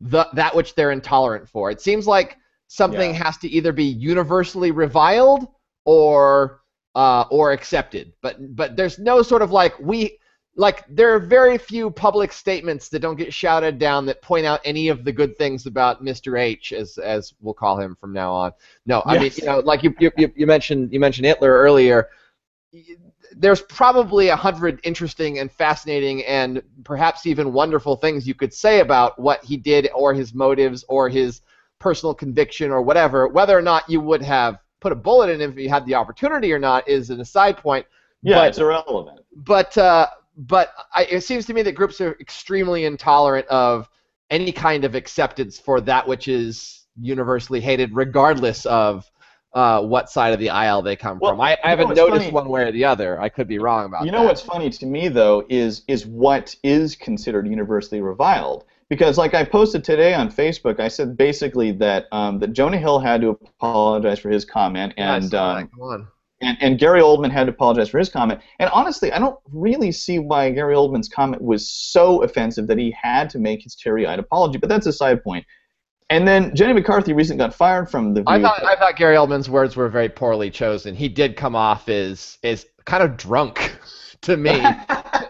the 0.00 0.26
that 0.34 0.54
which 0.54 0.74
they're 0.74 0.92
intolerant 0.92 1.48
for. 1.48 1.70
It 1.70 1.80
seems 1.80 2.06
like 2.06 2.36
something 2.68 3.10
Yeah. 3.14 3.24
has 3.24 3.36
to 3.38 3.48
either 3.48 3.72
be 3.72 3.84
universally 3.84 4.70
reviled 4.70 5.48
or 5.84 6.60
uh, 6.94 7.24
or 7.30 7.52
accepted. 7.52 8.12
But 8.22 8.54
but 8.56 8.76
there's 8.76 8.98
no 8.98 9.22
sort 9.22 9.42
of 9.42 9.50
like 9.50 9.78
we 9.80 10.18
like 10.56 10.84
there 10.88 11.14
are 11.14 11.20
very 11.20 11.56
few 11.58 11.88
public 11.90 12.32
statements 12.32 12.88
that 12.88 12.98
don't 13.00 13.16
get 13.16 13.32
shouted 13.32 13.78
down 13.78 14.06
that 14.06 14.20
point 14.22 14.44
out 14.46 14.60
any 14.64 14.88
of 14.88 15.04
the 15.04 15.12
good 15.12 15.36
things 15.38 15.66
about 15.66 16.02
Mr. 16.04 16.38
H 16.40 16.72
as 16.72 16.98
as 16.98 17.32
we'll 17.40 17.54
call 17.54 17.78
him 17.78 17.96
from 18.00 18.12
now 18.12 18.32
on. 18.32 18.52
No, 18.86 19.02
I 19.06 19.18
mean 19.18 19.32
you 19.36 19.44
know 19.46 19.60
like 19.60 19.82
you, 19.82 19.94
you- 20.00 20.32
you 20.36 20.46
mentioned 20.46 20.92
you 20.92 21.00
mentioned 21.00 21.26
Hitler 21.26 21.52
earlier. 21.52 22.08
There's 23.36 23.62
probably 23.62 24.28
a 24.28 24.36
hundred 24.36 24.80
interesting 24.84 25.38
and 25.38 25.50
fascinating 25.50 26.24
and 26.24 26.62
perhaps 26.84 27.26
even 27.26 27.52
wonderful 27.52 27.96
things 27.96 28.26
you 28.26 28.34
could 28.34 28.52
say 28.54 28.80
about 28.80 29.18
what 29.18 29.44
he 29.44 29.56
did 29.56 29.90
or 29.94 30.14
his 30.14 30.34
motives 30.34 30.84
or 30.88 31.08
his 31.08 31.42
personal 31.78 32.14
conviction 32.14 32.70
or 32.70 32.82
whatever. 32.82 33.28
Whether 33.28 33.56
or 33.56 33.62
not 33.62 33.88
you 33.88 34.00
would 34.00 34.22
have 34.22 34.58
put 34.80 34.92
a 34.92 34.96
bullet 34.96 35.30
in 35.30 35.40
him 35.40 35.52
if 35.52 35.58
you 35.58 35.68
had 35.68 35.84
the 35.86 35.94
opportunity 35.94 36.52
or 36.52 36.58
not 36.58 36.88
is 36.88 37.10
an 37.10 37.20
aside 37.20 37.56
point 37.56 37.86
yeah, 38.22 38.36
but- 38.36 38.48
it's 38.48 38.58
irrelevant. 38.58 39.20
but 39.36 39.76
uh, 39.78 40.06
but 40.36 40.72
I, 40.94 41.04
it 41.04 41.20
seems 41.22 41.46
to 41.46 41.54
me 41.54 41.62
that 41.62 41.72
groups 41.72 42.00
are 42.00 42.16
extremely 42.20 42.84
intolerant 42.84 43.46
of 43.48 43.88
any 44.30 44.52
kind 44.52 44.84
of 44.84 44.94
acceptance 44.94 45.58
for 45.58 45.80
that 45.82 46.06
which 46.06 46.28
is 46.28 46.86
universally 47.00 47.60
hated, 47.60 47.94
regardless 47.94 48.66
of 48.66 49.10
uh, 49.54 49.82
what 49.82 50.10
side 50.10 50.32
of 50.32 50.38
the 50.40 50.50
aisle 50.50 50.82
they 50.82 50.94
come 50.96 51.18
Well, 51.20 51.32
from. 51.32 51.40
I, 51.40 51.56
I 51.64 51.70
haven't 51.70 51.94
noticed 51.94 52.20
funny? 52.24 52.30
one 52.30 52.48
way 52.48 52.62
or 52.64 52.72
the 52.72 52.84
other. 52.84 53.20
I 53.20 53.28
could 53.28 53.48
be 53.48 53.58
wrong 53.58 53.86
about 53.86 54.04
You 54.04 54.12
know 54.12 54.20
that. 54.20 54.26
what's 54.26 54.42
funny 54.42 54.70
to 54.70 54.86
me 54.86 55.08
though 55.08 55.44
is 55.48 55.82
is 55.88 56.06
what 56.06 56.54
is 56.62 56.94
considered 56.96 57.46
universally 57.48 58.00
reviled. 58.00 58.64
Because 58.90 59.18
like 59.18 59.34
I 59.34 59.44
posted 59.44 59.84
today 59.84 60.14
on 60.14 60.30
Facebook, 60.30 60.80
I 60.80 60.88
said 60.88 61.16
basically 61.16 61.72
that 61.72 62.06
um, 62.12 62.38
that 62.40 62.52
Jonah 62.52 62.78
Hill 62.78 62.98
had 62.98 63.20
to 63.22 63.28
apologize 63.30 64.18
for 64.18 64.30
his 64.30 64.44
comment, 64.44 64.94
and 64.96 65.24
saw 65.28 65.50
um, 65.50 65.56
that. 65.56 65.70
Come 65.72 65.80
on. 65.82 66.08
and, 66.40 66.56
and 66.60 66.78
Gary 66.78 67.00
Oldman 67.02 67.30
had 67.30 67.44
to 67.44 67.50
apologize 67.52 67.88
for 67.90 67.98
his 67.98 68.08
comment. 68.08 68.40
And 68.58 68.70
honestly, 68.70 69.12
I 69.12 69.18
don't 69.18 69.38
really 69.52 69.92
see 69.92 70.18
why 70.18 70.50
Gary 70.50 70.74
Oldman's 70.74 71.08
comment 71.08 71.42
was 71.42 71.68
so 71.68 72.22
offensive 72.22 72.66
that 72.68 72.78
he 72.78 72.94
had 72.98 73.28
to 73.30 73.38
make 73.38 73.62
his 73.62 73.74
teary-eyed 73.74 74.18
apology. 74.20 74.56
But 74.58 74.68
that's 74.68 74.86
a 74.86 74.92
side 74.92 75.22
point. 75.24 75.44
And 76.10 76.26
then 76.26 76.54
Jenny 76.54 76.72
McCarthy 76.72 77.12
recently 77.12 77.38
got 77.38 77.54
fired 77.54 77.90
from 77.90 78.14
the. 78.14 78.24
I 78.26 78.40
thought 78.40 78.62
I 78.64 78.76
thought 78.76 78.96
Gary 78.96 79.16
Oldman's 79.16 79.50
words 79.50 79.76
were 79.76 79.88
very 79.88 80.08
poorly 80.08 80.50
chosen. 80.50 80.94
He 80.94 81.08
did 81.08 81.36
come 81.36 81.54
off 81.54 81.88
as 81.88 82.38
as 82.42 82.66
kind 82.86 83.02
of 83.02 83.16
drunk 83.16 83.78
to 84.22 84.36
me. 84.36 84.50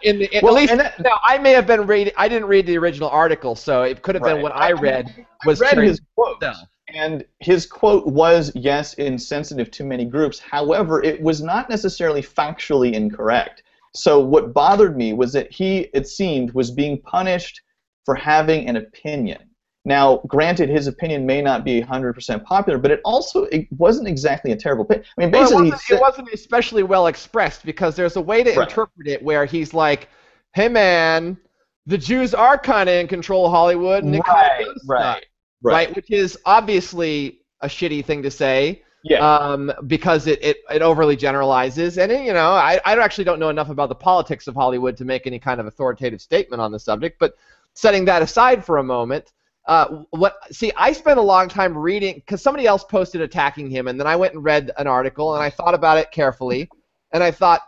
In, 0.04 0.20
the, 0.20 0.32
in 0.32 0.44
Well, 0.44 0.56
at 0.56 0.60
least 0.60 0.76
that- 0.76 1.00
now, 1.00 1.18
I 1.24 1.38
may 1.38 1.50
have 1.50 1.66
been 1.66 1.84
reading. 1.84 2.12
I 2.16 2.28
didn't 2.28 2.46
read 2.46 2.66
the 2.66 2.78
original 2.78 3.08
article, 3.08 3.56
so 3.56 3.82
it 3.82 4.00
could 4.02 4.14
have 4.14 4.22
been 4.22 4.42
what 4.42 4.54
I 4.54 4.70
read 4.70 5.26
was 5.44 5.58
read 5.58 5.76
his 5.78 6.00
quote. 6.14 6.40
No. 6.40 6.52
And 6.94 7.24
his 7.40 7.66
quote 7.66 8.06
was, 8.06 8.52
yes, 8.54 8.94
insensitive 8.94 9.72
to 9.72 9.84
many 9.84 10.04
groups. 10.04 10.38
However, 10.38 11.02
it 11.02 11.20
was 11.20 11.42
not 11.42 11.68
necessarily 11.68 12.22
factually 12.22 12.92
incorrect. 12.92 13.64
So 13.94 14.20
what 14.20 14.54
bothered 14.54 14.96
me 14.96 15.14
was 15.14 15.32
that 15.32 15.52
he, 15.52 15.88
it 15.92 16.06
seemed, 16.06 16.52
was 16.52 16.70
being 16.70 17.00
punished 17.02 17.60
for 18.04 18.14
having 18.14 18.68
an 18.68 18.76
opinion. 18.76 19.47
Now, 19.88 20.18
granted, 20.26 20.68
his 20.68 20.86
opinion 20.86 21.24
may 21.24 21.40
not 21.40 21.64
be 21.64 21.80
100% 21.80 22.44
popular, 22.44 22.78
but 22.78 22.90
it 22.90 23.00
also 23.06 23.44
it 23.44 23.66
wasn't 23.72 24.06
exactly 24.06 24.52
a 24.52 24.56
terrible 24.56 24.84
opinion. 24.84 25.06
I 25.16 25.22
mean, 25.22 25.30
Well, 25.30 25.44
basically, 25.44 25.68
it, 25.68 25.70
wasn't, 25.70 25.80
said- 25.88 25.94
it 25.96 26.00
wasn't 26.02 26.28
especially 26.34 26.82
well 26.82 27.06
expressed 27.06 27.64
because 27.64 27.96
there's 27.96 28.16
a 28.16 28.20
way 28.20 28.44
to 28.44 28.50
Right. 28.50 28.68
interpret 28.68 29.08
it 29.08 29.22
where 29.22 29.46
he's 29.46 29.72
like, 29.72 30.10
"Hey 30.52 30.68
man, 30.68 31.38
the 31.86 31.96
Jews 31.96 32.34
are 32.34 32.58
kind 32.58 32.88
of 32.90 32.96
in 32.96 33.08
control 33.08 33.46
of 33.46 33.52
Hollywood, 33.52 34.04
and 34.04 34.12
right, 34.12 34.22
right, 34.26 35.00
not," 35.00 35.00
right, 35.00 35.26
right, 35.62 35.96
which 35.96 36.10
is 36.10 36.38
obviously 36.44 37.40
a 37.62 37.66
shitty 37.66 38.04
thing 38.04 38.22
to 38.22 38.30
say 38.30 38.82
yeah, 39.04 39.20
um, 39.20 39.72
because 39.86 40.26
it, 40.26 40.38
it, 40.44 40.58
it 40.70 40.82
overly 40.82 41.16
generalizes. 41.16 41.96
And, 41.96 42.12
it, 42.12 42.26
you 42.26 42.34
know, 42.34 42.50
I, 42.50 42.78
I 42.84 42.98
actually 42.98 43.24
don't 43.24 43.38
know 43.38 43.48
enough 43.48 43.70
about 43.70 43.88
the 43.88 43.94
politics 43.94 44.46
of 44.48 44.54
Hollywood 44.54 44.98
to 44.98 45.06
make 45.06 45.26
any 45.26 45.38
kind 45.38 45.60
of 45.60 45.66
authoritative 45.66 46.20
statement 46.20 46.60
on 46.60 46.72
the 46.72 46.78
subject. 46.78 47.18
But 47.18 47.36
setting 47.72 48.04
that 48.04 48.20
aside 48.20 48.64
for 48.64 48.78
a 48.78 48.84
moment, 48.84 49.32
uh, 49.68 50.02
what 50.10 50.36
see, 50.50 50.72
I 50.78 50.92
spent 50.92 51.18
a 51.18 51.22
long 51.22 51.48
time 51.48 51.76
reading 51.76 52.14
because 52.14 52.40
somebody 52.40 52.66
else 52.66 52.84
posted 52.84 53.20
attacking 53.20 53.68
him, 53.68 53.86
and 53.86 54.00
then 54.00 54.06
I 54.06 54.16
went 54.16 54.32
and 54.32 54.42
read 54.42 54.70
an 54.78 54.86
article 54.86 55.34
and 55.34 55.42
I 55.42 55.50
thought 55.50 55.74
about 55.74 55.98
it 55.98 56.10
carefully, 56.10 56.70
and 57.12 57.22
I 57.22 57.30
thought, 57.30 57.60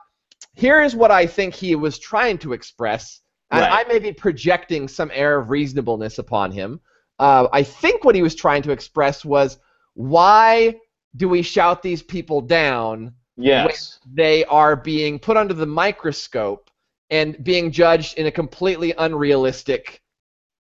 here 0.55 0.81
is 0.81 0.97
what 0.97 1.11
I 1.11 1.27
think 1.27 1.55
he 1.55 1.75
was 1.75 1.99
trying 1.99 2.39
to 2.39 2.55
express, 2.55 3.21
and 3.51 3.61
Right. 3.61 3.85
I 3.85 3.89
may 3.89 3.99
be 3.99 4.13
projecting 4.13 4.89
some 4.89 5.11
air 5.13 5.39
of 5.39 5.51
reasonableness 5.51 6.19
upon 6.19 6.53
him. 6.53 6.81
Uh, 7.19 7.49
I 7.53 7.63
think 7.63 8.03
what 8.03 8.15
he 8.15 8.23
was 8.23 8.35
trying 8.35 8.63
to 8.63 8.73
express 8.73 9.23
was 9.23 9.59
why 9.93 10.77
do 11.17 11.29
we 11.29 11.43
shout 11.43 11.83
these 11.83 12.03
people 12.03 12.41
down 12.41 13.13
yes, 13.37 13.99
they 14.11 14.47
are 14.47 14.75
being 14.75 15.19
put 15.19 15.37
under 15.37 15.53
the 15.53 15.67
microscope 15.67 16.71
and 17.11 17.43
being 17.45 17.71
judged 17.71 18.17
in 18.17 18.25
a 18.25 18.31
completely 18.31 18.95
unrealistic 18.97 20.01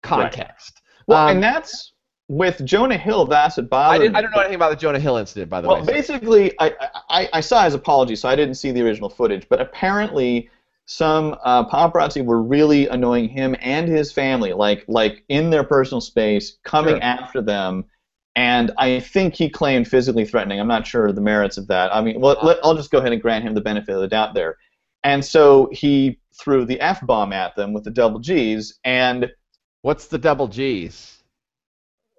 context. 0.02 0.80
Well, 1.08 1.26
um, 1.26 1.36
and 1.36 1.42
that's 1.42 1.92
with 2.28 2.64
Jonah 2.64 2.96
Hill. 2.98 3.24
That's 3.24 3.56
what 3.56 3.68
bothered 3.68 4.02
I, 4.02 4.08
me. 4.10 4.14
I 4.14 4.20
don't 4.22 4.30
know 4.30 4.40
anything 4.40 4.56
about 4.56 4.70
the 4.70 4.76
Jonah 4.76 5.00
Hill 5.00 5.16
incident, 5.16 5.50
by 5.50 5.60
the 5.60 5.68
Well, 5.68 5.78
way. 5.78 5.82
Well, 5.82 5.94
basically, 5.94 6.54
I, 6.60 6.74
I, 7.10 7.28
I 7.32 7.40
saw 7.40 7.64
his 7.64 7.74
apology, 7.74 8.14
so 8.14 8.28
I 8.28 8.36
didn't 8.36 8.54
see 8.54 8.70
the 8.70 8.82
original 8.82 9.08
footage. 9.08 9.48
But 9.48 9.60
apparently, 9.60 10.50
some 10.86 11.36
uh, 11.44 11.68
paparazzi 11.68 12.24
were 12.24 12.42
really 12.42 12.86
annoying 12.88 13.28
him 13.28 13.56
and 13.60 13.88
his 13.88 14.12
family, 14.12 14.52
like 14.52 14.84
like 14.88 15.24
in 15.28 15.50
their 15.50 15.64
personal 15.64 16.00
space, 16.00 16.58
coming 16.64 16.94
Sure. 16.94 17.02
after 17.02 17.42
them. 17.42 17.84
And 18.36 18.70
I 18.78 19.00
think 19.00 19.34
he 19.34 19.50
claimed 19.50 19.88
physically 19.88 20.24
threatening. 20.24 20.60
I'm 20.60 20.68
not 20.68 20.86
sure 20.86 21.10
the 21.10 21.20
merits 21.20 21.56
of 21.56 21.66
that. 21.68 21.92
I 21.92 22.00
mean, 22.00 22.20
well, 22.20 22.36
let, 22.42 22.58
I'll 22.62 22.76
just 22.76 22.92
go 22.92 22.98
ahead 22.98 23.12
and 23.12 23.20
grant 23.20 23.44
him 23.44 23.54
the 23.54 23.60
benefit 23.60 23.94
of 23.94 24.00
the 24.00 24.06
doubt 24.06 24.34
there. 24.34 24.56
And 25.02 25.24
so 25.24 25.68
he 25.72 26.20
threw 26.38 26.64
the 26.64 26.80
f 26.80 27.04
bomb 27.04 27.32
at 27.32 27.56
them 27.56 27.72
with 27.72 27.82
the 27.84 27.90
double 27.90 28.20
G's, 28.20 28.78
and 28.84 29.28
What's 29.82 30.06
the 30.06 30.18
double 30.18 30.48
G's? 30.48 31.14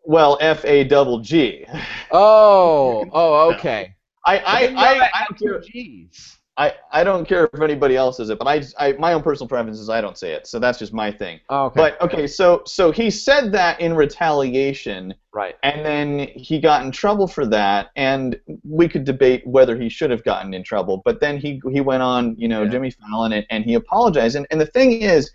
well, 0.06 0.38
f 0.42 0.66
a 0.66 0.84
double 0.86 1.20
G. 1.20 1.66
Oh, 2.12 3.06
oh, 3.14 3.54
okay. 3.54 3.94
I 4.26 4.38
I 4.40 4.74
I, 4.76 5.10
I 5.14 5.26
don't 5.30 5.40
care. 5.40 5.60
G's. 5.62 6.36
I, 6.58 6.74
I 6.92 7.06
don't 7.06 7.26
care 7.26 7.50
if 7.54 7.62
anybody 7.62 7.96
else 7.96 8.18
says 8.18 8.30
it, 8.30 8.38
but 8.38 8.46
I, 8.46 8.62
I 8.78 8.92
my 8.94 9.14
own 9.14 9.22
personal 9.24 9.48
preference 9.48 9.80
is 9.80 9.90
I 9.90 10.02
don't 10.02 10.18
say 10.18 10.34
it, 10.34 10.46
so 10.46 10.60
that's 10.60 10.78
just 10.78 10.92
my 10.92 11.10
thing. 11.10 11.40
Oh, 11.48 11.66
okay. 11.68 11.80
But 11.80 12.02
okay, 12.02 12.28
so 12.28 12.64
so 12.66 12.92
he 12.92 13.10
said 13.10 13.54
that 13.54 13.80
in 13.80 13.94
retaliation, 13.94 15.14
right. 15.34 15.56
and 15.64 15.86
then 15.86 16.28
he 16.36 16.60
got 16.60 16.84
in 16.84 16.92
trouble 16.92 17.28
for 17.28 17.46
that, 17.46 17.92
and 17.96 18.38
we 18.68 18.90
could 18.90 19.06
debate 19.06 19.48
whether 19.48 19.78
he 19.78 19.88
should 19.88 20.12
have 20.12 20.24
gotten 20.26 20.54
in 20.54 20.64
trouble. 20.64 21.02
But 21.06 21.22
then 21.22 21.38
he 21.38 21.62
he 21.72 21.80
went 21.80 22.04
on, 22.04 22.36
you 22.38 22.50
know, 22.50 22.64
Yeah. 22.64 22.72
Jimmy 22.72 22.92
Fallon, 22.92 23.32
and, 23.32 23.46
and 23.50 23.64
he 23.64 23.76
apologized. 23.76 24.36
And 24.36 24.46
and 24.52 24.60
the 24.60 24.66
thing 24.66 24.92
is, 25.02 25.32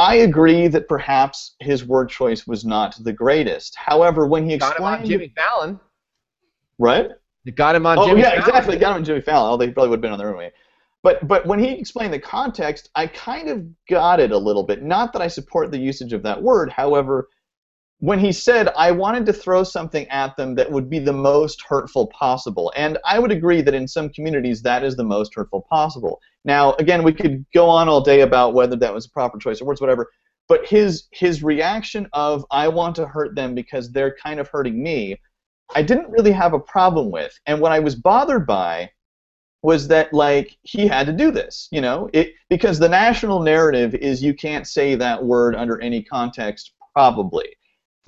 I 0.00 0.14
agree 0.16 0.66
that 0.68 0.88
perhaps 0.88 1.56
his 1.60 1.84
word 1.84 2.08
choice 2.08 2.46
was 2.46 2.64
not 2.64 2.96
the 3.04 3.12
greatest. 3.12 3.76
However, 3.76 4.26
when 4.26 4.48
he 4.48 4.56
Got 4.56 4.78
him 4.78 4.84
on 4.84 5.04
Jimmy 5.04 5.32
Fallon. 5.36 5.78
right? 6.78 7.10
You 7.44 7.52
got 7.52 7.74
him 7.74 7.84
on 7.86 7.98
Oh 7.98 8.06
Jimmy 8.06 8.20
yeah, 8.22 8.30
Fallon. 8.30 8.48
exactly. 8.48 8.76
Got 8.78 8.90
him 8.92 8.96
and 8.98 9.06
Jimmy 9.06 9.20
Fallon. 9.20 9.52
Oh, 9.52 9.56
they 9.58 9.70
probably 9.70 9.90
would 9.90 9.96
have 9.98 10.02
been 10.02 10.12
on 10.12 10.18
the 10.18 10.26
runway. 10.26 10.52
But 11.02 11.28
but 11.28 11.46
when 11.46 11.58
he 11.58 11.70
explained 11.78 12.12
the 12.14 12.18
context, 12.18 12.88
I 12.94 13.06
kind 13.08 13.48
of 13.48 13.64
got 13.88 14.20
it 14.20 14.32
a 14.32 14.38
little 14.38 14.62
bit. 14.62 14.82
Not 14.82 15.12
that 15.12 15.22
I 15.22 15.28
support 15.28 15.70
the 15.70 15.78
usage 15.78 16.12
of 16.14 16.22
that 16.22 16.42
word. 16.42 16.70
However, 16.70 17.28
when 18.00 18.18
he 18.18 18.32
said 18.32 18.68
I 18.76 18.90
wanted 18.90 19.24
to 19.26 19.32
throw 19.32 19.62
something 19.62 20.06
at 20.08 20.36
them 20.36 20.54
that 20.56 20.70
would 20.70 20.90
be 20.90 20.98
the 20.98 21.12
most 21.12 21.62
hurtful 21.62 22.08
possible, 22.08 22.72
and 22.76 22.98
I 23.06 23.18
would 23.18 23.30
agree 23.30 23.62
that 23.62 23.74
in 23.74 23.86
some 23.88 24.08
communities 24.10 24.62
that 24.62 24.84
is 24.84 24.96
the 24.96 25.04
most 25.04 25.34
hurtful 25.34 25.66
possible. 25.70 26.20
Now, 26.44 26.74
again, 26.74 27.02
we 27.02 27.12
could 27.12 27.44
go 27.54 27.68
on 27.68 27.88
all 27.88 28.00
day 28.00 28.22
about 28.22 28.54
whether 28.54 28.76
that 28.76 28.92
was 28.92 29.06
a 29.06 29.10
proper 29.10 29.38
choice 29.38 29.60
of 29.60 29.66
words, 29.66 29.80
whatever. 29.80 30.10
But 30.48 30.66
his 30.66 31.04
his 31.12 31.42
reaction 31.42 32.08
of 32.12 32.44
I 32.50 32.68
want 32.68 32.96
to 32.96 33.06
hurt 33.06 33.36
them 33.36 33.54
because 33.54 33.92
they're 33.92 34.16
kind 34.16 34.40
of 34.40 34.48
hurting 34.48 34.82
me 34.82 35.16
I 35.74 35.82
didn't 35.82 36.10
really 36.10 36.32
have 36.32 36.52
a 36.52 36.58
problem 36.58 37.10
with. 37.10 37.38
And 37.46 37.60
what 37.60 37.72
I 37.72 37.78
was 37.78 37.94
bothered 37.94 38.46
by 38.46 38.90
was 39.62 39.88
that 39.88 40.12
like 40.12 40.56
he 40.62 40.86
had 40.86 41.06
to 41.06 41.12
do 41.12 41.30
this, 41.30 41.68
you 41.70 41.80
know, 41.80 42.08
it 42.12 42.32
because 42.48 42.78
the 42.78 42.88
national 42.88 43.42
narrative 43.42 43.94
is 43.94 44.22
you 44.22 44.34
can't 44.34 44.66
say 44.66 44.94
that 44.94 45.22
word 45.22 45.54
under 45.54 45.80
any 45.80 46.02
context 46.02 46.72
probably. 46.94 47.46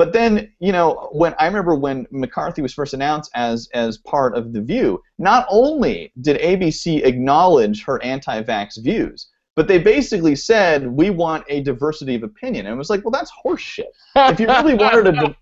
But 0.03 0.12
then, 0.12 0.53
you 0.59 0.72
know, 0.72 1.11
when 1.12 1.32
I 1.38 1.46
remember 1.46 1.76
when 1.76 2.09
McCarthy 2.11 2.61
was 2.61 2.74
first 2.74 2.92
announced 2.92 3.30
as 3.36 3.68
as 3.72 3.98
part 3.98 4.36
of 4.36 4.53
the 4.53 4.61
View, 4.61 5.00
not 5.20 5.46
only 5.48 6.12
did 6.20 6.40
ABC 6.40 7.05
acknowledge 7.05 7.84
her 7.84 8.03
anti-vax 8.03 8.82
views, 8.82 9.28
but 9.55 9.68
they 9.68 9.78
basically 9.78 10.34
said 10.34 10.88
we 10.88 11.11
want 11.11 11.44
a 11.48 11.62
diversity 11.62 12.16
of 12.16 12.24
opinion, 12.24 12.66
and 12.66 12.74
it 12.74 12.76
was 12.76 12.90
like, 12.90 13.05
well, 13.05 13.12
that's 13.12 13.30
horseshit. 13.46 13.92
If 14.16 14.40
you 14.40 14.48
really 14.48 14.74
wanted 14.74 15.07
a 15.07 15.12
di- 15.12 15.36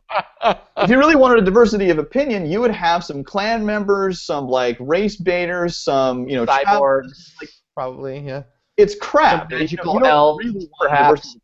if 0.76 0.90
you 0.90 0.98
really 0.98 1.16
wanted 1.16 1.38
a 1.38 1.42
diversity 1.46 1.88
of 1.88 1.96
opinion, 1.96 2.44
you 2.44 2.60
would 2.60 2.70
have 2.70 3.02
some 3.02 3.24
Klan 3.24 3.64
members, 3.64 4.20
some 4.20 4.46
like 4.46 4.76
race 4.78 5.16
baiters, 5.16 5.78
some 5.78 6.28
you 6.28 6.36
know 6.36 6.44
child- 6.44 6.66
cyborgs, 6.66 7.32
probably. 7.72 8.18
Yeah. 8.18 8.42
It's 8.76 8.94
crap. 8.94 9.50
Some 9.50 9.58
magical 9.58 9.94
You 9.94 10.00
don't 10.00 10.06
elves, 10.10 10.44
really 10.44 10.68
perhaps. 10.78 11.38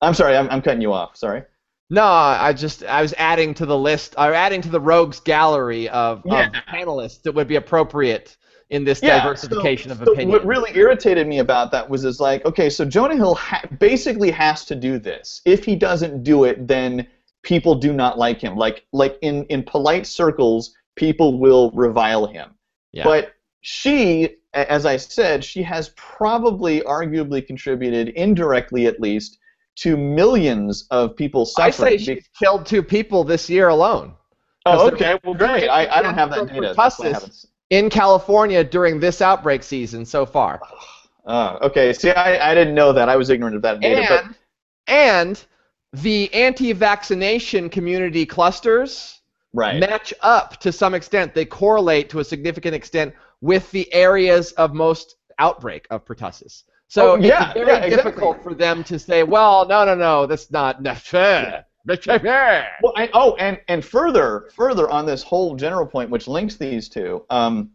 I'm 0.00 0.14
sorry, 0.14 0.34
I'm, 0.34 0.48
I'm 0.48 0.62
cutting 0.62 0.80
you 0.80 0.94
off. 0.94 1.14
Sorry. 1.14 1.42
No, 1.90 2.04
I 2.04 2.52
just 2.52 2.82
I 2.84 3.02
was 3.02 3.14
adding 3.18 3.54
to 3.54 3.66
the 3.66 3.76
list, 3.76 4.14
or 4.16 4.32
adding 4.32 4.62
to 4.62 4.68
the 4.68 4.80
rogues 4.80 5.20
gallery 5.20 5.88
of, 5.90 6.22
Yeah. 6.24 6.46
of 6.48 6.52
panelists 6.68 7.22
that 7.22 7.32
would 7.32 7.46
be 7.46 7.56
appropriate 7.56 8.36
in 8.70 8.84
this 8.84 9.02
Yeah, 9.02 9.18
diversification 9.22 9.90
so, 9.90 9.92
of 9.92 9.98
so 10.06 10.12
opinion. 10.12 10.30
What 10.30 10.46
really 10.46 10.70
irritated 10.74 11.26
me 11.26 11.38
about 11.40 11.70
that 11.72 11.88
was 11.88 12.04
is 12.04 12.20
like, 12.20 12.44
okay, 12.46 12.70
so 12.70 12.84
Jonah 12.84 13.16
Hill 13.16 13.34
ha- 13.34 13.62
basically 13.78 14.30
has 14.30 14.64
to 14.64 14.74
do 14.74 14.98
this. 14.98 15.42
If 15.44 15.64
he 15.64 15.76
doesn't 15.76 16.22
do 16.22 16.44
it, 16.44 16.66
then 16.66 17.06
people 17.42 17.74
do 17.74 17.92
not 17.92 18.18
like 18.18 18.40
him. 18.40 18.56
Like 18.56 18.86
like 18.92 19.18
in 19.20 19.44
in 19.44 19.62
polite 19.62 20.06
circles, 20.06 20.74
people 20.96 21.38
will 21.38 21.70
revile 21.72 22.26
him. 22.26 22.54
Yeah. 22.92 23.04
But 23.04 23.34
she, 23.60 24.36
as 24.54 24.86
I 24.86 24.96
said, 24.96 25.44
she 25.44 25.62
has 25.62 25.90
probably 25.96 26.80
arguably 26.80 27.46
contributed 27.46 28.08
indirectly 28.10 28.86
at 28.86 29.00
least 29.00 29.38
to 29.76 29.96
millions 29.96 30.86
of 30.90 31.16
people 31.16 31.48
I 31.58 31.70
suffering. 31.70 31.98
say 31.98 32.04
she's 32.04 32.28
killed 32.38 32.66
two 32.66 32.82
people 32.82 33.24
this 33.24 33.50
year 33.50 33.68
alone 33.68 34.14
oh, 34.66 34.90
okay, 34.90 35.18
well, 35.24 35.34
great. 35.34 35.68
I, 35.68 35.86
I 35.86 36.02
don't 36.02 36.14
have 36.14 36.30
that 36.30 36.48
data. 36.48 36.74
That's 36.76 36.98
why 36.98 37.08
I 37.08 37.12
pertussis. 37.12 37.46
in 37.70 37.90
California 37.90 38.64
during 38.64 39.00
this 39.00 39.20
outbreak 39.20 39.62
season 39.62 40.04
so 40.04 40.26
far. 40.26 40.60
Oh, 41.26 41.58
okay. 41.62 41.92
See, 41.92 42.10
I, 42.10 42.50
I 42.50 42.54
didn't 42.54 42.74
know 42.74 42.92
that. 42.92 43.08
I 43.08 43.16
was 43.16 43.30
ignorant 43.30 43.56
of 43.56 43.62
that 43.62 43.80
data. 43.80 44.06
but 44.08 44.24
And 44.24 44.36
and 44.86 45.44
the 45.92 46.32
anti-vaccination 46.34 47.70
community 47.70 48.26
clusters 48.26 49.20
right. 49.52 49.78
match 49.78 50.12
up 50.20 50.58
to 50.60 50.72
some 50.72 50.94
extent. 50.94 51.34
They 51.34 51.44
correlate 51.44 52.10
to 52.10 52.18
a 52.18 52.24
significant 52.24 52.74
extent 52.74 53.14
with 53.40 53.70
the 53.70 53.92
areas 53.92 54.52
of 54.52 54.74
most 54.74 55.16
outbreak 55.38 55.86
of 55.90 56.04
pertussis. 56.04 56.64
So 56.88 57.12
Oh, 57.12 57.16
yeah, 57.16 57.50
it's 57.50 57.54
very 57.54 57.66
yeah, 57.68 57.84
exactly. 57.84 58.10
difficult 58.12 58.42
for 58.42 58.54
them 58.54 58.84
to 58.84 58.98
say, 58.98 59.22
well, 59.22 59.66
no, 59.66 59.84
no, 59.84 59.94
no, 59.94 60.26
that's 60.26 60.50
not. 60.50 60.82
fair. 62.22 62.68
Well, 62.82 62.92
I, 62.96 63.10
oh, 63.12 63.34
and 63.36 63.60
and 63.68 63.84
further, 63.84 64.48
further 64.54 64.88
on 64.90 65.04
this 65.06 65.22
whole 65.22 65.54
general 65.56 65.86
point, 65.86 66.10
which 66.10 66.28
links 66.28 66.56
these 66.56 66.88
two, 66.88 67.24
um, 67.30 67.70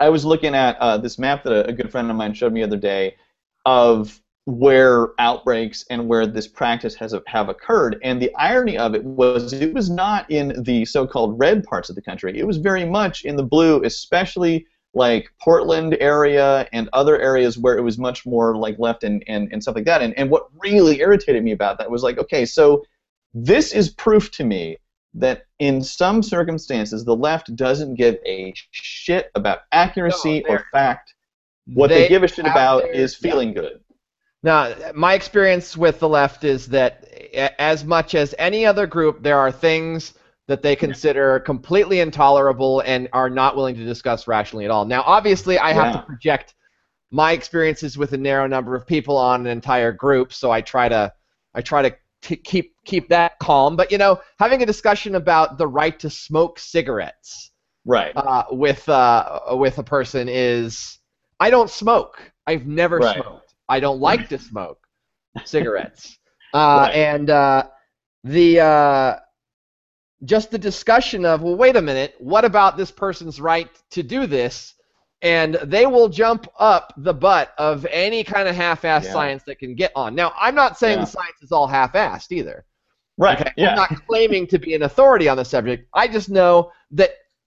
I 0.00 0.08
was 0.08 0.24
looking 0.24 0.54
at 0.54 0.76
uh, 0.78 0.98
this 0.98 1.18
map 1.18 1.44
that 1.44 1.52
a, 1.52 1.66
a 1.68 1.72
good 1.72 1.90
friend 1.90 2.10
of 2.10 2.16
mine 2.16 2.34
showed 2.34 2.52
me 2.52 2.60
the 2.60 2.66
other 2.66 2.76
day 2.76 3.16
of 3.64 4.20
where 4.44 5.08
outbreaks 5.20 5.84
and 5.90 6.08
where 6.08 6.26
this 6.26 6.48
practice 6.48 6.94
has 6.96 7.14
have 7.26 7.48
occurred, 7.48 7.98
and 8.02 8.20
the 8.20 8.34
irony 8.36 8.76
of 8.78 8.94
it 8.94 9.04
was 9.04 9.52
it 9.52 9.72
was 9.72 9.88
not 9.90 10.28
in 10.30 10.62
the 10.64 10.84
so-called 10.84 11.38
red 11.38 11.64
parts 11.64 11.88
of 11.88 11.96
the 11.96 12.02
country. 12.02 12.38
It 12.38 12.46
was 12.46 12.58
very 12.58 12.84
much 12.84 13.24
in 13.24 13.36
the 13.36 13.42
blue, 13.44 13.82
especially 13.84 14.66
like 14.94 15.30
Portland 15.40 15.96
area 16.00 16.68
and 16.72 16.88
other 16.92 17.18
areas 17.20 17.56
where 17.56 17.78
it 17.78 17.82
was 17.82 17.98
much 17.98 18.26
more 18.26 18.56
like 18.56 18.78
left 18.78 19.04
and, 19.04 19.24
and, 19.26 19.48
and 19.52 19.62
stuff 19.62 19.74
like 19.74 19.86
that. 19.86 20.02
And, 20.02 20.16
and 20.18 20.30
what 20.30 20.48
really 20.58 21.00
irritated 21.00 21.42
me 21.42 21.52
about 21.52 21.78
that 21.78 21.90
was 21.90 22.02
like, 22.02 22.18
okay, 22.18 22.44
so 22.44 22.84
this 23.32 23.72
is 23.72 23.88
proof 23.90 24.30
to 24.32 24.44
me 24.44 24.76
that 25.14 25.46
in 25.58 25.82
some 25.82 26.22
circumstances 26.22 27.04
the 27.04 27.16
left 27.16 27.54
doesn't 27.56 27.94
give 27.94 28.16
a 28.26 28.52
shit 28.70 29.30
about 29.34 29.60
accuracy 29.72 30.42
No, 30.46 30.54
or 30.54 30.64
fact. 30.72 31.14
What 31.66 31.88
they, 31.88 32.08
give 32.08 32.22
a 32.22 32.28
shit 32.28 32.46
about 32.46 32.82
their- 32.82 32.92
is 32.92 33.14
feeling 33.14 33.54
good. 33.54 33.80
Now, 34.42 34.74
my 34.94 35.14
experience 35.14 35.76
with 35.76 36.00
the 36.00 36.08
left 36.08 36.42
is 36.42 36.66
that 36.68 37.04
as 37.60 37.84
much 37.84 38.16
as 38.16 38.34
any 38.38 38.66
other 38.66 38.88
group, 38.88 39.22
there 39.22 39.38
are 39.38 39.52
things 39.52 40.14
that 40.48 40.62
they 40.62 40.74
consider 40.76 41.40
completely 41.40 42.00
intolerable 42.00 42.80
and 42.80 43.08
are 43.12 43.30
not 43.30 43.56
willing 43.56 43.74
to 43.76 43.84
discuss 43.84 44.26
rationally 44.26 44.64
at 44.64 44.70
all. 44.70 44.84
Now, 44.84 45.02
obviously, 45.06 45.58
I 45.58 45.72
have 45.72 45.94
Yeah. 45.94 46.00
to 46.00 46.06
project 46.06 46.54
my 47.10 47.32
experiences 47.32 47.96
with 47.98 48.12
a 48.12 48.16
narrow 48.16 48.46
number 48.46 48.74
of 48.74 48.86
people 48.86 49.16
on 49.16 49.42
an 49.42 49.46
entire 49.46 49.92
group, 49.92 50.32
so 50.32 50.50
I 50.50 50.60
try 50.60 50.88
to 50.88 51.12
I 51.54 51.60
try 51.60 51.82
to 51.82 51.94
t- 52.22 52.36
keep 52.36 52.74
keep 52.84 53.08
that 53.10 53.38
calm. 53.38 53.76
But 53.76 53.92
you 53.92 53.98
know, 53.98 54.20
having 54.38 54.62
a 54.62 54.66
discussion 54.66 55.14
about 55.16 55.58
the 55.58 55.66
right 55.66 55.98
to 56.00 56.08
smoke 56.10 56.58
cigarettes 56.58 57.50
Right. 57.84 58.12
uh, 58.16 58.44
with 58.50 58.88
uh, 58.88 59.40
with 59.52 59.78
a 59.78 59.82
person 59.82 60.28
is 60.28 60.98
I 61.40 61.50
don't 61.50 61.68
smoke. 61.70 62.32
I've 62.46 62.66
never 62.66 62.98
Right. 62.98 63.22
smoked. 63.22 63.54
I 63.68 63.80
don't 63.80 64.00
like 64.00 64.28
to 64.30 64.38
smoke 64.38 64.78
cigarettes. 65.44 66.18
Uh, 66.54 66.84
Right. 66.88 66.94
And 66.94 67.30
uh, 67.30 67.62
the 68.24 68.60
uh, 68.60 69.16
just 70.24 70.50
the 70.50 70.58
discussion 70.58 71.24
of 71.24 71.42
well, 71.42 71.56
wait 71.56 71.76
a 71.76 71.82
minute, 71.82 72.14
what 72.18 72.44
about 72.44 72.76
this 72.76 72.90
person's 72.90 73.40
right 73.40 73.68
to 73.90 74.02
do 74.02 74.26
this? 74.26 74.74
And 75.20 75.54
they 75.62 75.86
will 75.86 76.08
jump 76.08 76.48
up 76.58 76.92
the 76.96 77.14
butt 77.14 77.52
of 77.56 77.86
any 77.90 78.24
kind 78.24 78.48
of 78.48 78.56
half-assed 78.56 79.04
Yeah. 79.04 79.12
science 79.12 79.42
that 79.44 79.58
can 79.60 79.74
get 79.76 79.92
on. 79.94 80.14
Now, 80.16 80.32
I'm 80.36 80.54
not 80.56 80.76
saying 80.78 80.98
Yeah. 80.98 81.04
the 81.04 81.10
science 81.10 81.42
is 81.42 81.52
all 81.52 81.66
half-assed 81.68 82.32
either. 82.32 82.64
right. 83.18 83.40
Okay? 83.40 83.50
Yeah. 83.56 83.70
I'm 83.70 83.76
not 83.76 84.06
claiming 84.08 84.46
to 84.48 84.58
be 84.58 84.74
an 84.74 84.82
authority 84.82 85.28
on 85.28 85.36
the 85.36 85.44
subject. 85.44 85.86
I 85.94 86.08
just 86.08 86.28
know 86.30 86.72
that 86.92 87.10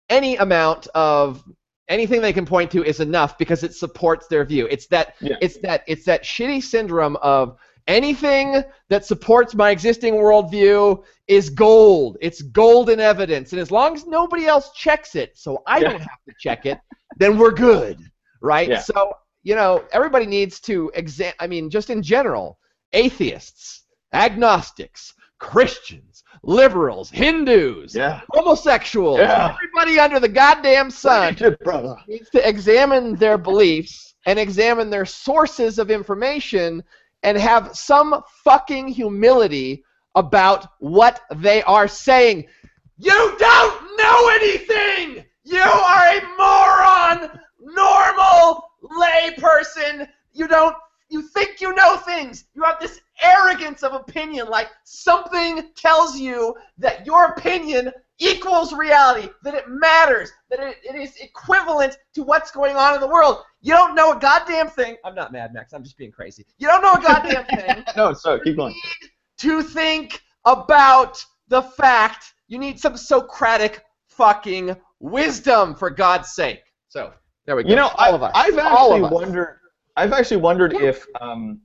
any 0.09 0.37
amount 0.37 0.89
of 0.95 1.45
anything 1.89 2.23
they 2.23 2.33
can 2.33 2.47
point 2.47 2.71
to 2.73 2.83
is 2.85 3.01
enough 3.01 3.37
because 3.39 3.63
it 3.63 3.75
supports 3.75 4.27
their 4.29 4.45
view. 4.45 4.67
It's 4.71 4.87
that 4.89 5.15
Yeah. 5.21 5.37
it's 5.41 5.59
that 5.59 5.85
it's 5.87 6.05
that 6.07 6.23
shitty 6.25 6.63
syndrome 6.63 7.17
of 7.17 7.59
anything 7.87 8.63
that 8.89 9.05
supports 9.05 9.55
my 9.55 9.71
existing 9.71 10.15
worldview 10.15 11.03
is 11.29 11.51
gold. 11.51 12.17
It's 12.21 12.43
golden 12.43 13.01
evidence. 13.01 13.53
And 13.53 13.61
as 13.61 13.71
long 13.71 13.95
as 13.95 14.07
nobody 14.07 14.47
else 14.47 14.71
checks 14.75 15.15
it, 15.15 15.37
so 15.37 15.63
I 15.67 15.79
Yeah. 15.79 15.91
don't 15.91 16.01
have 16.01 16.25
to 16.29 16.35
check 16.39 16.67
it, 16.67 16.79
then 17.17 17.39
we're 17.39 17.53
good. 17.53 17.99
Right? 18.41 18.69
Yeah. 18.69 18.81
So, 18.81 19.13
you 19.45 19.55
know, 19.55 19.85
everybody 19.93 20.27
needs 20.27 20.61
to 20.61 20.91
exam 20.95 21.33
I 21.39 21.47
mean, 21.47 21.71
just 21.71 21.91
in 21.91 22.03
general, 22.03 22.59
atheists, 22.93 23.85
agnostics, 24.13 25.15
Christians, 25.39 26.23
liberals, 26.43 27.11
Hindus, 27.11 27.95
Yeah. 27.95 28.21
homosexuals, 28.31 29.19
Yeah. 29.19 29.55
everybody 29.55 29.99
under 29.99 30.21
the 30.21 30.29
goddamn 30.29 30.91
sun 30.91 31.37
brother. 31.65 31.97
needs 32.07 32.31
to 32.31 32.49
examine 32.49 33.17
their 33.17 33.39
beliefs 33.39 34.15
and 34.27 34.39
examine 34.39 34.89
their 34.91 35.05
sources 35.07 35.79
of 35.79 35.91
information 35.91 36.83
and 37.23 37.39
have 37.39 37.77
some 37.77 38.23
fucking 38.45 38.89
humility 38.89 39.85
about 40.15 40.67
what 40.81 41.21
they 41.35 41.63
are 41.63 41.89
saying. 41.89 42.47
You 42.99 43.35
don't 43.39 43.99
know 43.99 44.29
anything! 44.29 45.25
You 45.45 45.61
are 45.61 46.07
a 46.07 46.23
moron! 46.39 47.41
Normal 47.61 48.71
lay 48.99 49.35
person. 49.39 50.09
You 50.33 50.49
don't. 50.49 50.77
You 51.09 51.23
think 51.23 51.61
you 51.61 51.75
know 51.75 51.97
things. 51.99 52.45
You 52.55 52.63
have 52.63 52.81
this 52.81 53.01
arrogance 53.23 53.83
of 53.83 53.93
opinion, 53.93 54.49
like 54.49 54.69
something 54.85 55.71
tells 55.77 56.19
you 56.19 56.55
that 56.79 57.07
your 57.07 57.27
opinion 57.27 57.93
equals 58.23 58.73
reality, 58.73 59.29
that 59.43 59.55
it 59.55 59.65
matters, 59.69 60.31
that 60.51 60.61
it, 60.61 60.77
it 60.85 60.95
is 60.95 61.17
equivalent 61.21 61.97
to 62.15 62.23
what's 62.23 62.51
going 62.51 62.77
on 62.77 62.95
in 62.95 63.01
the 63.01 63.09
world. 63.09 63.39
You 63.61 63.73
don't 63.73 63.95
know 63.95 64.13
a 64.13 64.19
goddamn 64.19 64.69
thing. 64.69 64.97
I'm 65.05 65.15
not 65.15 65.33
Mad 65.33 65.53
Max. 65.53 65.73
I'm 65.73 65.83
just 65.83 65.97
being 65.99 66.13
crazy. 66.13 66.47
You 66.59 66.69
don't 66.69 66.83
know 66.83 66.93
a 66.95 67.03
goddamn 67.03 67.45
thing. 67.77 67.85
no, 67.97 68.13
so 68.13 68.39
keep 68.39 68.57
going. 68.57 68.73
need 68.73 69.11
to 69.39 69.63
think 69.63 70.23
about 70.45 71.25
the 71.49 71.63
fact. 71.63 72.35
You 72.49 72.59
need 72.59 72.79
some 72.79 72.97
Socratic 72.97 73.83
fucking 74.09 74.77
wisdom, 75.01 75.75
for 75.75 75.91
God's 75.91 76.33
sake. 76.35 76.63
So 76.89 77.13
there 77.47 77.57
we 77.57 77.65
go. 77.65 77.71
You 77.71 77.77
know, 77.77 77.89
all 77.89 77.95
I, 77.99 78.11
of 78.11 78.23
us. 78.23 78.33
I've 78.35 78.59
all 78.59 78.95
actually 78.95 79.11
wondered. 79.11 79.59
I've 79.97 80.13
actually 80.13 80.37
wondered 80.39 80.73
Yeah. 80.75 80.89
if 80.91 81.07
um, 81.21 81.61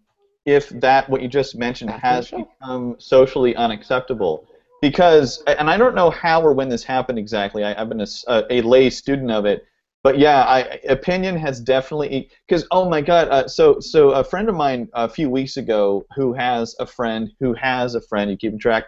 if 0.45 0.69
that 0.69 1.09
what 1.09 1.21
you 1.21 1.27
just 1.27 1.55
mentioned 1.55 1.91
has 1.91 2.31
become 2.31 2.95
socially 2.99 3.55
unacceptable. 3.55 4.47
Because, 4.81 5.41
and 5.47 5.69
I 5.69 5.77
don't 5.77 5.95
know 5.95 6.11
how 6.11 6.41
or 6.41 6.53
when 6.53 6.69
this 6.69 6.83
happened 6.83 7.17
exactly. 7.17 7.63
I, 7.63 7.79
I've 7.79 7.89
been 7.89 8.05
a 8.27 8.61
lay 8.61 8.89
student 8.89 9.31
of 9.31 9.45
it, 9.45 9.65
but 10.03 10.19
yeah, 10.19 10.43
I, 10.43 10.79
opinion 10.87 11.37
has 11.37 11.59
definitely. 11.59 12.29
Because 12.47 12.65
oh 12.71 12.87
my 12.89 13.01
God, 13.01 13.27
uh, 13.29 13.47
so 13.47 13.79
so 13.79 14.11
a 14.11 14.23
friend 14.23 14.47
of 14.49 14.55
mine 14.55 14.87
a 14.93 15.09
few 15.09 15.29
weeks 15.29 15.57
ago 15.57 16.05
who 16.15 16.33
has 16.33 16.75
a 16.79 16.85
friend 16.85 17.31
who 17.39 17.53
has 17.55 17.95
a 17.95 18.01
friend 18.01 18.29
you 18.31 18.37
keep 18.37 18.57
track, 18.59 18.85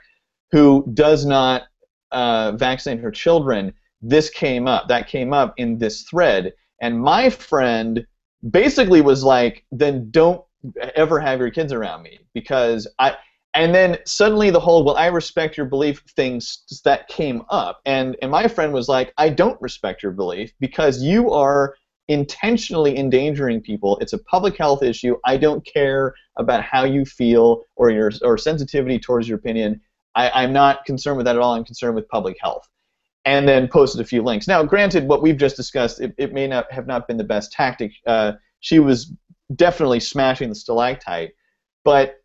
who 0.51 0.89
does 0.93 1.25
not 1.25 1.63
uh, 2.11 2.53
vaccinate 2.53 3.03
her 3.03 3.11
children. 3.11 3.73
This 4.01 4.29
came 4.29 4.67
up. 4.67 4.87
That 4.87 5.07
came 5.07 5.33
up 5.33 5.55
in 5.57 5.77
this 5.77 6.03
thread, 6.03 6.53
and 6.81 7.01
my 7.01 7.29
friend 7.29 8.05
basically 8.49 9.01
was 9.01 9.23
like, 9.23 9.65
then 9.71 10.09
don't 10.11 10.41
ever 10.95 11.19
have 11.19 11.39
your 11.39 11.51
kids 11.51 11.73
around 11.73 12.03
me 12.03 12.19
because 12.33 12.87
I. 12.99 13.17
And 13.55 13.73
then 13.73 13.97
suddenly 14.05 14.51
the 14.51 14.59
whole 14.59 14.83
well 14.83 14.95
I 14.95 15.07
respect 15.07 15.57
your 15.57 15.65
belief 15.65 16.03
things 16.15 16.81
that 16.85 17.07
came 17.07 17.43
up, 17.49 17.81
and 17.85 18.15
and 18.21 18.31
my 18.31 18.47
friend 18.47 18.73
was 18.73 18.87
like, 18.87 19.13
I 19.17 19.29
don't 19.29 19.59
respect 19.61 20.03
your 20.03 20.11
belief 20.11 20.53
because 20.59 21.01
you 21.01 21.31
are 21.31 21.75
intentionally 22.09 22.97
endangering 22.97 23.61
people. 23.61 23.97
It's 23.99 24.13
a 24.13 24.17
public 24.17 24.57
health 24.57 24.83
issue. 24.83 25.15
I 25.25 25.37
don't 25.37 25.65
care 25.65 26.13
about 26.37 26.63
how 26.63 26.83
you 26.83 27.05
feel 27.05 27.63
or 27.75 27.91
your 27.91 28.11
or 28.23 28.37
sensitivity 28.37 28.99
towards 28.99 29.27
your 29.27 29.37
opinion. 29.37 29.81
I, 30.15 30.29
I'm 30.31 30.51
not 30.51 30.85
concerned 30.85 31.17
with 31.17 31.25
that 31.25 31.35
at 31.35 31.41
all. 31.41 31.53
I'm 31.53 31.63
concerned 31.63 31.95
with 31.95 32.07
public 32.09 32.37
health. 32.41 32.67
And 33.25 33.47
then 33.47 33.67
posted 33.67 34.01
a 34.01 34.05
few 34.05 34.23
links. 34.23 34.47
Now, 34.47 34.63
granted, 34.63 35.07
what 35.07 35.21
we've 35.21 35.37
just 35.37 35.55
discussed, 35.55 36.01
it, 36.01 36.15
it 36.17 36.33
may 36.33 36.47
not 36.47 36.71
have 36.71 36.87
not 36.87 37.07
been 37.07 37.17
the 37.17 37.23
best 37.23 37.51
tactic. 37.51 37.91
Uh, 38.07 38.33
she 38.59 38.79
was 38.79 39.13
definitely 39.55 39.99
smashing 39.99 40.49
the 40.49 40.55
stalactite, 40.55 41.31
but 41.83 42.15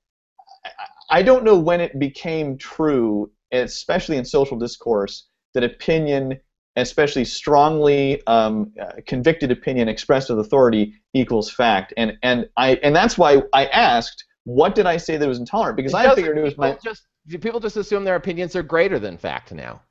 I- 1.11 1.23
don't 1.23 1.45
know 1.45 1.59
when 1.59 1.81
it 1.81 1.99
became 1.99 2.59
true, 2.59 3.31
especially 3.53 4.17
in 4.17 4.25
social 4.25 4.59
discourse, 4.59 5.29
that 5.55 5.65
opinion, 5.65 6.41
especially 6.77 7.25
strongly 7.25 8.25
um, 8.27 8.73
uh, 8.81 8.93
convicted 9.07 9.51
opinion 9.53 9.89
expressed 9.89 10.29
with 10.31 10.41
authority, 10.41 10.95
equals 11.13 11.51
fact. 11.51 11.95
And 11.97 12.19
and 12.23 12.49
I 12.57 12.75
and 12.83 12.95
that's 12.95 13.17
why 13.17 13.43
I 13.53 13.67
asked, 13.67 14.25
what 14.45 14.75
did 14.75 14.87
I 14.87 14.97
say 14.97 15.17
that 15.17 15.29
was 15.29 15.39
intolerant? 15.39 15.77
Because 15.77 15.93
It 15.93 15.97
I 15.97 16.15
figured 16.15 16.39
it 16.39 16.43
was 16.43 16.57
my 16.59 16.77
just 16.83 17.07
people 17.41 17.61
just 17.61 17.77
assume 17.77 18.05
their 18.05 18.17
opinions 18.17 18.57
are 18.57 18.63
greater 18.63 18.99
than 18.99 19.17
fact 19.17 19.53
now. 19.53 19.83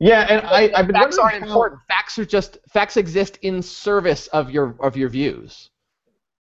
yeah. 0.00 0.26
And 0.28 0.46
I 0.46 0.70
I've 0.74 0.86
been 0.86 0.94
facts 0.94 1.18
aren't 1.18 1.42
important. 1.42 1.80
Facts 1.88 2.18
are 2.18 2.24
just 2.24 2.58
facts 2.72 2.96
exist 2.96 3.38
in 3.42 3.62
service 3.62 4.26
of 4.28 4.50
your 4.50 4.76
of 4.80 4.96
your 4.96 5.08
views. 5.08 5.70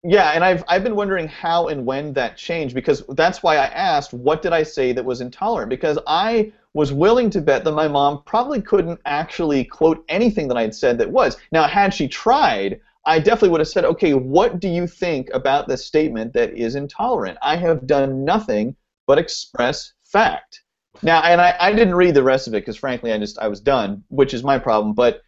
Yeah, 0.05 0.31
and 0.31 0.45
I've 0.45 0.63
I've 0.69 0.85
been 0.85 0.95
wondering 0.95 1.27
how 1.27 1.69
and 1.69 1.85
when 1.85 2.13
that 2.13 2.37
changed 2.37 2.75
because 2.75 3.03
that's 3.11 3.43
why 3.43 3.57
I 3.57 3.67
asked 3.67 4.13
what 4.13 4.43
did 4.43 4.53
I 4.53 4.63
say 4.63 4.93
that 4.93 5.05
was 5.05 5.21
intolerant 5.21 5.71
because 5.71 5.99
I 6.07 6.53
was 6.75 6.93
willing 6.93 7.31
to 7.31 7.41
bet 7.41 7.65
that 7.65 7.73
my 7.73 7.89
mom 7.89 8.23
probably 8.25 8.63
couldn't 8.63 9.01
actually 9.07 9.65
quote 9.65 10.05
anything 10.09 10.47
that 10.49 10.57
I 10.57 10.63
had 10.63 10.75
said 10.75 10.99
that 10.99 11.11
was. 11.11 11.37
Now, 11.51 11.65
had 11.67 11.93
she 11.93 12.07
tried, 12.07 12.81
I 13.07 13.19
definitely 13.19 13.49
would 13.49 13.61
have 13.61 13.69
said, 13.69 13.85
"Okay, 13.85 14.15
what 14.15 14.61
do 14.61 14.69
you 14.69 14.87
think 14.87 15.31
about 15.35 15.67
this 15.67 15.85
statement 15.85 16.33
that 16.35 16.53
is 16.53 16.77
intolerant?" 16.77 17.39
I 17.43 17.57
have 17.57 17.87
done 17.87 18.25
nothing 18.25 18.77
but 19.09 19.19
express 19.19 19.95
fact. 20.05 20.63
Now, 21.03 21.23
and 21.23 21.41
I, 21.41 21.57
I 21.59 21.73
didn't 21.73 21.97
read 21.97 22.15
the 22.15 22.23
rest 22.23 22.47
of 22.47 22.55
it 22.55 22.61
because 22.61 22.77
frankly, 22.77 23.13
I 23.13 23.19
just 23.19 23.39
I 23.41 23.49
was 23.49 23.61
done, 23.61 24.05
which 24.09 24.33
is 24.33 24.45
my 24.45 24.59
problem, 24.61 24.95
but 24.95 25.23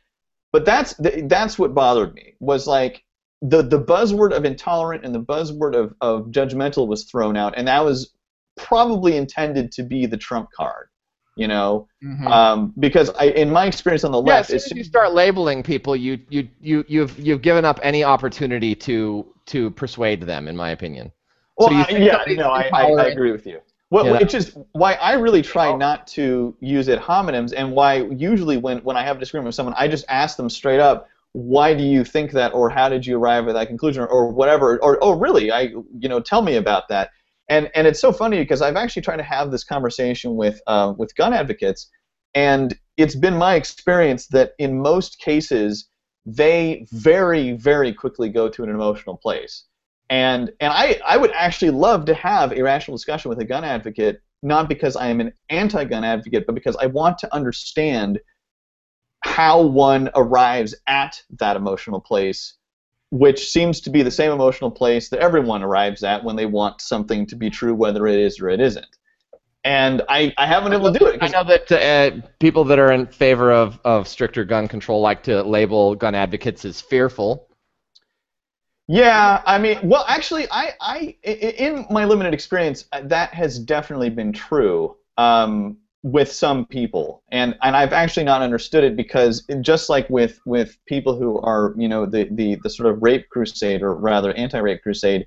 but 0.52 0.64
that's 0.64 0.94
that's 1.24 1.58
what 1.58 1.74
bothered 1.74 2.14
me 2.14 2.34
was 2.38 2.68
like 2.68 3.02
the 3.42 3.62
the 3.62 3.82
buzzword 3.82 4.32
of 4.32 4.44
intolerant 4.44 5.04
and 5.04 5.14
the 5.14 5.20
buzzword 5.20 5.74
of, 5.74 5.94
of 6.00 6.26
judgmental 6.26 6.86
was 6.86 7.04
thrown 7.04 7.36
out, 7.36 7.54
and 7.56 7.68
that 7.68 7.84
was 7.84 8.12
probably 8.56 9.16
intended 9.16 9.72
to 9.72 9.82
be 9.82 10.06
the 10.06 10.16
trump 10.16 10.50
card, 10.54 10.88
you 11.36 11.48
know, 11.48 11.88
um, 12.26 12.74
because 12.78 13.10
I, 13.18 13.26
in 13.26 13.50
my 13.50 13.66
experience 13.66 14.04
on 14.04 14.12
the 14.12 14.22
yeah, 14.22 14.40
as 14.40 14.50
left, 14.50 14.62
soon 14.64 14.72
as 14.72 14.78
you 14.78 14.84
start 14.84 15.14
labeling 15.14 15.62
people, 15.62 15.96
you 15.96 16.18
you 16.28 16.48
you 16.60 16.84
you've 16.86 17.18
you've 17.18 17.42
given 17.42 17.64
up 17.64 17.80
any 17.82 18.04
opportunity 18.04 18.74
to 18.74 19.26
to 19.46 19.70
persuade 19.70 20.22
them, 20.22 20.46
in 20.46 20.56
my 20.56 20.70
opinion. 20.70 21.10
well, 21.56 21.70
so 21.70 21.74
I- 21.74 21.88
yeah, 21.96 22.22
no, 22.28 22.50
I, 22.50 22.68
I, 22.72 23.06
agree 23.06 23.32
with 23.32 23.46
you. 23.46 23.60
Well, 23.90 24.06
Yeah, 24.06 24.18
it's 24.20 24.32
just 24.32 24.56
why 24.72 24.94
I 24.94 25.14
really 25.14 25.42
try 25.42 25.74
not 25.76 26.06
to 26.08 26.54
use 26.60 26.86
it 26.88 27.00
homonyms, 27.00 27.52
and 27.56 27.72
why 27.72 28.04
usually 28.04 28.56
when 28.56 28.78
when 28.78 28.96
I 28.96 29.02
have 29.02 29.16
a 29.16 29.20
disagreement 29.20 29.46
with 29.46 29.54
someone, 29.56 29.74
I 29.76 29.88
just 29.88 30.04
ask 30.08 30.36
them 30.36 30.48
straight 30.48 30.78
up. 30.78 31.08
Why 31.32 31.74
do 31.74 31.84
you 31.84 32.04
think 32.04 32.32
that, 32.32 32.52
or 32.54 32.70
how 32.70 32.88
did 32.88 33.06
you 33.06 33.16
arrive 33.16 33.46
at 33.48 33.54
that 33.54 33.68
conclusion, 33.68 34.02
or, 34.02 34.08
or 34.08 34.32
whatever, 34.32 34.82
or 34.82 34.98
oh 35.00 35.12
really, 35.12 35.52
I 35.52 35.72
you 35.98 36.08
know 36.08 36.20
tell 36.20 36.42
me 36.42 36.56
about 36.56 36.88
that. 36.88 37.10
And 37.48 37.70
and 37.74 37.86
it's 37.86 38.00
so 38.00 38.12
funny 38.12 38.38
because 38.38 38.62
I've 38.62 38.76
actually 38.76 39.02
tried 39.02 39.18
to 39.18 39.22
have 39.22 39.50
this 39.50 39.64
conversation 39.64 40.36
with 40.36 40.60
uh, 40.66 40.94
with 40.96 41.14
gun 41.16 41.32
advocates, 41.32 41.88
and 42.34 42.76
it's 42.96 43.16
been 43.16 43.36
my 43.36 43.54
experience 43.54 44.26
that 44.28 44.52
in 44.58 44.80
most 44.80 45.18
cases 45.18 45.88
they 46.26 46.86
very 46.92 47.52
very 47.52 47.92
quickly 47.92 48.28
go 48.28 48.48
to 48.48 48.62
an 48.62 48.70
emotional 48.70 49.16
place. 49.16 49.64
And 50.10 50.50
and 50.60 50.72
I, 50.72 51.00
I 51.06 51.16
would 51.16 51.30
actually 51.32 51.70
love 51.70 52.04
to 52.06 52.14
have 52.14 52.52
a 52.52 52.62
rational 52.62 52.96
discussion 52.96 53.28
with 53.28 53.38
a 53.38 53.44
gun 53.44 53.64
advocate, 53.64 54.20
not 54.42 54.68
because 54.68 54.96
I 54.96 55.08
am 55.08 55.20
an 55.20 55.32
anti-gun 55.48 56.02
advocate, 56.02 56.44
but 56.46 56.54
because 56.54 56.76
I 56.76 56.86
want 56.86 57.18
to 57.18 57.34
understand 57.34 58.18
how 59.22 59.60
one 59.62 60.10
arrives 60.14 60.74
at 60.86 61.22
that 61.38 61.56
emotional 61.56 62.00
place, 62.00 62.54
which 63.10 63.50
seems 63.50 63.80
to 63.82 63.90
be 63.90 64.02
the 64.02 64.10
same 64.10 64.32
emotional 64.32 64.70
place 64.70 65.08
that 65.10 65.20
everyone 65.20 65.62
arrives 65.62 66.02
at 66.02 66.24
when 66.24 66.36
they 66.36 66.46
want 66.46 66.80
something 66.80 67.26
to 67.26 67.36
be 67.36 67.50
true, 67.50 67.74
whether 67.74 68.06
it 68.06 68.18
is 68.18 68.40
or 68.40 68.48
it 68.48 68.60
isn't. 68.60 68.86
And 69.64 70.02
I, 70.08 70.32
I 70.38 70.46
haven't 70.46 70.70
been 70.70 70.80
able 70.80 70.92
to 70.92 70.98
do 70.98 71.06
it. 71.06 71.22
I 71.22 71.28
know 71.28 71.44
that 71.44 71.70
uh, 71.70 72.26
people 72.38 72.64
that 72.64 72.78
are 72.78 72.92
in 72.92 73.06
favor 73.06 73.52
of, 73.52 73.78
of 73.84 74.08
stricter 74.08 74.44
gun 74.44 74.68
control 74.68 75.02
like 75.02 75.22
to 75.24 75.42
label 75.42 75.94
gun 75.94 76.14
advocates 76.14 76.64
as 76.64 76.80
fearful. 76.80 77.46
Yeah, 78.88 79.42
I 79.46 79.58
mean, 79.58 79.78
well, 79.84 80.04
actually, 80.08 80.46
I, 80.50 80.72
I, 80.80 81.16
i- 81.24 81.28
in 81.30 81.86
my 81.90 82.04
limited 82.06 82.34
experience, 82.34 82.86
uh, 82.90 83.02
that 83.04 83.32
has 83.34 83.58
definitely 83.58 84.10
been 84.10 84.32
true 84.32 84.96
um, 85.16 85.76
with 86.02 86.32
some 86.32 86.64
people, 86.66 87.22
and 87.30 87.56
and 87.62 87.76
I've 87.76 87.92
actually 87.92 88.24
not 88.24 88.42
understood 88.42 88.84
it 88.84 88.96
because 88.96 89.46
just 89.60 89.88
like 89.88 90.08
with 90.08 90.40
with 90.46 90.78
people 90.86 91.16
who 91.18 91.38
are, 91.40 91.74
you 91.76 91.88
know, 91.88 92.06
the 92.06 92.28
the 92.30 92.58
the 92.62 92.70
sort 92.70 92.90
of 92.92 93.02
rape 93.02 93.28
crusade 93.30 93.82
or 93.82 93.94
rather 93.94 94.32
anti-rape 94.32 94.82
crusade, 94.82 95.26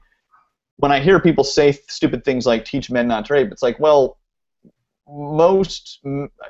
when 0.78 0.91
I 0.91 0.99
hear 0.99 1.19
people 1.19 1.43
say 1.43 1.71
stupid 1.88 2.26
things 2.26 2.45
like 2.45 2.65
"teach 2.65 2.89
men 2.89 3.07
not 3.07 3.26
to 3.26 3.34
rape," 3.34 3.51
it's 3.51 3.61
like, 3.61 3.80
well, 3.80 4.17
most, 5.07 5.99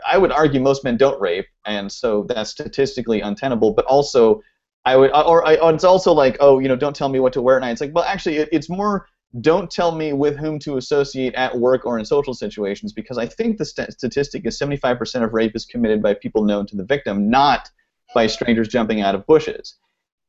I 0.10 0.18
would 0.18 0.32
argue 0.32 0.62
most 0.62 0.84
men 0.84 0.98
don't 0.98 1.20
rape, 1.20 1.48
and 1.66 1.92
so 1.92 2.26
that's 2.30 2.50
statistically 2.50 3.22
untenable, 3.22 3.74
but 3.74 3.86
also. 3.86 4.42
I 4.86 4.98
would, 4.98 5.12
or, 5.12 5.48
or 5.48 5.74
it's 5.74 5.86
also 5.86 6.12
like, 6.12 6.36
oh, 6.42 6.60
you 6.60 6.68
know, 6.68 6.76
don't 6.76 6.94
tell 6.94 7.08
me 7.08 7.22
what 7.22 7.32
to 7.32 7.42
wear 7.42 7.56
at 7.56 7.62
night. 7.62 7.72
It's 7.72 7.80
like, 7.80 7.96
well, 7.96 8.04
actually, 8.04 8.40
it, 8.40 8.50
it's 8.52 8.70
more, 8.70 9.08
don't 9.42 9.72
tell 9.72 9.96
me 9.96 10.14
with 10.14 10.38
whom 10.38 10.60
to 10.60 10.78
associate 10.78 11.34
at 11.36 11.58
work 11.58 11.86
or 11.86 11.98
in 11.98 12.06
social 12.06 12.34
situations, 12.34 12.94
because 12.94 13.18
I 13.18 13.26
think 13.26 13.58
the 13.58 13.66
st- 13.66 13.92
statistic 13.92 14.46
is 14.46 14.60
75% 14.60 15.24
of 15.24 15.34
rape 15.34 15.56
is 15.56 15.66
committed 15.66 16.02
by 16.02 16.14
people 16.14 16.44
known 16.44 16.68
to 16.68 16.76
the 16.76 16.84
victim, 16.84 17.30
not 17.30 17.70
by 18.14 18.28
strangers 18.28 18.68
jumping 18.68 19.02
out 19.02 19.16
of 19.16 19.26
bushes. 19.26 19.76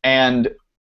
And 0.02 0.50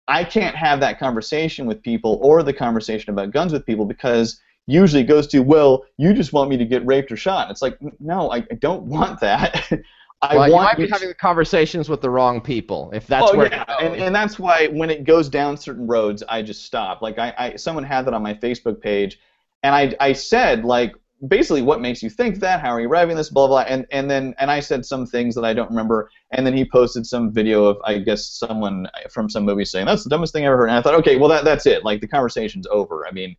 I 0.09 0.23
can't 0.23 0.55
have 0.55 0.81
that 0.81 1.01
conversation 1.01 1.67
with 1.67 1.83
people 1.83 2.21
or 2.23 2.43
the 2.43 2.53
conversation 2.53 3.11
about 3.11 3.33
guns 3.33 3.53
with 3.53 3.67
people 3.67 3.85
because 3.85 4.41
usually 4.67 5.03
it 5.03 5.07
goes 5.07 5.27
to, 5.29 5.41
well, 5.41 5.85
you 5.97 6.13
just 6.15 6.33
want 6.33 6.49
me 6.51 6.57
to 6.57 6.65
get 6.65 6.87
raped 6.87 7.11
or 7.11 7.17
shot. 7.17 7.51
It's 7.51 7.63
like, 7.63 7.79
no, 7.99 8.31
I, 8.31 8.39
I 8.39 8.55
don't 8.61 8.85
want 8.85 9.21
that. 9.21 9.69
I 10.23 10.37
well, 10.37 10.47
you 10.47 10.55
want 10.55 10.65
might 10.65 10.77
be 10.77 10.83
you 10.85 10.89
having 10.91 11.13
conversations 11.21 11.89
with 11.89 12.01
the 12.01 12.09
wrong 12.09 12.41
people 12.41 12.91
if 12.95 13.07
that's 13.07 13.31
oh 13.31 13.37
where 13.37 13.49
yeah, 13.49 13.65
and, 13.81 13.95
and 13.97 14.15
that's 14.15 14.39
why 14.39 14.69
when 14.69 14.89
it 14.89 15.05
goes 15.05 15.29
down 15.29 15.57
certain 15.57 15.87
roads, 15.87 16.23
I 16.29 16.43
just 16.43 16.65
stop. 16.65 17.03
Like 17.03 17.19
I, 17.19 17.35
I 17.37 17.57
someone 17.57 17.85
had 17.85 18.07
that 18.07 18.15
on 18.15 18.23
my 18.23 18.35
Facebook 18.35 18.81
page, 18.81 19.19
and 19.63 19.75
I, 19.75 19.95
I 20.01 20.13
said 20.15 20.65
like 20.65 20.95
basically 21.29 21.63
what 21.63 21.81
makes 21.81 22.03
you 22.03 22.11
think 22.11 22.41
that? 22.41 22.61
How 22.61 22.71
are 22.71 22.81
you 22.81 22.89
arriving 22.89 23.17
this? 23.17 23.31
Blah 23.31 23.47
blah. 23.47 23.61
And 23.61 23.87
and 23.91 24.11
then 24.11 24.35
and 24.39 24.51
I 24.51 24.61
said 24.61 24.85
some 24.85 25.07
things 25.07 25.35
that 25.35 25.45
I 25.45 25.53
don't 25.53 25.71
remember. 25.71 26.11
And 26.33 26.47
then 26.47 26.57
he 26.57 26.65
posted 26.65 27.07
some 27.07 27.33
video 27.33 27.65
of 27.65 27.79
I 27.85 27.99
guess 27.99 28.27
someone 28.27 28.89
from 29.11 29.29
some 29.29 29.45
movie 29.45 29.65
saying 29.65 29.87
that's 29.87 30.05
the 30.05 30.11
dumbest 30.11 30.33
thing 30.33 30.45
I 30.45 30.47
ever 30.47 30.57
heard. 30.57 30.69
And 30.69 30.79
I 30.79 30.83
thought, 30.83 30.95
okay, 30.95 31.17
well 31.17 31.29
that 31.29 31.45
that's 31.45 31.67
it. 31.67 31.85
Like 31.85 32.01
the 32.01 32.09
conversation's 32.09 32.67
over. 32.69 33.07
I 33.07 33.13
mean, 33.13 33.37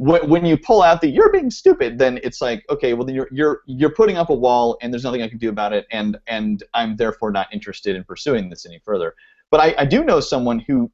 when 0.00 0.46
you 0.46 0.56
pull 0.56 0.80
out 0.80 1.02
the 1.02 1.08
you're 1.08 1.30
being 1.30 1.50
stupid, 1.50 1.98
then 1.98 2.18
it's 2.22 2.40
like 2.40 2.64
okay, 2.70 2.94
well 2.94 3.08
you're 3.10 3.28
you're 3.30 3.60
you're 3.66 3.90
putting 3.90 4.16
up 4.16 4.30
a 4.30 4.34
wall, 4.34 4.78
and 4.80 4.92
there's 4.92 5.04
nothing 5.04 5.20
I 5.20 5.28
can 5.28 5.36
do 5.36 5.50
about 5.50 5.74
it, 5.74 5.86
and 5.90 6.18
and 6.26 6.62
I'm 6.72 6.96
therefore 6.96 7.30
not 7.30 7.48
interested 7.52 7.96
in 7.96 8.04
pursuing 8.04 8.48
this 8.48 8.64
any 8.64 8.80
further. 8.82 9.14
But 9.50 9.60
I, 9.60 9.74
I 9.78 9.84
do 9.84 10.02
know 10.02 10.20
someone 10.20 10.58
who 10.60 10.90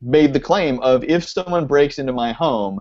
made 0.00 0.32
the 0.32 0.40
claim 0.40 0.78
of 0.80 1.02
if 1.02 1.24
someone 1.24 1.66
breaks 1.66 1.98
into 1.98 2.12
my 2.12 2.32
home, 2.32 2.78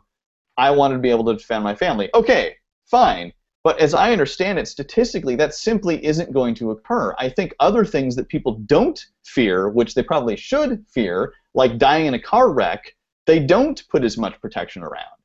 I 0.57 0.69
wanted 0.69 0.95
to 0.95 0.99
be 0.99 1.09
able 1.09 1.26
to 1.26 1.34
defend 1.34 1.63
my 1.63 1.74
family. 1.74 2.09
Okay, 2.13 2.55
fine. 2.86 3.34
But 3.63 3.80
as 3.80 3.95
I 3.95 4.11
understand 4.11 4.59
it, 4.59 4.67
statistically, 4.67 5.36
that 5.38 5.55
simply 5.55 6.05
isn't 6.05 6.34
going 6.34 6.53
to 6.55 6.69
occur. 6.71 7.15
I 7.17 7.30
think 7.30 7.55
other 7.59 7.84
things 7.84 8.15
that 8.17 8.28
people 8.28 8.59
don't 8.65 9.03
fear, 9.24 9.69
which 9.69 9.95
they 9.95 10.03
probably 10.03 10.36
should 10.36 10.86
fear, 10.88 11.34
like 11.55 11.80
dying 11.80 12.05
in 12.05 12.13
a 12.13 12.21
car 12.21 12.51
wreck, 12.51 12.95
they 13.26 13.39
don't 13.39 13.82
put 13.89 14.03
as 14.03 14.17
much 14.17 14.39
protection 14.39 14.84
around. 14.84 15.22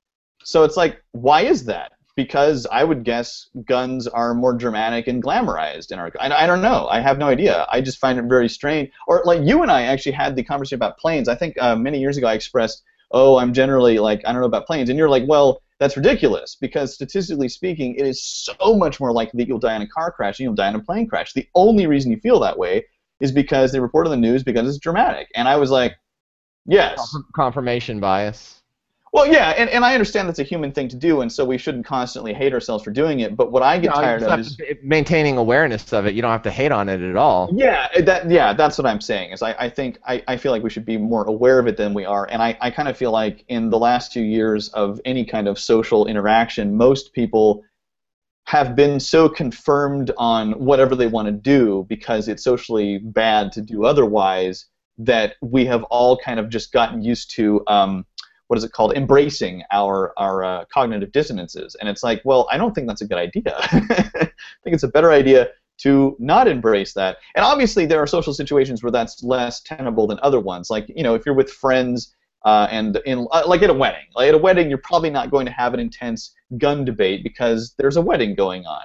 So 0.48 0.64
it's 0.64 0.78
like, 0.78 1.02
why 1.12 1.42
is 1.42 1.66
that? 1.66 1.92
Because 2.16 2.66
I 2.72 2.82
would 2.82 3.04
guess 3.04 3.50
guns 3.66 4.06
are 4.06 4.32
more 4.32 4.54
dramatic 4.54 5.06
and 5.06 5.22
glamorized 5.22 5.92
in 5.92 5.98
our. 5.98 6.10
I, 6.18 6.30
I 6.30 6.46
don't 6.46 6.62
know. 6.62 6.88
I 6.88 7.00
have 7.00 7.18
no 7.18 7.26
idea. 7.26 7.66
I 7.70 7.82
just 7.82 7.98
find 7.98 8.18
it 8.18 8.24
very 8.24 8.48
strange. 8.48 8.88
Or 9.06 9.20
like 9.26 9.42
you 9.42 9.60
and 9.60 9.70
I 9.70 9.82
actually 9.82 10.12
had 10.12 10.36
the 10.36 10.42
conversation 10.42 10.76
about 10.76 10.96
planes. 10.96 11.28
I 11.28 11.34
think 11.34 11.60
uh, 11.60 11.76
many 11.76 12.00
years 12.00 12.16
ago 12.16 12.28
I 12.28 12.32
expressed, 12.32 12.82
oh, 13.10 13.36
I'm 13.36 13.52
generally 13.52 13.98
like 13.98 14.22
I 14.24 14.32
don't 14.32 14.40
know 14.40 14.46
about 14.46 14.66
planes, 14.66 14.88
and 14.88 14.98
you're 14.98 15.10
like, 15.10 15.24
well, 15.28 15.60
that's 15.80 15.98
ridiculous 15.98 16.56
because 16.58 16.94
statistically 16.94 17.50
speaking, 17.50 17.96
it 17.96 18.06
is 18.06 18.24
so 18.24 18.74
much 18.74 18.98
more 18.98 19.12
likely 19.12 19.42
that 19.42 19.48
you'll 19.48 19.58
die 19.58 19.76
in 19.76 19.82
a 19.82 19.86
car 19.88 20.10
crash 20.10 20.38
than 20.38 20.44
you'll 20.44 20.54
die 20.54 20.70
in 20.70 20.76
a 20.76 20.80
plane 20.80 21.06
crash. 21.06 21.34
The 21.34 21.46
only 21.54 21.86
reason 21.86 22.10
you 22.10 22.20
feel 22.20 22.40
that 22.40 22.58
way 22.58 22.86
is 23.20 23.32
because 23.32 23.70
they 23.70 23.80
report 23.80 24.06
on 24.06 24.12
the 24.12 24.16
news 24.16 24.42
because 24.44 24.66
it's 24.66 24.78
dramatic. 24.78 25.28
And 25.34 25.46
I 25.46 25.56
was 25.56 25.70
like, 25.70 25.96
yes. 26.64 27.14
Confirmation 27.34 28.00
bias. 28.00 28.57
Well, 29.12 29.26
yeah, 29.26 29.50
and, 29.50 29.70
and 29.70 29.84
I 29.84 29.94
understand 29.94 30.28
that's 30.28 30.38
a 30.38 30.44
human 30.44 30.70
thing 30.72 30.88
to 30.88 30.96
do, 30.96 31.22
and 31.22 31.32
so 31.32 31.44
we 31.44 31.56
shouldn't 31.56 31.86
constantly 31.86 32.34
hate 32.34 32.52
ourselves 32.52 32.84
for 32.84 32.90
doing 32.90 33.20
it. 33.20 33.36
But 33.36 33.50
what 33.50 33.62
I 33.62 33.78
get 33.78 33.94
No, 33.94 34.00
tired 34.00 34.22
of 34.22 34.40
is 34.40 34.56
to- 34.56 34.76
maintaining 34.82 35.38
awareness 35.38 35.92
of 35.92 36.06
it. 36.06 36.14
You 36.14 36.22
don't 36.22 36.30
have 36.30 36.42
to 36.42 36.50
hate 36.50 36.72
on 36.72 36.88
it 36.88 37.00
at 37.00 37.16
all. 37.16 37.50
Yeah, 37.54 37.88
that 38.02 38.30
yeah, 38.30 38.52
that's 38.52 38.76
what 38.76 38.86
I'm 38.86 39.00
saying. 39.00 39.32
Is 39.32 39.42
I, 39.42 39.52
I 39.58 39.70
think 39.70 39.98
I, 40.06 40.22
I 40.28 40.36
feel 40.36 40.52
like 40.52 40.62
we 40.62 40.70
should 40.70 40.84
be 40.84 40.98
more 40.98 41.24
aware 41.24 41.58
of 41.58 41.66
it 41.66 41.76
than 41.76 41.94
we 41.94 42.04
are, 42.04 42.26
and 42.30 42.42
I, 42.42 42.56
I 42.60 42.70
kind 42.70 42.88
of 42.88 42.96
feel 42.96 43.10
like 43.10 43.44
in 43.48 43.70
the 43.70 43.78
last 43.78 44.12
two 44.12 44.22
years 44.22 44.68
of 44.70 45.00
any 45.04 45.24
kind 45.24 45.48
of 45.48 45.58
social 45.58 46.06
interaction, 46.06 46.76
most 46.76 47.12
people 47.12 47.64
have 48.44 48.74
been 48.74 48.98
so 48.98 49.28
confirmed 49.28 50.10
on 50.16 50.52
whatever 50.52 50.94
they 50.94 51.06
want 51.06 51.26
to 51.26 51.32
do 51.32 51.84
because 51.88 52.28
it's 52.28 52.42
socially 52.42 52.96
bad 52.98 53.52
to 53.52 53.60
do 53.60 53.84
otherwise 53.84 54.66
that 54.96 55.34
we 55.42 55.66
have 55.66 55.82
all 55.84 56.16
kind 56.16 56.40
of 56.40 56.48
just 56.48 56.72
gotten 56.72 57.02
used 57.02 57.30
to 57.30 57.62
um, 57.66 58.06
what 58.48 58.58
is 58.58 58.64
it 58.64 58.72
called? 58.72 58.94
Embracing 58.94 59.62
our 59.70 60.12
our 60.18 60.42
uh, 60.44 60.64
cognitive 60.72 61.12
dissonances. 61.12 61.76
And 61.78 61.88
it's 61.88 62.02
like 62.02 62.20
well 62.24 62.48
i 62.50 62.56
don't 62.58 62.74
think 62.74 62.86
that's 62.88 63.02
a 63.02 63.06
good 63.06 63.18
idea. 63.18 63.54
I 63.56 64.30
think 64.64 64.74
it's 64.74 64.82
a 64.82 64.88
better 64.88 65.12
idea 65.12 65.48
to 65.78 66.16
not 66.18 66.48
embrace 66.48 66.92
that. 66.94 67.18
And 67.36 67.44
obviously 67.44 67.86
there 67.86 68.00
are 68.02 68.06
social 68.06 68.34
situations 68.34 68.82
where 68.82 68.90
that's 68.90 69.22
less 69.22 69.60
tenable 69.62 70.06
than 70.08 70.18
other 70.22 70.40
ones. 70.40 70.70
Like 70.70 70.86
you 70.88 71.02
know 71.02 71.14
if 71.14 71.24
you're 71.24 71.34
with 71.34 71.50
friends 71.50 72.14
uh, 72.44 72.66
and 72.70 72.96
in 73.04 73.26
uh, 73.30 73.42
like 73.46 73.62
at 73.62 73.70
a 73.70 73.74
wedding. 73.74 74.06
Like 74.14 74.28
at 74.28 74.34
a 74.34 74.38
wedding 74.38 74.68
you're 74.68 74.78
probably 74.78 75.10
not 75.10 75.30
going 75.30 75.46
to 75.46 75.52
have 75.52 75.74
an 75.74 75.80
intense 75.80 76.34
gun 76.56 76.84
debate 76.84 77.22
because 77.22 77.74
there's 77.78 77.96
a 77.96 78.02
wedding 78.02 78.34
going 78.34 78.64
on. 78.66 78.84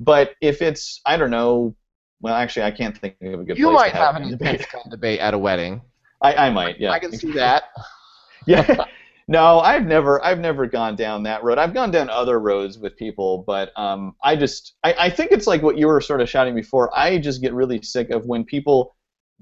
But 0.00 0.34
if 0.40 0.60
it's 0.60 1.00
i 1.06 1.16
don't 1.16 1.30
know 1.30 1.74
well 2.20 2.34
actually 2.34 2.64
i 2.64 2.70
can't 2.70 2.96
think 2.98 3.14
of 3.22 3.40
a 3.40 3.44
good 3.44 3.58
You 3.58 3.70
might 3.70 3.92
have 3.92 4.14
have 4.14 4.16
an 4.16 4.28
a 4.28 4.30
debate. 4.30 4.48
intense 4.54 4.72
gun 4.72 4.90
debate 4.90 5.20
at 5.20 5.34
a 5.34 5.38
wedding. 5.38 5.82
I, 6.20 6.34
I 6.46 6.50
might 6.50 6.80
yeah. 6.80 6.90
I 6.90 6.98
can 6.98 7.12
see 7.12 7.32
that. 7.32 7.64
yeah. 8.46 8.84
No, 9.26 9.60
I've 9.60 9.86
never 9.86 10.22
I've 10.24 10.38
never 10.38 10.66
gone 10.66 10.96
down 10.96 11.22
that 11.22 11.42
road. 11.42 11.56
I've 11.58 11.72
gone 11.72 11.90
down 11.90 12.10
other 12.10 12.38
roads 12.38 12.78
with 12.78 12.94
people, 12.96 13.42
but 13.46 13.72
um, 13.78 14.14
I 14.22 14.36
just 14.36 14.74
I, 14.84 14.94
I 14.98 15.10
think 15.10 15.32
it's 15.32 15.46
like 15.46 15.62
what 15.62 15.78
you 15.78 15.86
were 15.86 16.00
sort 16.02 16.20
of 16.20 16.28
shouting 16.28 16.54
before. 16.54 16.90
I 16.96 17.18
just 17.18 17.40
get 17.40 17.54
really 17.54 17.80
sick 17.80 18.10
of 18.10 18.26
when 18.26 18.44
people 18.44 18.94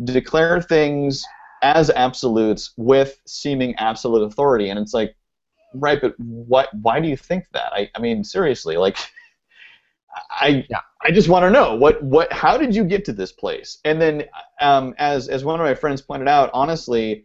declare 0.05 0.61
things 0.63 1.25
as 1.63 1.91
absolutes 1.91 2.73
with 2.77 3.21
seeming 3.27 3.75
absolute 3.77 4.23
authority, 4.23 4.69
and 4.69 4.79
it's 4.79 4.95
like, 4.95 5.17
right, 5.75 6.01
but 6.01 6.15
what? 6.19 6.71
Why 6.83 7.01
do 7.01 7.09
you 7.09 7.17
think 7.17 7.45
that? 7.55 7.73
I, 7.75 7.91
I 7.95 8.01
mean, 8.01 8.25
seriously, 8.25 8.77
like, 8.77 8.99
I 10.31 10.65
Yeah. 10.69 10.81
I 11.05 11.11
just 11.11 11.29
want 11.29 11.43
to 11.45 11.51
know 11.51 11.75
what 11.75 12.03
what 12.03 12.33
how 12.33 12.57
did 12.57 12.75
you 12.75 12.85
get 12.85 13.05
to 13.07 13.13
this 13.13 13.33
place? 13.33 13.79
And 13.85 14.01
then, 14.01 14.25
um, 14.61 14.95
as 14.99 15.29
as 15.29 15.45
one 15.45 15.59
of 15.61 15.65
my 15.65 15.75
friends 15.75 16.01
pointed 16.01 16.29
out, 16.29 16.51
honestly 16.53 17.25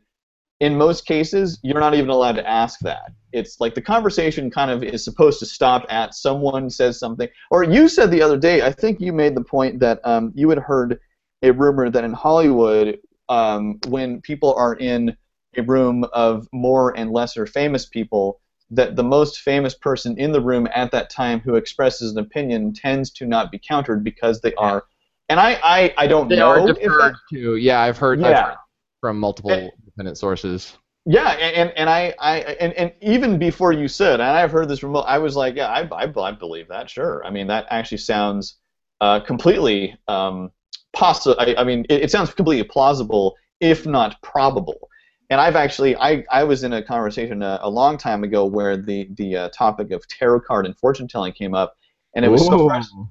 in 0.59 0.75
most 0.75 1.05
cases, 1.05 1.59
you're 1.63 1.79
not 1.79 1.93
even 1.93 2.09
allowed 2.09 2.33
to 2.33 2.47
ask 2.49 2.79
that. 2.79 3.11
It's 3.31 3.59
like 3.59 3.75
the 3.75 3.81
conversation 3.81 4.49
kind 4.49 4.71
of 4.71 4.83
is 4.83 5.03
supposed 5.03 5.39
to 5.39 5.45
stop 5.45 5.85
at 5.89 6.15
someone 6.15 6.69
says 6.69 6.99
something. 6.99 7.27
Or 7.51 7.63
you 7.63 7.87
said 7.87 8.09
the 8.09 8.21
other 8.23 8.37
day, 8.37 8.63
I 8.63 8.71
think 8.71 8.99
you 8.99 9.13
made 9.13 9.35
the 9.35 9.43
point 9.43 9.79
that 9.81 9.99
um, 10.03 10.31
you 10.33 10.49
had 10.49 10.59
heard 10.59 10.99
a 11.43 11.51
rumor 11.51 11.89
that 11.91 12.03
in 12.03 12.13
Hollywood, 12.13 12.97
um, 13.29 13.79
when 13.87 14.21
people 14.21 14.53
are 14.55 14.73
in 14.75 15.15
a 15.55 15.61
room 15.61 16.05
of 16.13 16.47
more 16.51 16.97
and 16.97 17.11
lesser 17.11 17.45
famous 17.45 17.85
people, 17.85 18.39
that 18.71 18.95
the 18.95 19.03
most 19.03 19.41
famous 19.41 19.75
person 19.75 20.17
in 20.17 20.31
the 20.31 20.41
room 20.41 20.67
at 20.73 20.91
that 20.91 21.09
time 21.09 21.39
who 21.39 21.55
expresses 21.55 22.11
an 22.13 22.17
opinion 22.19 22.73
tends 22.73 23.11
to 23.11 23.25
not 23.25 23.51
be 23.51 23.59
countered 23.59 24.03
because 24.03 24.41
they 24.41 24.53
are. 24.55 24.85
And 25.29 25.39
I, 25.39 25.59
I, 25.63 25.93
I 25.97 26.07
don't 26.07 26.29
They 26.29 26.37
know 26.37 26.47
are 26.49 26.69
if 26.69 26.77
deferred 26.77 27.13
that, 27.13 27.19
to. 27.33 27.55
Yeah, 27.57 27.79
I've 27.81 27.97
heard, 27.97 28.23
I've 28.23 28.35
heard 28.43 28.55
from 29.01 29.19
multiple 29.19 29.51
And- 29.51 29.71
sources. 30.15 30.77
Yeah, 31.05 31.29
and, 31.29 31.71
and, 31.77 31.89
I, 31.89 32.13
I 32.19 32.39
and, 32.39 32.73
and 32.73 32.91
even 33.01 33.39
before 33.39 33.71
you 33.71 33.87
said, 33.87 34.19
and 34.19 34.29
I've 34.29 34.51
heard 34.51 34.67
this 34.67 34.79
from, 34.79 34.95
I 34.95 35.17
was 35.17 35.35
like, 35.35 35.55
yeah, 35.55 35.67
I, 35.67 35.87
I, 35.91 36.11
I 36.21 36.31
believe 36.31 36.67
that, 36.67 36.89
sure. 36.89 37.25
I 37.25 37.29
mean, 37.29 37.47
that 37.47 37.65
actually 37.69 37.99
sounds 37.99 38.57
uh, 38.99 39.21
completely 39.21 39.97
um, 40.09 40.51
possible. 40.91 41.37
I, 41.39 41.55
I 41.57 41.63
mean, 41.63 41.85
it, 41.89 42.03
it 42.03 42.11
sounds 42.11 42.33
completely 42.33 42.67
plausible, 42.67 43.35
if 43.61 43.85
not 43.85 44.21
probable. 44.21 44.89
And 45.29 45.39
I've 45.39 45.55
actually, 45.55 45.95
I, 45.95 46.25
I 46.29 46.43
was 46.43 46.63
in 46.63 46.73
a 46.73 46.83
conversation 46.83 47.41
a, 47.41 47.59
a 47.61 47.69
long 47.69 47.97
time 47.97 48.23
ago 48.23 48.45
where 48.45 48.77
the 48.77 49.09
the 49.15 49.35
uh, 49.35 49.49
topic 49.49 49.91
of 49.91 50.07
tarot 50.07 50.41
card 50.41 50.65
and 50.65 50.77
fortune 50.77 51.07
telling 51.07 51.33
came 51.33 51.53
up, 51.53 51.75
and 52.15 52.23
it 52.23 52.29
was 52.29 52.45
so 52.45 52.61
Ooh. 52.61 52.67
frustrating. 52.67 53.09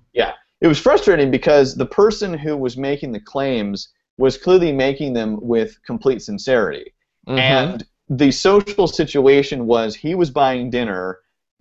It 0.61 0.69
was 0.69 0.79
frustrating 0.79 1.31
because 1.31 1.75
the 1.75 1.87
person 1.87 2.33
who 2.33 2.57
was 2.57 2.77
making 2.77 3.13
the 3.13 3.21
claims 3.21 3.91
was 4.19 4.37
clearly 4.39 4.73
making 4.73 5.13
them 5.13 5.39
with 5.41 5.83
complete 5.85 6.23
sincerity 6.23 6.93
Mhm. 7.29 7.39
and 7.39 7.87
the 8.09 8.31
social 8.31 8.87
situation 8.87 9.67
was 9.67 9.95
he 9.95 10.15
was 10.15 10.31
buying 10.31 10.71
dinner 10.71 11.19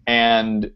and 0.08 0.72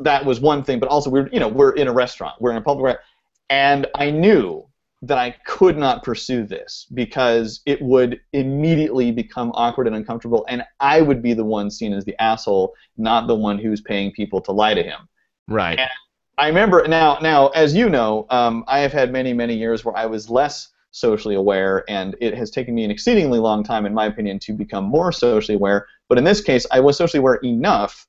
that 0.00 0.24
was 0.24 0.40
one 0.40 0.62
thing 0.64 0.80
but 0.80 0.88
also 0.88 1.10
we're 1.10 1.28
you 1.32 1.38
know 1.40 1.48
we're 1.48 1.72
in 1.72 1.88
a 1.88 1.92
restaurant 1.92 2.34
we're 2.40 2.50
in 2.50 2.56
a 2.56 2.60
public 2.60 2.84
restaurant 2.84 3.06
and 3.48 3.86
i 3.94 4.10
knew 4.10 4.66
that 5.02 5.18
i 5.18 5.30
could 5.46 5.76
not 5.78 6.02
pursue 6.02 6.44
this 6.44 6.86
because 6.94 7.60
it 7.66 7.80
would 7.80 8.20
immediately 8.32 9.12
become 9.12 9.50
awkward 9.54 9.86
and 9.86 9.94
uncomfortable 9.96 10.44
and 10.48 10.64
i 10.80 11.00
would 11.00 11.22
be 11.22 11.32
the 11.32 11.44
one 11.44 11.70
seen 11.70 11.92
as 11.92 12.04
the 12.04 12.20
asshole 12.20 12.74
not 12.96 13.26
the 13.26 13.34
one 13.34 13.58
who's 13.58 13.80
paying 13.80 14.10
people 14.12 14.40
to 14.40 14.52
lie 14.52 14.74
to 14.74 14.82
him 14.82 15.08
right. 15.48 15.78
I 16.38 16.48
remember 16.48 16.86
now. 16.88 17.18
Now, 17.20 17.48
as 17.48 17.74
you 17.74 17.88
know, 17.88 18.26
um, 18.30 18.64
I 18.66 18.80
have 18.80 18.92
had 18.92 19.12
many, 19.12 19.32
many 19.32 19.54
years 19.54 19.84
where 19.84 19.96
I 19.96 20.06
was 20.06 20.30
less 20.30 20.68
socially 20.92 21.34
aware, 21.34 21.84
and 21.88 22.16
it 22.20 22.34
has 22.34 22.50
taken 22.50 22.74
me 22.74 22.84
an 22.84 22.90
exceedingly 22.90 23.38
long 23.38 23.62
time, 23.62 23.86
in 23.86 23.94
my 23.94 24.06
opinion, 24.06 24.38
to 24.40 24.52
become 24.52 24.84
more 24.84 25.12
socially 25.12 25.56
aware. 25.56 25.86
But 26.08 26.18
in 26.18 26.24
this 26.24 26.40
case, 26.40 26.66
I 26.70 26.80
was 26.80 26.96
socially 26.96 27.20
aware 27.20 27.36
enough 27.36 28.06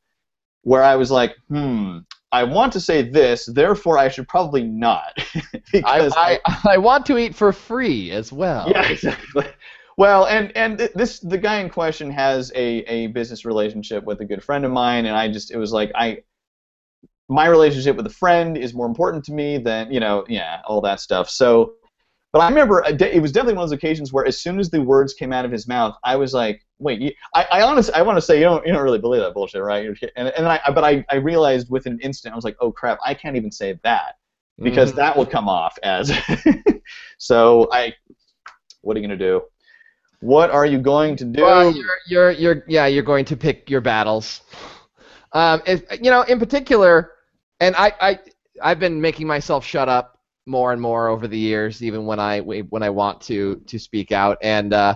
where 0.63 0.83
I 0.83 0.95
was 0.95 1.11
like, 1.11 1.35
hmm, 1.49 1.99
I 2.31 2.43
want 2.43 2.71
to 2.73 2.79
say 2.79 3.01
this, 3.01 3.45
therefore 3.45 3.97
I 3.97 4.07
should 4.07 4.27
probably 4.27 4.63
not, 4.63 5.13
because 5.71 6.13
I, 6.15 6.39
I, 6.45 6.73
I 6.73 6.77
want 6.77 7.05
to 7.07 7.17
eat 7.17 7.35
for 7.35 7.51
free 7.51 8.11
as 8.11 8.31
well. 8.31 8.69
yeah, 8.69 8.87
exactly. 8.89 9.45
Well, 9.97 10.25
and 10.27 10.55
and 10.55 10.79
this 10.95 11.19
the 11.19 11.37
guy 11.37 11.59
in 11.59 11.69
question 11.69 12.09
has 12.11 12.51
a, 12.55 12.79
a 12.89 13.07
business 13.07 13.43
relationship 13.43 14.05
with 14.05 14.21
a 14.21 14.25
good 14.25 14.43
friend 14.43 14.63
of 14.63 14.71
mine, 14.71 15.05
and 15.05 15.15
I 15.15 15.27
just 15.27 15.51
it 15.51 15.57
was 15.57 15.73
like 15.73 15.91
I 15.93 16.23
my 17.31 17.47
relationship 17.47 17.95
with 17.95 18.05
a 18.05 18.11
friend 18.11 18.57
is 18.57 18.73
more 18.73 18.85
important 18.85 19.23
to 19.25 19.33
me 19.33 19.57
than 19.57 19.91
you 19.91 19.99
know 19.99 20.25
yeah 20.27 20.61
all 20.65 20.81
that 20.81 20.99
stuff. 20.99 21.29
So, 21.29 21.73
but 22.33 22.39
I 22.39 22.49
remember 22.49 22.83
a 22.85 22.93
day, 22.93 23.11
it 23.13 23.21
was 23.21 23.31
definitely 23.31 23.55
one 23.55 23.63
of 23.63 23.69
those 23.69 23.77
occasions 23.77 24.13
where 24.13 24.25
as 24.25 24.41
soon 24.41 24.59
as 24.59 24.69
the 24.69 24.81
words 24.81 25.13
came 25.13 25.31
out 25.33 25.45
of 25.45 25.51
his 25.51 25.67
mouth, 25.67 25.95
I 26.03 26.15
was 26.15 26.33
like, 26.33 26.61
wait, 26.79 26.99
you, 26.99 27.11
I 27.33 27.47
I 27.51 27.61
honestly 27.61 27.93
I 27.93 28.01
want 28.01 28.17
to 28.17 28.21
say 28.21 28.37
you 28.37 28.43
don't 28.43 28.65
you 28.65 28.73
don't 28.73 28.83
really 28.83 28.99
believe 28.99 29.21
that 29.21 29.33
bullshit, 29.33 29.61
right? 29.63 29.87
And 30.15 30.27
and 30.29 30.47
I 30.47 30.59
but 30.75 30.83
I 30.83 31.05
I 31.09 31.15
realized 31.15 31.69
within 31.69 31.93
an 31.93 31.99
instant 32.01 32.33
I 32.33 32.35
was 32.35 32.45
like, 32.45 32.57
oh 32.59 32.71
crap, 32.71 32.99
I 33.05 33.13
can't 33.13 33.35
even 33.35 33.51
say 33.51 33.79
that 33.83 34.17
because 34.61 34.91
Mhm. 34.91 34.97
that 34.97 35.17
will 35.17 35.25
come 35.25 35.49
off 35.49 35.77
as 35.83 36.11
so 37.17 37.69
I 37.71 37.93
what 38.81 38.97
are 38.97 38.99
you 38.99 39.07
gonna 39.07 39.17
do? 39.17 39.41
What 40.21 40.51
are 40.51 40.65
you 40.67 40.77
going 40.77 41.15
to 41.15 41.25
do? 41.25 41.41
Well, 41.41 41.71
you're, 41.71 41.85
you're, 42.07 42.31
you're, 42.31 42.63
yeah, 42.67 42.85
you're 42.85 43.03
going 43.03 43.25
to 43.25 43.35
pick 43.35 43.69
your 43.69 43.81
battles. 43.81 44.41
Um, 45.33 45.63
if, 45.65 45.83
you 45.99 46.11
know, 46.11 46.21
in 46.23 46.37
particular, 46.37 47.13
and 47.61 47.75
I, 47.77 47.93
I, 48.01 48.19
I've 48.61 48.79
been 48.79 48.99
making 48.99 49.27
myself 49.27 49.63
shut 49.63 49.87
up 49.87 50.19
more 50.45 50.73
and 50.73 50.81
more 50.81 51.07
over 51.07 51.27
the 51.27 51.37
years, 51.37 51.81
even 51.81 52.05
when 52.05 52.19
I 52.19 52.39
when 52.41 52.83
I 52.83 52.89
want 52.89 53.21
to 53.21 53.61
to 53.67 53.79
speak 53.79 54.11
out. 54.11 54.37
And 54.41 54.73
uh, 54.73 54.95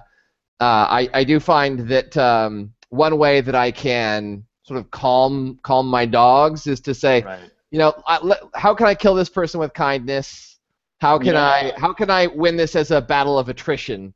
uh, 0.60 0.64
I, 0.90 1.10
I 1.14 1.24
do 1.24 1.40
find 1.40 1.88
that 1.88 2.18
um, 2.18 2.74
one 2.90 3.18
way 3.18 3.42
that 3.42 3.56
I 3.56 3.72
can 3.72 4.46
sort 4.64 4.80
of 4.80 4.90
calm 4.92 5.60
calm 5.64 5.88
my 5.88 6.06
dogs 6.06 6.68
is 6.68 6.82
to 6.82 6.94
say, 6.94 7.22
Right. 7.22 7.52
you 7.72 7.80
know, 7.80 7.94
I, 8.08 8.36
how 8.56 8.74
can 8.74 8.88
I 8.88 8.96
kill 8.96 9.16
this 9.16 9.30
person 9.30 9.60
with 9.60 9.74
kindness? 9.74 10.60
How 11.00 11.20
can 11.20 11.36
I 11.36 11.74
how 11.78 11.94
can 11.94 12.10
I 12.10 12.28
win 12.28 12.58
this 12.58 12.76
as 12.76 12.92
a 12.92 13.02
battle 13.02 13.38
of 13.38 13.48
attrition? 13.50 14.14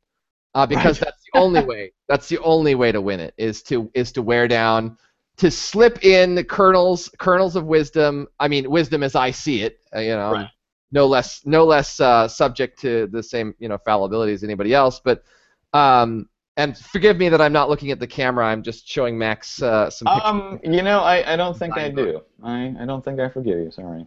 Uh, 0.54 0.66
because 0.66 0.98
that's 0.98 1.22
the 1.32 1.38
only 1.38 1.62
way. 1.62 1.92
That's 2.08 2.28
the 2.28 2.38
only 2.38 2.74
way 2.74 2.90
to 2.90 3.00
win 3.00 3.20
it 3.20 3.34
is 3.36 3.62
to 3.64 3.88
is 3.94 4.10
to 4.12 4.22
wear 4.22 4.48
down, 4.48 4.98
to 5.40 5.50
slip 5.50 6.04
in 6.04 6.44
kernels 6.44 7.08
kernels 7.18 7.56
of 7.56 7.64
wisdom. 7.64 8.28
I 8.38 8.46
mean, 8.48 8.70
wisdom 8.70 9.02
as 9.02 9.14
I 9.14 9.30
see 9.30 9.62
it. 9.62 9.78
Uh, 9.94 10.00
you 10.00 10.10
know, 10.14 10.32
Right. 10.32 10.48
no 10.92 11.06
less 11.06 11.44
no 11.46 11.64
less 11.64 11.98
uh, 12.00 12.28
subject 12.28 12.78
to 12.80 13.06
the 13.08 13.22
same 13.22 13.54
you 13.58 13.68
know 13.68 13.78
fallibility 13.78 14.32
as 14.32 14.44
anybody 14.44 14.74
else. 14.74 15.00
But 15.02 15.24
um, 15.72 16.28
and 16.56 16.76
forgive 16.76 17.16
me 17.16 17.30
that 17.30 17.40
I'm 17.40 17.52
not 17.54 17.70
looking 17.70 17.90
at 17.90 17.98
the 17.98 18.06
camera. 18.06 18.44
I'm 18.46 18.62
just 18.62 18.86
showing 18.86 19.16
Max 19.16 19.62
uh, 19.62 19.88
some 19.88 20.06
pictures. 20.06 20.22
Um, 20.26 20.60
you 20.62 20.82
know, 20.82 21.00
I, 21.00 21.32
I 21.32 21.36
don't 21.36 21.56
think 21.58 21.72
I 21.78 21.86
Fine. 21.88 21.94
do. 21.94 22.20
I, 22.42 22.74
I 22.80 22.84
don't 22.84 23.02
think 23.04 23.18
I 23.18 23.28
forgive 23.30 23.58
you. 23.58 23.70
Sorry. 23.70 24.06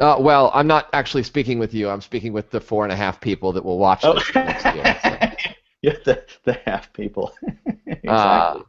Uh, 0.00 0.16
well, 0.18 0.50
I'm 0.54 0.66
not 0.66 0.88
actually 0.94 1.22
speaking 1.22 1.58
with 1.58 1.74
you. 1.74 1.90
I'm 1.90 2.00
speaking 2.00 2.32
with 2.32 2.50
the 2.50 2.60
four 2.60 2.84
and 2.84 2.92
a 2.92 2.96
half 2.96 3.20
people 3.20 3.52
that 3.52 3.62
will 3.62 3.78
watch 3.78 4.00
Oh, 4.04 4.14
this 4.14 4.34
next 4.34 4.64
year. 4.74 4.98
so. 5.02 5.10
yeah, 5.82 5.96
the 6.06 6.24
the 6.44 6.54
half 6.64 6.90
people. 6.94 7.30
exactly. 7.86 8.62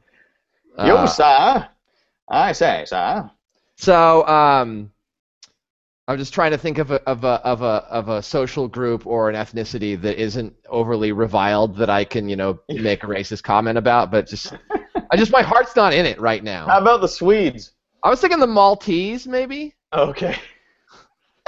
Uh, 0.78 0.86
Yo, 0.86 0.96
uh, 0.96 1.06
sir. 1.08 1.70
I 2.34 2.52
say, 2.52 2.86
sir. 2.88 3.30
So, 3.76 4.28
um, 4.28 4.92
I'm 6.08 6.18
just 6.18 6.34
trying 6.34 6.52
to 6.52 6.58
think 6.58 6.80
of 6.80 6.92
a 6.92 7.02
of 7.08 7.24
a 7.24 7.42
of 7.46 7.62
a 7.62 7.86
of 7.90 8.10
a 8.10 8.22
social 8.22 8.68
group 8.68 9.08
or 9.08 9.30
an 9.30 9.36
ethnicity 9.36 10.00
that 10.02 10.22
isn't 10.22 10.54
overly 10.68 11.14
reviled 11.14 11.78
that 11.78 11.90
I 11.90 12.04
can 12.04 12.28
you 12.28 12.36
know 12.36 12.60
make 12.68 13.04
a 13.04 13.08
racist 13.08 13.44
comment 13.44 13.78
about, 13.78 14.12
but 14.12 14.28
just 14.28 14.54
I 15.12 15.16
just 15.16 15.32
my 15.32 15.42
heart's 15.42 15.76
not 15.76 15.94
in 15.94 16.06
it 16.06 16.20
right 16.20 16.44
now. 16.44 16.68
How 16.68 16.80
about 16.82 17.00
the 17.00 17.08
Swedes? 17.08 17.72
I 18.04 18.10
was 18.10 18.20
thinking 18.20 18.40
the 18.40 18.48
Maltese 18.48 19.28
maybe. 19.28 19.76
Okay. 19.94 20.36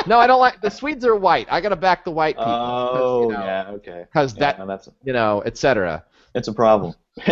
No, 0.07 0.19
I 0.19 0.27
don't 0.27 0.39
like 0.39 0.61
the 0.61 0.69
Swedes 0.69 1.03
are 1.03 1.15
white. 1.15 1.47
I 1.49 1.59
gotta 1.59 1.75
back 1.75 2.05
the 2.05 2.11
white 2.11 2.37
people. 2.37 2.51
Oh, 2.53 3.23
you 3.23 3.37
know, 3.37 3.43
yeah. 3.43 3.65
Okay. 3.71 4.05
Because 4.07 4.35
Yeah, 4.35 4.53
that 4.53 4.59
no, 4.67 4.79
you 5.03 5.13
know, 5.13 5.41
etc. 5.45 6.05
it's 6.33 6.47
a 6.47 6.53
problem. 6.53 6.93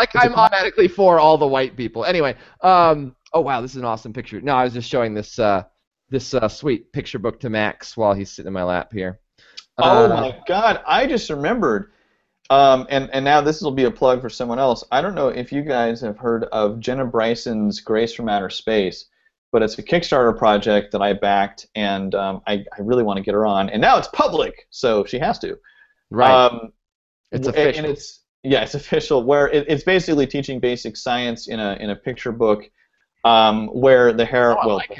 Like 0.00 0.24
I'm 0.24 0.34
automatically 0.34 0.88
for 0.88 1.18
all 1.20 1.36
the 1.36 1.46
white 1.46 1.76
people. 1.76 2.04
Anyway, 2.04 2.34
um, 2.62 3.14
oh 3.32 3.40
wow, 3.42 3.60
this 3.60 3.72
is 3.72 3.76
an 3.76 3.84
awesome 3.84 4.12
picture. 4.12 4.40
No, 4.40 4.54
I 4.54 4.64
was 4.64 4.72
just 4.72 4.88
showing 4.88 5.12
this 5.14 5.38
uh, 5.38 5.64
this 6.08 6.32
uh, 6.34 6.48
sweet 6.48 6.90
picture 6.92 7.18
book 7.18 7.38
to 7.40 7.50
Max 7.50 7.96
while 7.96 8.14
he's 8.14 8.30
sitting 8.30 8.48
in 8.48 8.52
my 8.54 8.62
lap 8.64 8.92
here. 8.92 9.20
Oh 9.78 10.06
Uh, 10.06 10.08
my 10.08 10.38
God! 10.48 10.80
I 10.86 11.06
just 11.06 11.28
remembered, 11.30 11.92
um, 12.48 12.86
and 12.90 13.10
and 13.12 13.24
now 13.24 13.40
this 13.40 13.60
will 13.60 13.70
be 13.72 13.84
a 13.84 13.90
plug 13.90 14.20
for 14.20 14.30
someone 14.30 14.58
else. 14.58 14.82
I 14.90 15.00
don't 15.02 15.14
know 15.14 15.28
if 15.28 15.52
you 15.52 15.62
guys 15.62 16.00
have 16.00 16.18
heard 16.18 16.44
of 16.44 16.80
Jenna 16.80 17.04
Bryson's 17.04 17.80
Grace 17.80 18.14
from 18.14 18.28
Outer 18.28 18.50
Space, 18.50 19.06
but 19.52 19.62
it's 19.62 19.78
a 19.78 19.82
Kickstarter 19.82 20.36
project 20.36 20.92
that 20.92 21.02
I 21.02 21.12
backed, 21.12 21.66
and 21.74 22.14
um, 22.14 22.40
I 22.46 22.64
I 22.76 22.80
really 22.80 23.02
want 23.02 23.18
to 23.18 23.22
get 23.22 23.34
her 23.34 23.46
on, 23.46 23.68
and 23.70 23.80
now 23.80 23.98
it's 23.98 24.08
public, 24.08 24.66
so 24.70 25.04
she 25.04 25.18
has 25.18 25.38
to. 25.40 25.58
Right, 26.10 26.46
Um, 26.46 26.72
it's 27.32 27.46
official. 27.46 27.84
And 27.84 27.92
it's 27.92 28.19
yeah, 28.42 28.62
it's 28.62 28.74
official. 28.74 29.22
Where 29.24 29.48
it, 29.48 29.66
it's 29.68 29.84
basically 29.84 30.26
teaching 30.26 30.60
basic 30.60 30.96
science 30.96 31.48
in 31.48 31.60
a 31.60 31.76
in 31.80 31.90
a 31.90 31.96
picture 31.96 32.32
book, 32.32 32.70
um, 33.24 33.68
where 33.68 34.12
the 34.12 34.26
hero 34.26 34.56
Oh, 34.60 34.66
well, 34.66 34.76
like 34.76 34.98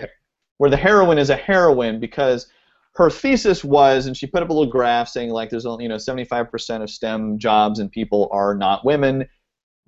where 0.59 0.71
the 0.71 0.77
heroine 0.77 1.19
is 1.19 1.31
a 1.31 1.37
heroine 1.37 2.01
because 2.01 2.47
her 2.95 3.09
thesis 3.09 3.65
was, 3.65 4.07
and 4.07 4.17
she 4.17 4.27
put 4.27 4.43
up 4.43 4.51
a 4.51 4.53
little 4.53 4.71
graph 4.71 5.09
saying 5.09 5.31
like 5.31 5.49
there's 5.49 5.67
only 5.67 5.85
you 5.85 5.89
know 5.89 5.97
75% 5.97 6.83
of 6.83 6.91
STEM 6.91 7.39
jobs 7.39 7.79
and 7.79 7.91
people 7.91 8.29
are 8.33 8.55
not 8.55 8.85
women. 8.85 9.27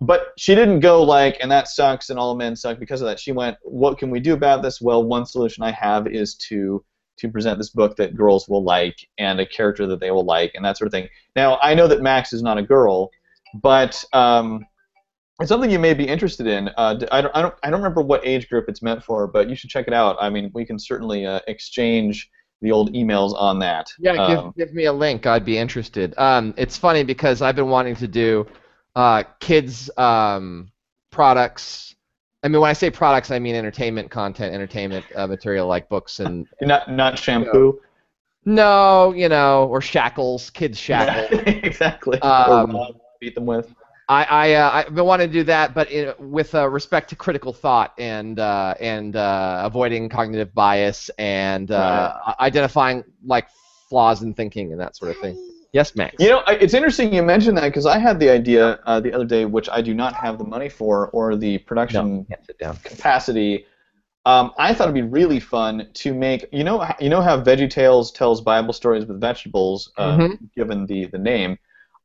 But 0.01 0.33
she 0.37 0.57
didn't 0.57 0.81
go 0.81 1.03
like, 1.03 1.37
and 1.41 1.51
that 1.53 1.69
sucks, 1.69 2.11
and 2.11 2.19
all 2.19 2.35
men 2.35 2.57
suck 2.57 2.81
because 2.81 3.03
of 3.03 3.07
that. 3.07 3.21
She 3.21 3.31
went, 3.31 3.57
what 3.63 3.99
can 3.99 4.11
we 4.11 4.19
do 4.19 4.33
about 4.33 4.61
this? 4.61 4.81
Well, 4.81 5.05
one 5.05 5.27
solution 5.27 5.63
I 5.63 5.71
have 5.71 6.09
is 6.09 6.35
to 6.49 6.85
to 7.19 7.29
present 7.29 7.59
this 7.59 7.71
book 7.71 7.97
that 7.97 8.17
girls 8.17 8.49
will 8.49 8.65
like 8.65 9.09
and 9.19 9.39
a 9.39 9.47
character 9.47 9.87
that 9.87 10.01
they 10.01 10.11
will 10.11 10.25
like 10.25 10.53
and 10.55 10.65
that 10.65 10.77
sort 10.77 10.87
of 10.87 10.93
thing. 10.93 11.09
Now, 11.37 11.59
I 11.63 11.75
know 11.75 11.87
that 11.87 12.03
Max 12.03 12.33
is 12.33 12.43
not 12.43 12.59
a 12.59 12.63
girl, 12.63 13.11
but 13.55 14.03
um, 14.13 14.65
it's 15.41 15.49
something 15.49 15.71
you 15.71 15.79
may 15.79 15.95
be 15.95 16.07
interested 16.07 16.47
in. 16.47 16.69
Uh, 16.77 16.99
I, 17.11 17.21
don't, 17.21 17.37
I, 17.37 17.43
don't, 17.43 17.55
I 17.63 17.71
don't 17.71 17.81
remember 17.81 18.03
what 18.03 18.25
age 18.27 18.49
group 18.49 18.67
it's 18.69 18.83
meant 18.83 19.03
for, 19.03 19.27
but 19.27 19.49
you 19.49 19.57
should 19.57 19.71
check 19.71 19.89
it 19.89 19.95
out. 19.95 20.17
I 20.21 20.31
mean, 20.31 20.51
we 20.55 20.65
can 20.65 20.79
certainly 20.79 21.27
uh, 21.27 21.41
exchange 21.49 22.31
the 22.61 22.71
old 22.71 22.95
emails 22.95 23.35
on 23.35 23.59
that. 23.59 23.89
Yeah, 23.99 24.13
Um, 24.13 24.53
give, 24.57 24.69
give 24.69 24.75
me 24.75 24.85
a 24.85 24.93
link. 24.93 25.27
I'd 25.27 25.45
be 25.45 25.59
interested. 25.59 26.15
Um, 26.17 26.55
it's 26.57 26.77
funny 26.77 27.03
because 27.03 27.43
I've 27.43 27.57
been 27.57 27.69
wanting 27.69 27.97
to 27.97 28.07
do 28.09 28.47
uh, 28.95 29.25
kids 29.41 29.91
um, 29.99 30.71
products. 31.11 31.97
I 32.45 32.49
mean, 32.49 32.61
when 32.61 32.71
I 32.71 32.73
say 32.73 32.91
products, 32.91 33.31
I 33.31 33.39
mean 33.39 33.55
entertainment 33.55 34.11
content, 34.11 34.55
entertainment 34.55 35.05
uh, 35.15 35.27
material 35.27 35.67
like 35.67 35.89
books 35.89 36.21
and 36.21 36.47
not 36.61 36.91
not 36.91 37.19
shampoo. 37.19 37.81
no, 38.45 39.13
you 39.13 39.29
know, 39.29 39.67
or 39.67 39.81
shackles, 39.81 40.51
kids 40.51 40.79
shackles. 40.79 41.41
exactly. 41.47 42.21
Um, 42.21 42.77
or 42.77 42.89
beat 43.23 43.35
them 43.37 43.47
with. 43.47 43.73
I, 44.09 44.25
I 44.25 44.53
uh, 44.55 44.71
I've 44.73 44.95
been 44.95 45.07
wanting 45.07 45.29
to 45.29 45.33
do 45.33 45.45
that, 45.45 45.75
but 45.75 45.91
in, 45.91 46.13
with 46.19 46.55
uh, 46.55 46.69
respect 46.69 47.09
to 47.11 47.17
critical 47.17 47.53
thought 47.53 47.95
and 47.99 48.39
uh, 48.39 48.75
and 48.81 49.15
uh, 49.17 49.63
avoiding 49.65 50.09
cognitive 50.09 50.53
bias 50.53 51.09
and 51.19 51.71
uh, 51.71 52.13
identifying 52.41 53.05
like 53.25 53.47
flaws 53.89 54.23
in 54.23 54.35
thinking 54.35 54.73
and 54.73 54.81
that 54.81 54.97
sort 54.97 55.13
of 55.13 55.19
thing. 55.19 55.37
Yes, 55.73 55.97
Max. 55.97 56.17
You 56.19 56.29
know, 56.31 56.43
it's 56.49 56.75
interesting 56.75 57.15
you 57.15 57.23
mentioned 57.23 57.57
that 57.57 57.69
because 57.69 57.87
I 57.87 57.99
had 57.99 58.19
the 58.19 58.29
idea 58.29 58.81
uh, 58.85 59.01
the 59.01 59.13
other 59.15 59.25
day, 59.25 59.45
which 59.47 59.69
I 59.71 59.81
do 59.81 59.95
not 59.95 60.13
have 60.15 60.37
the 60.37 60.45
money 60.45 60.69
for 60.69 61.09
or 61.11 61.37
the 61.37 61.59
production 61.59 62.27
down. 62.61 62.77
capacity. 62.83 63.65
Um, 64.27 64.53
I 64.59 64.75
thought 64.75 64.85
it'd 64.85 64.95
be 64.95 65.03
really 65.03 65.41
fun 65.41 65.89
to 65.95 66.13
make. 66.13 66.45
You 66.53 66.65
know, 66.65 66.85
you 67.01 67.09
know 67.09 67.23
how 67.23 67.41
VeggieTales 67.41 68.13
tells 68.15 68.41
Bible 68.41 68.73
stories 68.73 69.07
with 69.07 69.21
vegetables, 69.21 69.91
uh, 69.97 70.19
Mhm. 70.19 70.39
given 70.57 70.87
the 70.87 71.07
the 71.07 71.19
name. 71.19 71.57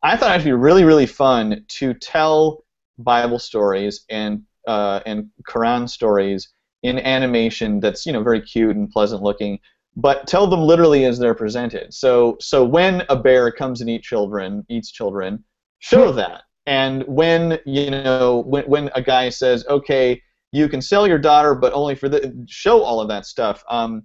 I 0.03 0.15
thought 0.15 0.35
it'd 0.35 0.45
be 0.45 0.51
really 0.51 0.83
really 0.83 1.05
fun 1.05 1.65
to 1.79 1.93
tell 1.93 2.63
Bible 2.97 3.39
stories 3.39 4.05
and 4.09 4.43
uh, 4.67 4.99
and 5.05 5.29
Quran 5.47 5.89
stories 5.89 6.49
in 6.83 6.99
animation 6.99 7.79
that's 7.79 8.05
you 8.05 8.13
know 8.13 8.23
very 8.23 8.41
cute 8.41 8.75
and 8.75 8.89
pleasant 8.89 9.23
looking, 9.23 9.59
but 9.95 10.27
tell 10.27 10.47
them 10.47 10.61
literally 10.61 11.05
as 11.05 11.17
they're 11.19 11.33
presented. 11.33 11.93
So 11.93 12.37
so 12.39 12.63
when 12.63 13.03
a 13.09 13.15
bear 13.15 13.51
comes 13.51 13.81
and 13.81 13.89
eat 13.89 14.03
children, 14.03 14.65
eats 14.69 14.91
children, 14.91 15.43
show 15.79 16.11
that. 16.13 16.43
And 16.65 17.03
when 17.07 17.59
you 17.65 17.89
know 17.91 18.43
when 18.45 18.65
when 18.65 18.89
a 18.93 19.01
guy 19.01 19.29
says, 19.29 19.65
okay, 19.67 20.21
you 20.51 20.69
can 20.69 20.81
sell 20.81 21.07
your 21.07 21.19
daughter, 21.19 21.55
but 21.55 21.73
only 21.73 21.95
for 21.95 22.09
the 22.09 22.45
show 22.47 22.81
all 22.81 22.99
of 22.99 23.07
that 23.09 23.25
stuff. 23.25 23.63
Um, 23.69 24.03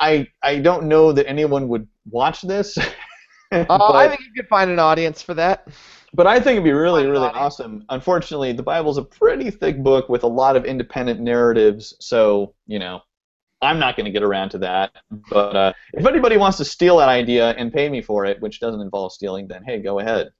I 0.00 0.26
I 0.42 0.58
don't 0.58 0.84
know 0.84 1.12
that 1.12 1.28
anyone 1.28 1.68
would 1.68 1.88
watch 2.10 2.42
this. 2.42 2.76
Uh, 3.68 3.78
but, 3.78 3.94
I 3.94 4.08
think 4.08 4.20
you 4.20 4.32
could 4.34 4.48
find 4.48 4.70
an 4.70 4.78
audience 4.78 5.20
for 5.22 5.34
that. 5.34 5.68
but 6.14 6.26
I 6.26 6.36
think 6.40 6.52
it'd 6.52 6.64
be 6.64 6.72
really, 6.72 7.06
really 7.06 7.28
awesome. 7.28 7.84
Unfortunately, 7.90 8.52
the 8.52 8.62
Bible's 8.62 8.98
a 8.98 9.02
pretty 9.02 9.50
thick 9.50 9.82
book 9.82 10.08
with 10.08 10.22
a 10.24 10.26
lot 10.28 10.56
of 10.56 10.64
independent 10.64 11.20
narratives, 11.20 11.94
so 12.00 12.54
you 12.66 12.78
know, 12.78 13.00
I'm 13.60 13.78
not 13.78 13.96
going 13.96 14.06
to 14.06 14.10
get 14.10 14.22
around 14.22 14.50
to 14.50 14.58
that. 14.58 14.92
But 15.30 15.54
uh, 15.56 15.72
if 15.92 16.06
anybody 16.06 16.36
wants 16.36 16.56
to 16.58 16.64
steal 16.64 16.96
that 16.98 17.08
idea 17.08 17.50
and 17.50 17.72
pay 17.72 17.88
me 17.88 18.00
for 18.02 18.24
it, 18.24 18.40
which 18.40 18.58
doesn't 18.58 18.80
involve 18.80 19.12
stealing, 19.12 19.46
then 19.48 19.62
hey, 19.64 19.80
go 19.80 19.98
ahead. 20.00 20.30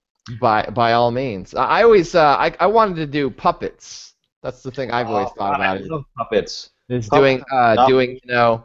By 0.41 0.65
by 0.73 0.93
all 0.95 1.11
means. 1.11 1.55
I 1.55 1.65
I 1.65 1.83
always 1.83 2.15
uh, 2.15 2.37
I 2.39 2.55
I 2.61 2.67
wanted 2.67 2.97
to 2.97 3.07
do 3.07 3.29
puppets. 3.31 4.15
That's 4.43 4.63
the 4.63 4.71
thing 4.71 4.91
I've 4.91 5.09
always 5.09 5.29
Oh, 5.33 5.35
thought 5.39 5.61
I 5.61 5.65
about. 5.65 5.81
Is, 5.83 5.89
love 5.89 6.05
puppets. 6.17 6.71
is 6.89 7.09
puppet- 7.09 7.21
doing 7.23 7.43
uh, 7.53 7.75
no. 7.75 7.87
doing 7.89 8.11
you 8.25 8.33
know 8.35 8.65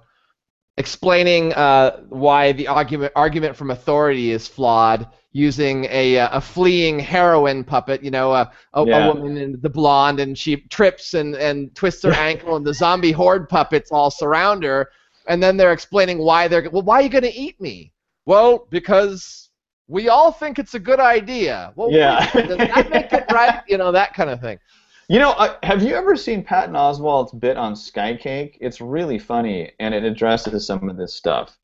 explaining 0.78 1.54
uh, 1.54 2.02
why 2.10 2.52
the 2.52 2.68
argument 2.68 3.12
argument 3.16 3.56
from 3.56 3.72
authority 3.72 4.32
is 4.32 4.48
flawed 4.48 5.08
using 5.32 5.86
a 5.90 6.20
uh, 6.20 6.38
a 6.38 6.42
fleeing 6.42 7.00
heroin 7.00 7.64
puppet. 7.64 8.04
You 8.04 8.12
know, 8.12 8.34
a, 8.34 8.52
a, 8.74 8.86
Yeah. 8.86 9.06
a 9.06 9.08
woman 9.14 9.38
in 9.38 9.60
the 9.62 9.70
blonde 9.70 10.20
and 10.20 10.38
she 10.38 10.58
trips 10.58 11.14
and 11.14 11.36
and 11.36 11.74
twists 11.76 12.04
her 12.04 12.12
ankle 12.30 12.56
and 12.56 12.66
the 12.66 12.74
zombie 12.74 13.12
horde 13.12 13.50
puppets 13.50 13.92
all 13.92 14.12
surround 14.12 14.64
her. 14.64 14.90
And 15.28 15.44
then 15.44 15.58
they're 15.58 15.74
explaining 15.74 16.20
why 16.20 16.48
they're 16.48 16.70
well. 16.72 16.84
Why 16.84 17.00
are 17.00 17.02
you 17.02 17.10
going 17.10 17.24
to 17.24 17.34
eat 17.34 17.60
me? 17.60 17.92
Well, 18.26 18.68
because 18.70 19.50
we 19.90 20.10
all 20.10 20.32
think 20.32 20.60
it's 20.60 20.74
a 20.74 20.80
good 20.80 21.00
idea. 21.00 21.72
Well, 21.76 21.92
Yeah. 21.92 22.30
does 22.32 22.58
that 22.58 22.90
make 22.90 23.12
it 23.14 23.26
right? 23.32 23.62
You 23.68 23.78
know 23.78 23.92
that 23.92 24.14
kind 24.14 24.30
of 24.30 24.40
thing. 24.42 24.58
You 25.10 25.20
know, 25.20 25.32
uh, 25.32 25.56
have 25.64 25.82
you 25.84 25.96
ever 25.96 26.18
seen 26.18 26.44
Patton 26.44 26.76
Oswalt's 26.76 27.32
bit 27.32 27.56
on 27.56 27.76
Skycake? 27.76 28.58
It's 28.60 28.82
really 28.82 29.18
funny, 29.18 29.72
and 29.80 29.94
it 29.94 30.04
addresses 30.04 30.68
some 30.68 30.90
of 30.90 30.98
this 30.98 31.16
stuff. 31.16 31.58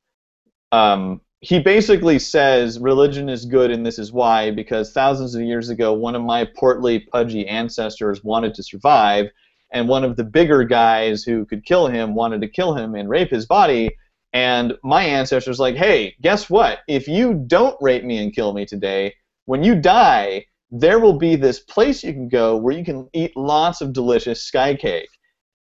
Um, 0.72 1.20
he 1.42 1.60
basically 1.60 2.20
says 2.20 2.80
religion 2.80 3.28
is 3.28 3.44
good, 3.44 3.70
and 3.70 3.86
this 3.86 4.00
is 4.00 4.14
why, 4.14 4.52
because 4.52 4.94
thousands 4.94 5.36
of 5.36 5.42
years 5.42 5.68
ago, 5.68 5.92
one 5.92 6.16
of 6.16 6.22
my 6.22 6.48
portly, 6.56 7.00
pudgy 7.00 7.46
ancestors 7.46 8.24
wanted 8.24 8.54
to 8.54 8.64
survive, 8.64 9.30
and 9.74 9.90
one 9.90 10.06
of 10.06 10.16
the 10.16 10.24
bigger 10.24 10.64
guys 10.64 11.24
who 11.24 11.46
could 11.46 11.66
kill 11.66 11.88
him 11.88 12.16
wanted 12.16 12.40
to 12.40 12.48
kill 12.48 12.76
him 12.76 12.96
and 12.96 13.10
rape 13.10 13.30
his 13.30 13.46
body. 13.46 13.94
And 14.32 14.78
my 14.84 15.04
ancestors 15.04 15.60
like, 15.60 15.76
hey, 15.76 16.16
guess 16.22 16.50
what? 16.50 16.80
If 16.88 17.10
you 17.10 17.34
don't 17.34 17.76
rape 17.82 18.06
me 18.06 18.20
and 18.20 18.34
kill 18.34 18.54
me 18.54 18.66
today, 18.66 19.16
when 19.46 19.64
you 19.64 19.76
die, 19.76 20.46
there 20.76 21.00
will 21.00 21.20
be 21.20 21.36
this 21.36 21.60
place 21.60 22.04
you 22.04 22.12
can 22.14 22.28
go 22.28 22.58
where 22.58 22.76
you 22.76 22.84
can 22.84 23.08
eat 23.14 23.38
lots 23.38 23.80
of 23.80 23.94
delicious 23.94 24.42
sky 24.42 24.74
cake. 24.74 25.10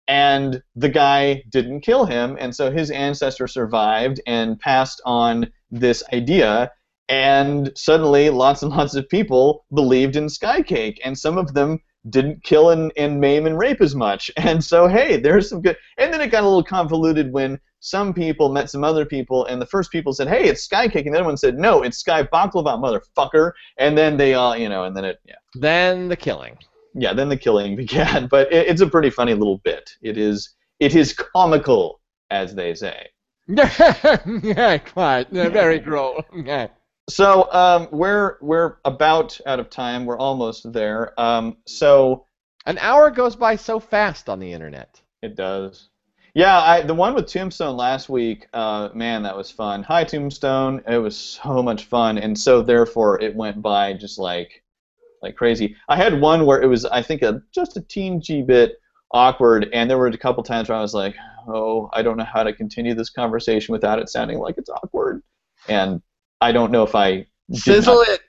And 0.08 0.62
the 0.74 0.88
guy 0.88 1.44
didn't 1.50 1.82
kill 1.82 2.06
him, 2.06 2.36
and 2.40 2.56
so 2.56 2.72
his 2.72 2.90
ancestor 2.90 3.46
survived 3.46 4.20
and 4.26 4.58
passed 4.58 5.02
on 5.04 5.52
this 5.70 6.02
idea. 6.14 6.72
And 7.10 7.70
suddenly, 7.76 8.30
lots 8.30 8.62
and 8.62 8.72
lots 8.72 8.94
of 8.94 9.08
people 9.10 9.66
believed 9.74 10.16
in 10.16 10.30
sky 10.30 10.62
cake, 10.62 10.98
and 11.04 11.16
some 11.16 11.36
of 11.36 11.52
them 11.52 11.80
didn't 12.10 12.42
kill 12.42 12.70
and, 12.70 12.92
and 12.96 13.20
maim 13.20 13.46
and 13.46 13.58
rape 13.58 13.80
as 13.80 13.94
much. 13.94 14.30
And 14.36 14.62
so, 14.62 14.86
hey, 14.88 15.18
there's 15.18 15.48
some 15.48 15.62
good. 15.62 15.76
And 15.98 16.12
then 16.12 16.20
it 16.20 16.28
got 16.28 16.42
a 16.42 16.46
little 16.46 16.64
convoluted 16.64 17.32
when 17.32 17.58
some 17.80 18.12
people 18.14 18.48
met 18.52 18.70
some 18.70 18.84
other 18.84 19.04
people, 19.04 19.44
and 19.46 19.60
the 19.60 19.66
first 19.66 19.90
people 19.90 20.12
said, 20.12 20.28
"Hey, 20.28 20.44
it's 20.44 20.62
sky 20.62 20.86
cake," 20.88 21.04
and 21.06 21.14
the 21.14 21.18
other 21.18 21.26
one 21.26 21.36
said, 21.36 21.58
"No, 21.58 21.82
it's 21.82 21.98
sky 21.98 22.22
baklava, 22.22 22.78
motherfucker." 22.78 23.52
And 23.78 23.98
then 23.98 24.16
they 24.16 24.34
all, 24.34 24.56
you 24.56 24.68
know, 24.68 24.84
and 24.84 24.96
then 24.96 25.04
it, 25.04 25.18
yeah, 25.24 25.34
Then 25.56 26.08
the 26.08 26.16
killing. 26.16 26.56
yeah, 26.94 27.12
then 27.12 27.28
the 27.28 27.36
killing 27.36 27.74
began. 27.84 28.26
But 28.28 28.52
it, 28.52 28.68
it's 28.68 28.80
a 28.82 28.86
pretty 28.86 29.10
funny 29.10 29.34
little 29.34 29.58
bit. 29.64 29.90
It 30.02 30.16
is, 30.16 30.54
it 30.80 30.94
is 30.94 31.12
comical, 31.12 32.00
as 32.30 32.54
they 32.54 32.74
say. 32.74 33.08
yeah, 33.48 34.78
quite. 34.78 35.28
Very 35.30 35.78
droll. 35.80 36.24
Yeah. 36.34 36.68
So 37.08 37.52
um, 37.52 37.88
we're 37.90 38.38
we're 38.40 38.76
about 38.84 39.38
out 39.46 39.60
of 39.60 39.70
time. 39.70 40.06
We're 40.06 40.18
almost 40.18 40.72
there. 40.72 41.18
Um, 41.20 41.56
so 41.66 42.26
An 42.66 42.78
hour 42.78 43.10
goes 43.10 43.34
by 43.34 43.56
so 43.56 43.80
fast 43.80 44.28
on 44.28 44.38
the 44.38 44.52
internet. 44.52 45.00
It 45.22 45.36
does. 45.36 45.88
Yeah, 46.34 46.58
I, 46.60 46.80
the 46.80 46.94
one 46.94 47.14
with 47.14 47.26
Tombstone 47.26 47.76
last 47.76 48.08
week, 48.08 48.46
uh, 48.54 48.88
man, 48.94 49.22
that 49.24 49.36
was 49.36 49.50
fun. 49.50 49.82
Hi, 49.82 50.04
Tombstone. 50.04 50.80
It 50.88 50.98
was 50.98 51.16
so 51.18 51.62
much 51.62 51.84
fun, 51.86 52.18
and 52.18 52.38
so 52.38 52.62
therefore 52.62 53.20
it 53.20 53.34
went 53.34 53.60
by 53.60 53.92
just 53.92 54.18
like, 54.18 54.62
like 55.22 55.36
crazy. 55.36 55.76
I 55.88 55.96
had 55.96 56.20
one 56.20 56.46
where 56.46 56.62
it 56.62 56.66
was, 56.68 56.86
I 56.86 57.02
think, 57.02 57.22
a, 57.22 57.42
just 57.52 57.76
a 57.76 57.82
teeny 57.82 58.42
bit 58.42 58.76
awkward, 59.10 59.68
and 59.74 59.90
there 59.90 59.98
were 59.98 60.06
a 60.06 60.16
couple 60.16 60.42
times 60.42 60.70
where 60.70 60.78
I 60.78 60.82
was 60.82 60.94
like, 60.94 61.14
oh, 61.48 61.90
I 61.92 62.00
don't 62.00 62.16
know 62.16 62.24
how 62.24 62.44
to 62.44 62.54
continue 62.54 62.94
this 62.94 63.10
conversation 63.10 63.72
without 63.72 63.98
it 63.98 64.08
sounding 64.08 64.38
like 64.38 64.56
it's 64.56 64.70
awkward, 64.70 65.22
and 65.68 66.00
I 66.42 66.52
don't 66.52 66.70
know 66.72 66.82
if 66.82 66.94
I 66.94 67.26
Sizzle 67.52 67.94
not- 67.96 68.08
it. 68.08 68.20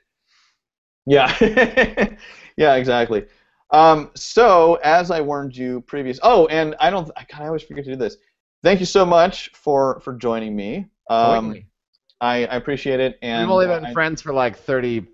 yeah. 1.05 2.15
yeah, 2.57 2.75
exactly. 2.75 3.25
Um, 3.71 4.11
so, 4.15 4.75
as 4.83 5.09
I 5.11 5.21
warned 5.21 5.57
you 5.57 5.81
previous. 5.81 6.19
Oh, 6.21 6.45
and 6.47 6.75
I 6.79 6.89
don't. 6.89 7.09
I, 7.17 7.25
I 7.39 7.47
always 7.47 7.63
forget 7.63 7.85
to 7.85 7.91
do 7.91 7.97
this. 7.97 8.17
Thank 8.63 8.79
you 8.79 8.85
so 8.85 9.05
much 9.05 9.49
for 9.53 9.99
for 10.01 10.13
joining 10.13 10.55
me. 10.55 10.87
Um, 11.09 11.55
I, 12.21 12.45
I 12.45 12.55
appreciate 12.55 12.99
it. 12.99 13.17
And 13.21 13.41
We've 13.47 13.51
only 13.51 13.65
been 13.67 13.85
I- 13.85 13.93
friends 13.93 14.21
for 14.21 14.31
like 14.33 14.57
30. 14.57 15.05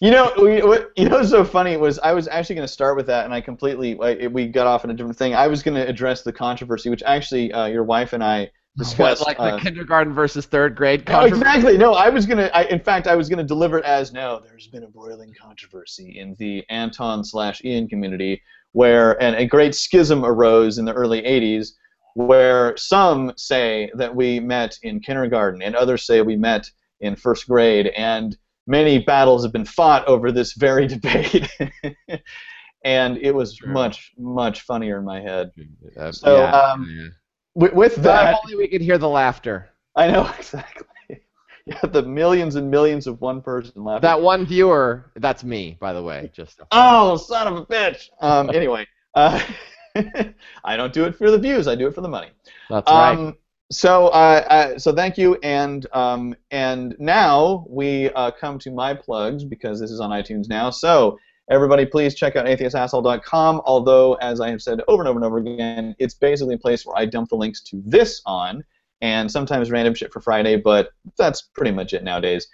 you 0.00 0.10
know, 0.10 0.32
we, 0.40 0.60
what, 0.62 0.90
you 0.96 1.08
know, 1.08 1.16
what's 1.18 1.30
so 1.30 1.44
funny 1.44 1.76
was 1.76 1.98
I 2.00 2.12
was 2.12 2.26
actually 2.28 2.56
going 2.56 2.66
to 2.66 2.72
start 2.72 2.96
with 2.96 3.06
that, 3.06 3.24
and 3.24 3.32
I 3.32 3.40
completely 3.40 3.94
like, 3.94 4.20
we 4.32 4.48
got 4.48 4.66
off 4.66 4.84
on 4.84 4.90
a 4.90 4.94
different 4.94 5.16
thing. 5.16 5.34
I 5.34 5.46
was 5.46 5.62
going 5.62 5.76
to 5.76 5.86
address 5.86 6.22
the 6.22 6.32
controversy, 6.32 6.90
which 6.90 7.02
actually 7.04 7.52
uh, 7.52 7.66
your 7.66 7.84
wife 7.84 8.12
and 8.12 8.24
I 8.24 8.50
discussed. 8.76 9.20
What, 9.20 9.38
like 9.38 9.40
uh, 9.40 9.56
the 9.56 9.62
kindergarten 9.62 10.12
versus 10.12 10.46
third 10.46 10.74
grade 10.76 11.08
No, 11.08 11.20
exactly. 11.22 11.76
No, 11.78 11.94
I 11.94 12.08
was 12.08 12.26
gonna. 12.26 12.50
I, 12.54 12.64
in 12.64 12.80
fact, 12.80 13.06
I 13.06 13.14
was 13.16 13.28
gonna 13.28 13.44
deliver 13.44 13.78
it 13.78 13.84
as 13.84 14.12
no. 14.12 14.40
There's 14.42 14.66
been 14.68 14.84
a 14.84 14.88
broiling 14.88 15.32
controversy 15.40 16.18
in 16.18 16.34
the 16.38 16.64
Anton 16.70 17.24
slash 17.24 17.62
Ian 17.64 17.88
community, 17.88 18.42
where 18.72 19.20
and 19.22 19.36
a 19.36 19.46
great 19.46 19.74
schism 19.74 20.24
arose 20.24 20.78
in 20.78 20.84
the 20.84 20.92
early 20.92 21.22
'80s, 21.22 21.72
where 22.14 22.76
some 22.76 23.32
say 23.36 23.90
that 23.94 24.14
we 24.14 24.40
met 24.40 24.78
in 24.82 25.00
kindergarten, 25.00 25.62
and 25.62 25.74
others 25.74 26.06
say 26.06 26.22
we 26.22 26.36
met 26.36 26.70
in 27.00 27.16
first 27.16 27.46
grade, 27.48 27.88
and 27.96 28.36
many 28.66 28.98
battles 28.98 29.44
have 29.44 29.52
been 29.52 29.64
fought 29.64 30.06
over 30.06 30.32
this 30.32 30.54
very 30.54 30.86
debate. 30.96 31.48
and 32.84 33.18
it 33.18 33.34
was 33.34 33.54
Sure. 33.56 33.68
much, 33.68 34.12
much 34.18 34.62
funnier 34.62 34.98
in 34.98 35.04
my 35.04 35.20
head. 35.20 35.50
Uh, 35.98 36.12
So, 36.12 36.36
yeah, 36.36 36.50
um, 36.50 36.86
yeah. 36.88 37.08
With, 37.56 37.72
with 37.72 37.96
that, 37.96 38.34
if 38.34 38.40
only 38.44 38.56
we 38.56 38.68
could 38.68 38.82
hear 38.82 38.98
the 38.98 39.08
laughter. 39.08 39.70
I 39.96 40.10
know 40.10 40.30
exactly. 40.38 40.86
Yeah, 41.64 41.80
the 41.80 42.02
millions 42.02 42.54
and 42.54 42.70
millions 42.70 43.06
of 43.06 43.20
one 43.20 43.40
person 43.40 43.82
laughing. 43.82 44.02
That 44.02 44.20
one 44.20 44.46
viewer, 44.46 45.10
that's 45.16 45.42
me, 45.42 45.76
by 45.80 45.94
the 45.94 46.02
way. 46.02 46.30
Just 46.32 46.60
oh, 46.70 47.16
son 47.16 47.48
of 47.48 47.56
a 47.56 47.66
bitch. 47.66 48.10
Um, 48.20 48.50
anyway, 48.50 48.86
uh, 49.14 49.40
I 50.64 50.76
don't 50.76 50.92
do 50.92 51.06
it 51.06 51.16
for 51.16 51.30
the 51.30 51.38
views. 51.38 51.66
I 51.66 51.74
do 51.74 51.88
it 51.88 51.94
for 51.94 52.02
the 52.02 52.08
money. 52.08 52.28
that's 52.68 52.92
right. 52.92 53.18
Um, 53.18 53.36
so, 53.72 54.08
uh, 54.08 54.44
uh, 54.48 54.78
so 54.78 54.94
thank 54.94 55.18
you, 55.18 55.36
and 55.42 55.86
um, 55.92 56.36
and 56.52 56.94
now 57.00 57.66
we 57.68 58.10
uh, 58.10 58.30
come 58.30 58.60
to 58.60 58.70
my 58.70 58.94
plugs 58.94 59.44
because 59.44 59.80
this 59.80 59.90
is 59.90 59.98
on 59.98 60.10
iTunes 60.10 60.48
now. 60.48 60.70
So 60.70 61.18
everybody, 61.50 61.86
please 61.86 62.14
check 62.14 62.36
out 62.36 62.46
atheistasshole.com. 62.46 63.62
Although, 63.64 64.14
as 64.14 64.40
I 64.40 64.50
have 64.50 64.62
said 64.62 64.80
over 64.88 65.02
and 65.02 65.08
over 65.08 65.18
and 65.18 65.24
over 65.24 65.38
again, 65.38 65.94
it's 65.98 66.14
basically 66.14 66.54
a 66.54 66.58
place 66.58 66.84
where 66.84 66.96
I 66.96 67.06
dump 67.06 67.30
the 67.30 67.36
links 67.36 67.62
to 67.64 67.82
this 67.84 68.20
on, 68.26 68.64
and 69.00 69.30
sometimes 69.30 69.70
random 69.70 69.94
shit 69.94 70.12
for 70.12 70.20
Friday, 70.20 70.56
but 70.56 70.90
that's 71.16 71.42
pretty 71.42 71.70
much 71.70 71.92
it 71.92 72.04
nowadays. 72.04 72.48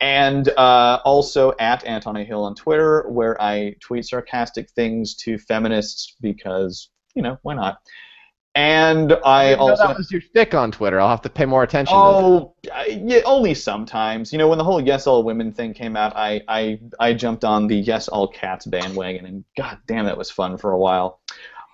And 0.00 0.48
uh, 0.50 1.00
also 1.04 1.54
at 1.58 1.84
Anton 1.84 2.16
A. 2.16 2.24
Hill 2.24 2.44
on 2.44 2.54
Twitter, 2.54 3.08
where 3.08 3.40
I 3.40 3.76
tweet 3.80 4.04
sarcastic 4.04 4.70
things 4.70 5.14
to 5.16 5.38
feminists 5.38 6.16
because 6.20 6.90
you 7.14 7.22
know 7.22 7.38
why 7.42 7.54
not. 7.54 7.78
And 8.56 9.12
I 9.22 9.50
didn't 9.50 9.60
also 9.60 9.86
that 9.86 9.98
was 9.98 10.10
your 10.10 10.22
stick 10.22 10.54
on 10.54 10.72
Twitter. 10.72 10.98
I'll 10.98 11.10
have 11.10 11.20
to 11.22 11.28
pay 11.28 11.44
more 11.44 11.62
attention. 11.62 11.94
to 11.94 12.00
Oh, 12.02 12.54
I- 12.72 13.02
yeah, 13.04 13.20
only 13.26 13.52
sometimes. 13.52 14.32
You 14.32 14.38
know, 14.38 14.48
when 14.48 14.56
the 14.56 14.64
whole 14.64 14.80
Yes 14.80 15.06
All 15.06 15.22
Women 15.22 15.52
thing 15.52 15.74
came 15.74 15.94
out, 15.94 16.16
I, 16.16 16.40
I, 16.48 16.80
I 16.98 17.12
jumped 17.12 17.44
on 17.44 17.66
the 17.66 17.76
Yes 17.76 18.08
All 18.08 18.26
Cats 18.26 18.64
bandwagon, 18.64 19.26
and 19.26 19.44
god 19.58 19.78
damn, 19.86 20.06
that 20.06 20.16
was 20.16 20.30
fun 20.30 20.56
for 20.56 20.72
a 20.72 20.78
while. 20.78 21.20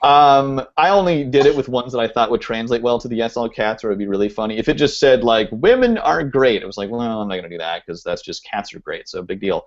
Um, 0.03 0.61
I 0.77 0.89
only 0.89 1.23
did 1.23 1.47
it 1.47 1.57
with 1.57 1.69
ones 1.69 1.93
that 1.93 2.01
I 2.01 2.09
thought 2.09 2.33
would 2.33 2.41
translate 2.41 2.83
well 2.83 2.99
to 2.99 3.07
the 3.07 3.15
Yes 3.15 3.37
All 3.37 3.49
Cats, 3.49 3.85
or 3.85 3.91
it'd 3.91 4.01
be 4.01 4.09
really 4.09 4.29
funny. 4.29 4.59
If 4.59 4.69
it 4.69 4.75
just 4.75 4.99
said 4.99 5.23
like 5.23 5.49
"Women 5.53 5.99
are 5.99 6.25
great," 6.25 6.63
it 6.63 6.67
was 6.67 6.77
like, 6.77 6.91
well, 6.91 7.01
I'm 7.01 7.29
not 7.29 7.37
gonna 7.37 7.49
do 7.49 7.59
that 7.59 7.87
because 7.87 8.03
that's 8.03 8.23
just 8.23 8.45
cats 8.45 8.75
are 8.75 8.81
great, 8.81 9.09
so 9.09 9.23
big 9.23 9.41
deal. 9.41 9.65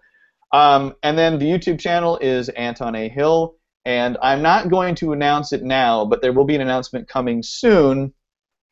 Um, 0.51 0.95
and 1.03 1.17
then 1.17 1.39
the 1.39 1.45
YouTube 1.45 1.79
channel 1.79 2.17
is 2.17 2.49
Anton 2.49 2.95
A 2.95 3.07
Hill, 3.07 3.55
and 3.85 4.17
I'm 4.21 4.41
not 4.41 4.69
going 4.69 4.95
to 4.95 5.13
announce 5.13 5.53
it 5.53 5.63
now, 5.63 6.05
but 6.05 6.21
there 6.21 6.33
will 6.33 6.45
be 6.45 6.55
an 6.55 6.61
announcement 6.61 7.07
coming 7.07 7.43
soon 7.43 8.13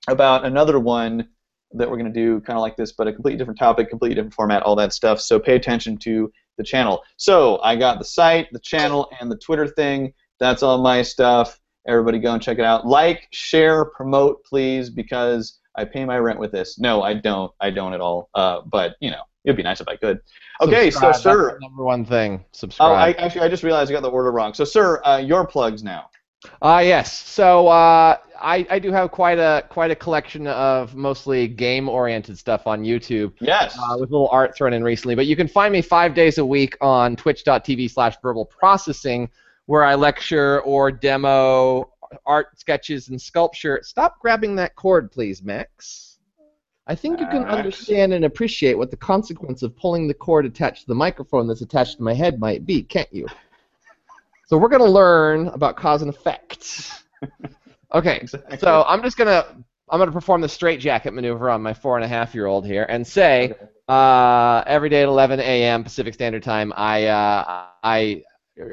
about 0.08 0.46
another 0.46 0.80
one 0.80 1.30
that 1.72 1.90
we're 1.90 1.98
going 1.98 2.12
to 2.12 2.20
do 2.20 2.40
kind 2.42 2.58
of 2.58 2.62
like 2.62 2.76
this, 2.76 2.92
but 2.92 3.08
a 3.08 3.14
completely 3.14 3.38
different 3.38 3.60
topic, 3.60 3.90
completely 3.90 4.16
different 4.16 4.34
format, 4.34 4.64
all 4.64 4.76
that 4.76 4.94
stuff. 4.94 5.20
So 5.20 5.40
pay 5.40 5.56
attention 5.56 5.98
to 6.00 6.32
the 6.58 6.64
channel. 6.64 7.04
So 7.18 7.60
I 7.64 7.76
got 7.76 8.00
the 8.00 8.06
site, 8.06 8.48
the 8.52 8.60
channel, 8.60 9.10
and 9.20 9.32
the 9.32 9.38
Twitter 9.38 9.68
thing. 9.68 10.14
That's 10.40 10.62
all 10.62 10.78
my 10.80 11.02
stuff. 11.02 11.60
Everybody 11.88 12.20
go 12.20 12.34
and 12.34 12.42
check 12.42 12.60
it 12.60 12.66
out. 12.66 12.86
Like, 12.86 13.28
share, 13.32 13.86
promote, 13.86 14.44
please, 14.46 14.90
because 14.90 15.60
I 15.76 15.86
pay 15.86 16.06
my 16.06 16.18
rent 16.18 16.40
with 16.40 16.52
this. 16.52 16.80
No, 16.80 17.02
I 17.02 17.16
don't. 17.16 17.52
I 17.60 17.72
don't 17.72 17.94
at 17.94 18.02
all. 18.02 18.30
Uh, 18.36 18.62
but 18.62 18.96
you 19.00 19.12
know, 19.12 19.24
it'd 19.44 19.58
be 19.58 19.64
nice 19.64 19.82
if 19.82 19.88
I 19.88 19.96
could. 19.96 20.20
Okay, 20.62 20.90
Subscribe, 20.92 21.16
so 21.16 21.22
sir. 21.22 21.44
that's 21.48 21.56
the 21.60 21.68
number 21.68 21.84
one 21.84 22.06
thing. 22.06 22.40
Oh, 22.44 22.48
Subscribe. 22.52 22.92
I, 22.92 23.12
actually, 23.24 23.42
I 23.42 23.50
just 23.50 23.64
realized 23.64 23.90
I 23.92 23.94
got 23.94 24.02
the 24.02 24.10
order 24.10 24.32
wrong. 24.32 24.54
So, 24.54 24.64
sir, 24.64 25.02
uh, 25.04 25.18
your 25.18 25.46
plugs 25.46 25.84
now. 25.84 26.10
Ah, 26.62 26.80
yes. 26.80 27.18
So 27.26 27.68
uh, 27.70 28.18
I, 28.42 28.68
I 28.70 28.78
do 28.78 28.92
have 28.92 29.12
quite 29.12 29.40
a 29.40 29.64
quite 29.70 29.92
a 29.92 29.96
collection 29.96 30.46
of 30.48 30.94
mostly 30.94 31.48
game-oriented 31.48 32.38
stuff 32.38 32.68
on 32.68 32.84
YouTube, 32.84 33.32
Yes. 33.40 33.78
uh, 33.78 33.96
with 33.98 34.10
a 34.10 34.12
little 34.12 34.28
art 34.30 34.54
thrown 34.54 34.74
in 34.74 34.84
recently. 34.84 35.16
But 35.16 35.26
you 35.26 35.38
can 35.38 35.48
find 35.48 35.72
me 35.72 35.82
five 35.82 36.14
days 36.14 36.40
a 36.40 36.46
week 36.46 36.76
on 36.82 37.16
twitch.tv/slash 37.16 38.18
verbal 38.22 38.44
processing, 38.46 39.30
where 39.68 39.86
I 39.86 39.96
lecture 39.96 40.60
or 40.64 40.92
demo 40.92 41.90
art 42.26 42.60
sketches 42.60 43.08
and 43.08 43.22
sculpture. 43.22 43.80
Stop 43.82 44.20
grabbing 44.20 44.56
that 44.58 44.76
cord, 44.76 45.12
please, 45.14 45.42
Max. 45.42 46.13
I 46.86 46.96
think 46.96 47.20
you 47.20 47.28
can 47.28 47.44
understand 47.46 48.14
and 48.14 48.26
appreciate 48.26 48.78
what 48.78 48.92
the 48.92 48.98
consequence 48.98 49.64
of 49.64 49.76
pulling 49.78 50.08
the 50.08 50.14
cord 50.14 50.46
attached 50.46 50.82
to 50.82 50.88
the 50.88 50.96
microphone 50.96 51.48
that's 51.48 51.62
attached 51.62 51.98
to 51.98 52.04
my 52.04 52.14
head 52.14 52.40
might 52.40 52.66
be, 52.66 52.84
can't 52.84 53.12
you? 53.14 53.28
So 54.46 54.58
we're 54.58 54.68
gonna 54.70 54.86
learn 54.86 55.48
about 55.48 55.78
cause 55.78 56.02
and 56.02 56.10
effect. 56.10 57.04
Okay, 57.94 58.18
Exactly. 58.18 58.58
so 58.58 58.84
I'm 58.88 59.02
just 59.04 59.18
gonna 59.18 59.46
I'm 59.90 60.00
gonna 60.00 60.12
perform 60.12 60.42
the 60.42 60.50
straitjacket 60.50 61.14
maneuver 61.14 61.50
on 61.50 61.62
my 61.62 61.74
four 61.74 61.96
and 61.96 62.04
a 62.04 62.08
half 62.08 62.34
year 62.34 62.48
old 62.48 62.66
here 62.66 62.86
and 62.90 63.06
say 63.06 63.54
uh, 63.88 64.64
every 64.66 64.90
day 64.90 65.04
at 65.04 65.08
11 65.08 65.40
a.m. 65.40 65.84
Pacific 65.84 66.14
Standard 66.16 66.42
Time 66.44 66.74
I 66.76 67.06
uh, 67.06 67.66
I 67.84 68.24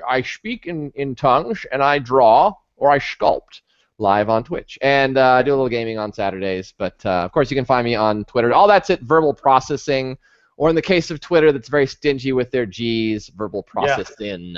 I 0.08 0.22
speak 0.22 0.66
in, 0.66 0.90
in 0.94 1.14
tongues 1.14 1.66
and 1.70 1.82
I 1.82 1.98
draw 1.98 2.54
or 2.76 2.90
I 2.90 2.98
sculpt 2.98 3.61
live 4.01 4.28
on 4.28 4.42
Twitch 4.42 4.78
and 4.82 5.16
uh, 5.16 5.32
I 5.32 5.42
do 5.42 5.51
a 5.51 5.57
little 5.57 5.68
gaming 5.68 5.98
on 5.98 6.12
Saturdays. 6.12 6.74
But 6.76 7.05
uh, 7.05 7.22
of 7.24 7.32
course 7.32 7.51
you 7.51 7.57
can 7.57 7.64
find 7.64 7.84
me 7.84 7.94
on 7.94 8.24
Twitter. 8.24 8.53
All 8.53 8.66
that's 8.66 8.90
at 8.90 9.01
verbal 9.03 9.34
processing, 9.34 10.18
or 10.57 10.68
in 10.68 10.74
the 10.74 10.82
case 10.82 11.11
of 11.11 11.20
Twitter 11.20 11.53
that's 11.53 11.68
very 11.68 11.86
stingy 11.86 12.32
with 12.32 12.51
their 12.51 12.66
G's, 12.66 13.28
verbal 13.28 13.62
processing 13.62 14.57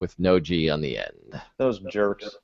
with 0.00 0.18
no 0.18 0.38
G 0.40 0.68
on 0.68 0.80
the 0.80 0.98
end. 0.98 1.40
Those 1.58 1.80
jerks. 1.80 2.36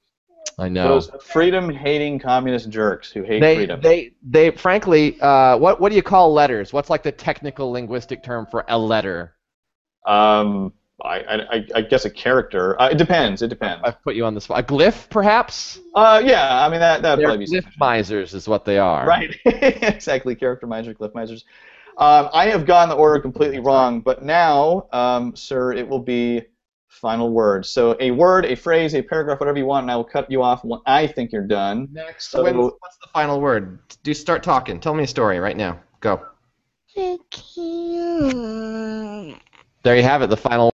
I 0.58 0.68
know. 0.68 0.88
Those 0.88 1.10
freedom-hating 1.22 2.18
communist 2.18 2.70
jerks 2.70 3.10
who 3.10 3.22
hate 3.22 3.40
they, 3.40 3.56
freedom. 3.56 3.80
they, 3.80 4.12
they, 4.22 4.50
frankly, 4.50 5.20
uh, 5.20 5.56
what, 5.56 5.80
what 5.80 5.90
do 5.90 5.96
you 5.96 6.02
call 6.02 6.32
letters? 6.32 6.72
What's 6.72 6.90
like 6.90 7.02
the 7.02 7.12
technical 7.12 7.70
linguistic 7.70 8.22
term 8.22 8.46
for 8.46 8.64
a 8.68 8.78
letter? 8.78 9.34
um, 10.06 10.72
I, 11.04 11.18
I, 11.50 11.66
I 11.76 11.80
guess 11.82 12.04
a 12.04 12.10
character. 12.10 12.80
Uh, 12.80 12.88
it 12.88 12.98
depends. 12.98 13.42
It 13.42 13.48
depends. 13.48 13.82
I've 13.84 14.02
put 14.02 14.14
you 14.14 14.24
on 14.24 14.34
the 14.34 14.40
spot. 14.40 14.60
A 14.60 14.62
glyph, 14.62 15.08
perhaps? 15.10 15.78
Uh, 15.94 16.20
yeah. 16.24 16.64
I 16.64 16.68
mean 16.68 16.80
that 16.80 17.02
that 17.02 17.20
probably 17.20 17.46
be 17.46 17.60
glyph 17.60 17.72
misers, 17.78 18.34
is 18.34 18.48
what 18.48 18.64
they 18.64 18.78
are. 18.78 19.06
Right, 19.06 19.34
exactly. 19.44 20.34
Character 20.34 20.66
misers, 20.66 20.96
glyph 20.96 21.14
misers. 21.14 21.44
Um, 21.98 22.30
I 22.32 22.46
have 22.46 22.64
gotten 22.64 22.88
the 22.88 22.94
order 22.94 23.20
completely 23.20 23.58
wrong, 23.58 24.00
but 24.00 24.22
now, 24.24 24.88
um, 24.92 25.36
sir, 25.36 25.72
it 25.72 25.86
will 25.86 25.98
be 26.00 26.42
final 26.88 27.30
word. 27.30 27.66
So 27.66 27.96
a 28.00 28.10
word, 28.10 28.46
a 28.46 28.54
phrase, 28.54 28.94
a 28.94 29.02
paragraph, 29.02 29.40
whatever 29.40 29.58
you 29.58 29.66
want, 29.66 29.84
and 29.84 29.90
I 29.90 29.96
will 29.96 30.04
cut 30.04 30.30
you 30.30 30.42
off 30.42 30.64
when 30.64 30.80
I 30.86 31.06
think 31.06 31.30
you're 31.32 31.46
done. 31.46 31.88
Next, 31.92 32.30
So- 32.30 32.42
when, 32.42 32.56
what's 32.56 32.96
the 33.02 33.08
final 33.12 33.40
word? 33.40 33.78
Do 34.02 34.14
start 34.14 34.42
talking. 34.42 34.80
Tell 34.80 34.94
me 34.94 35.04
a 35.04 35.06
story 35.06 35.38
right 35.40 35.56
now. 35.56 35.80
Go. 36.00 36.24
There 39.82 39.96
you 39.96 40.02
have 40.02 40.22
it, 40.22 40.28
the 40.28 40.36
final 40.36 40.72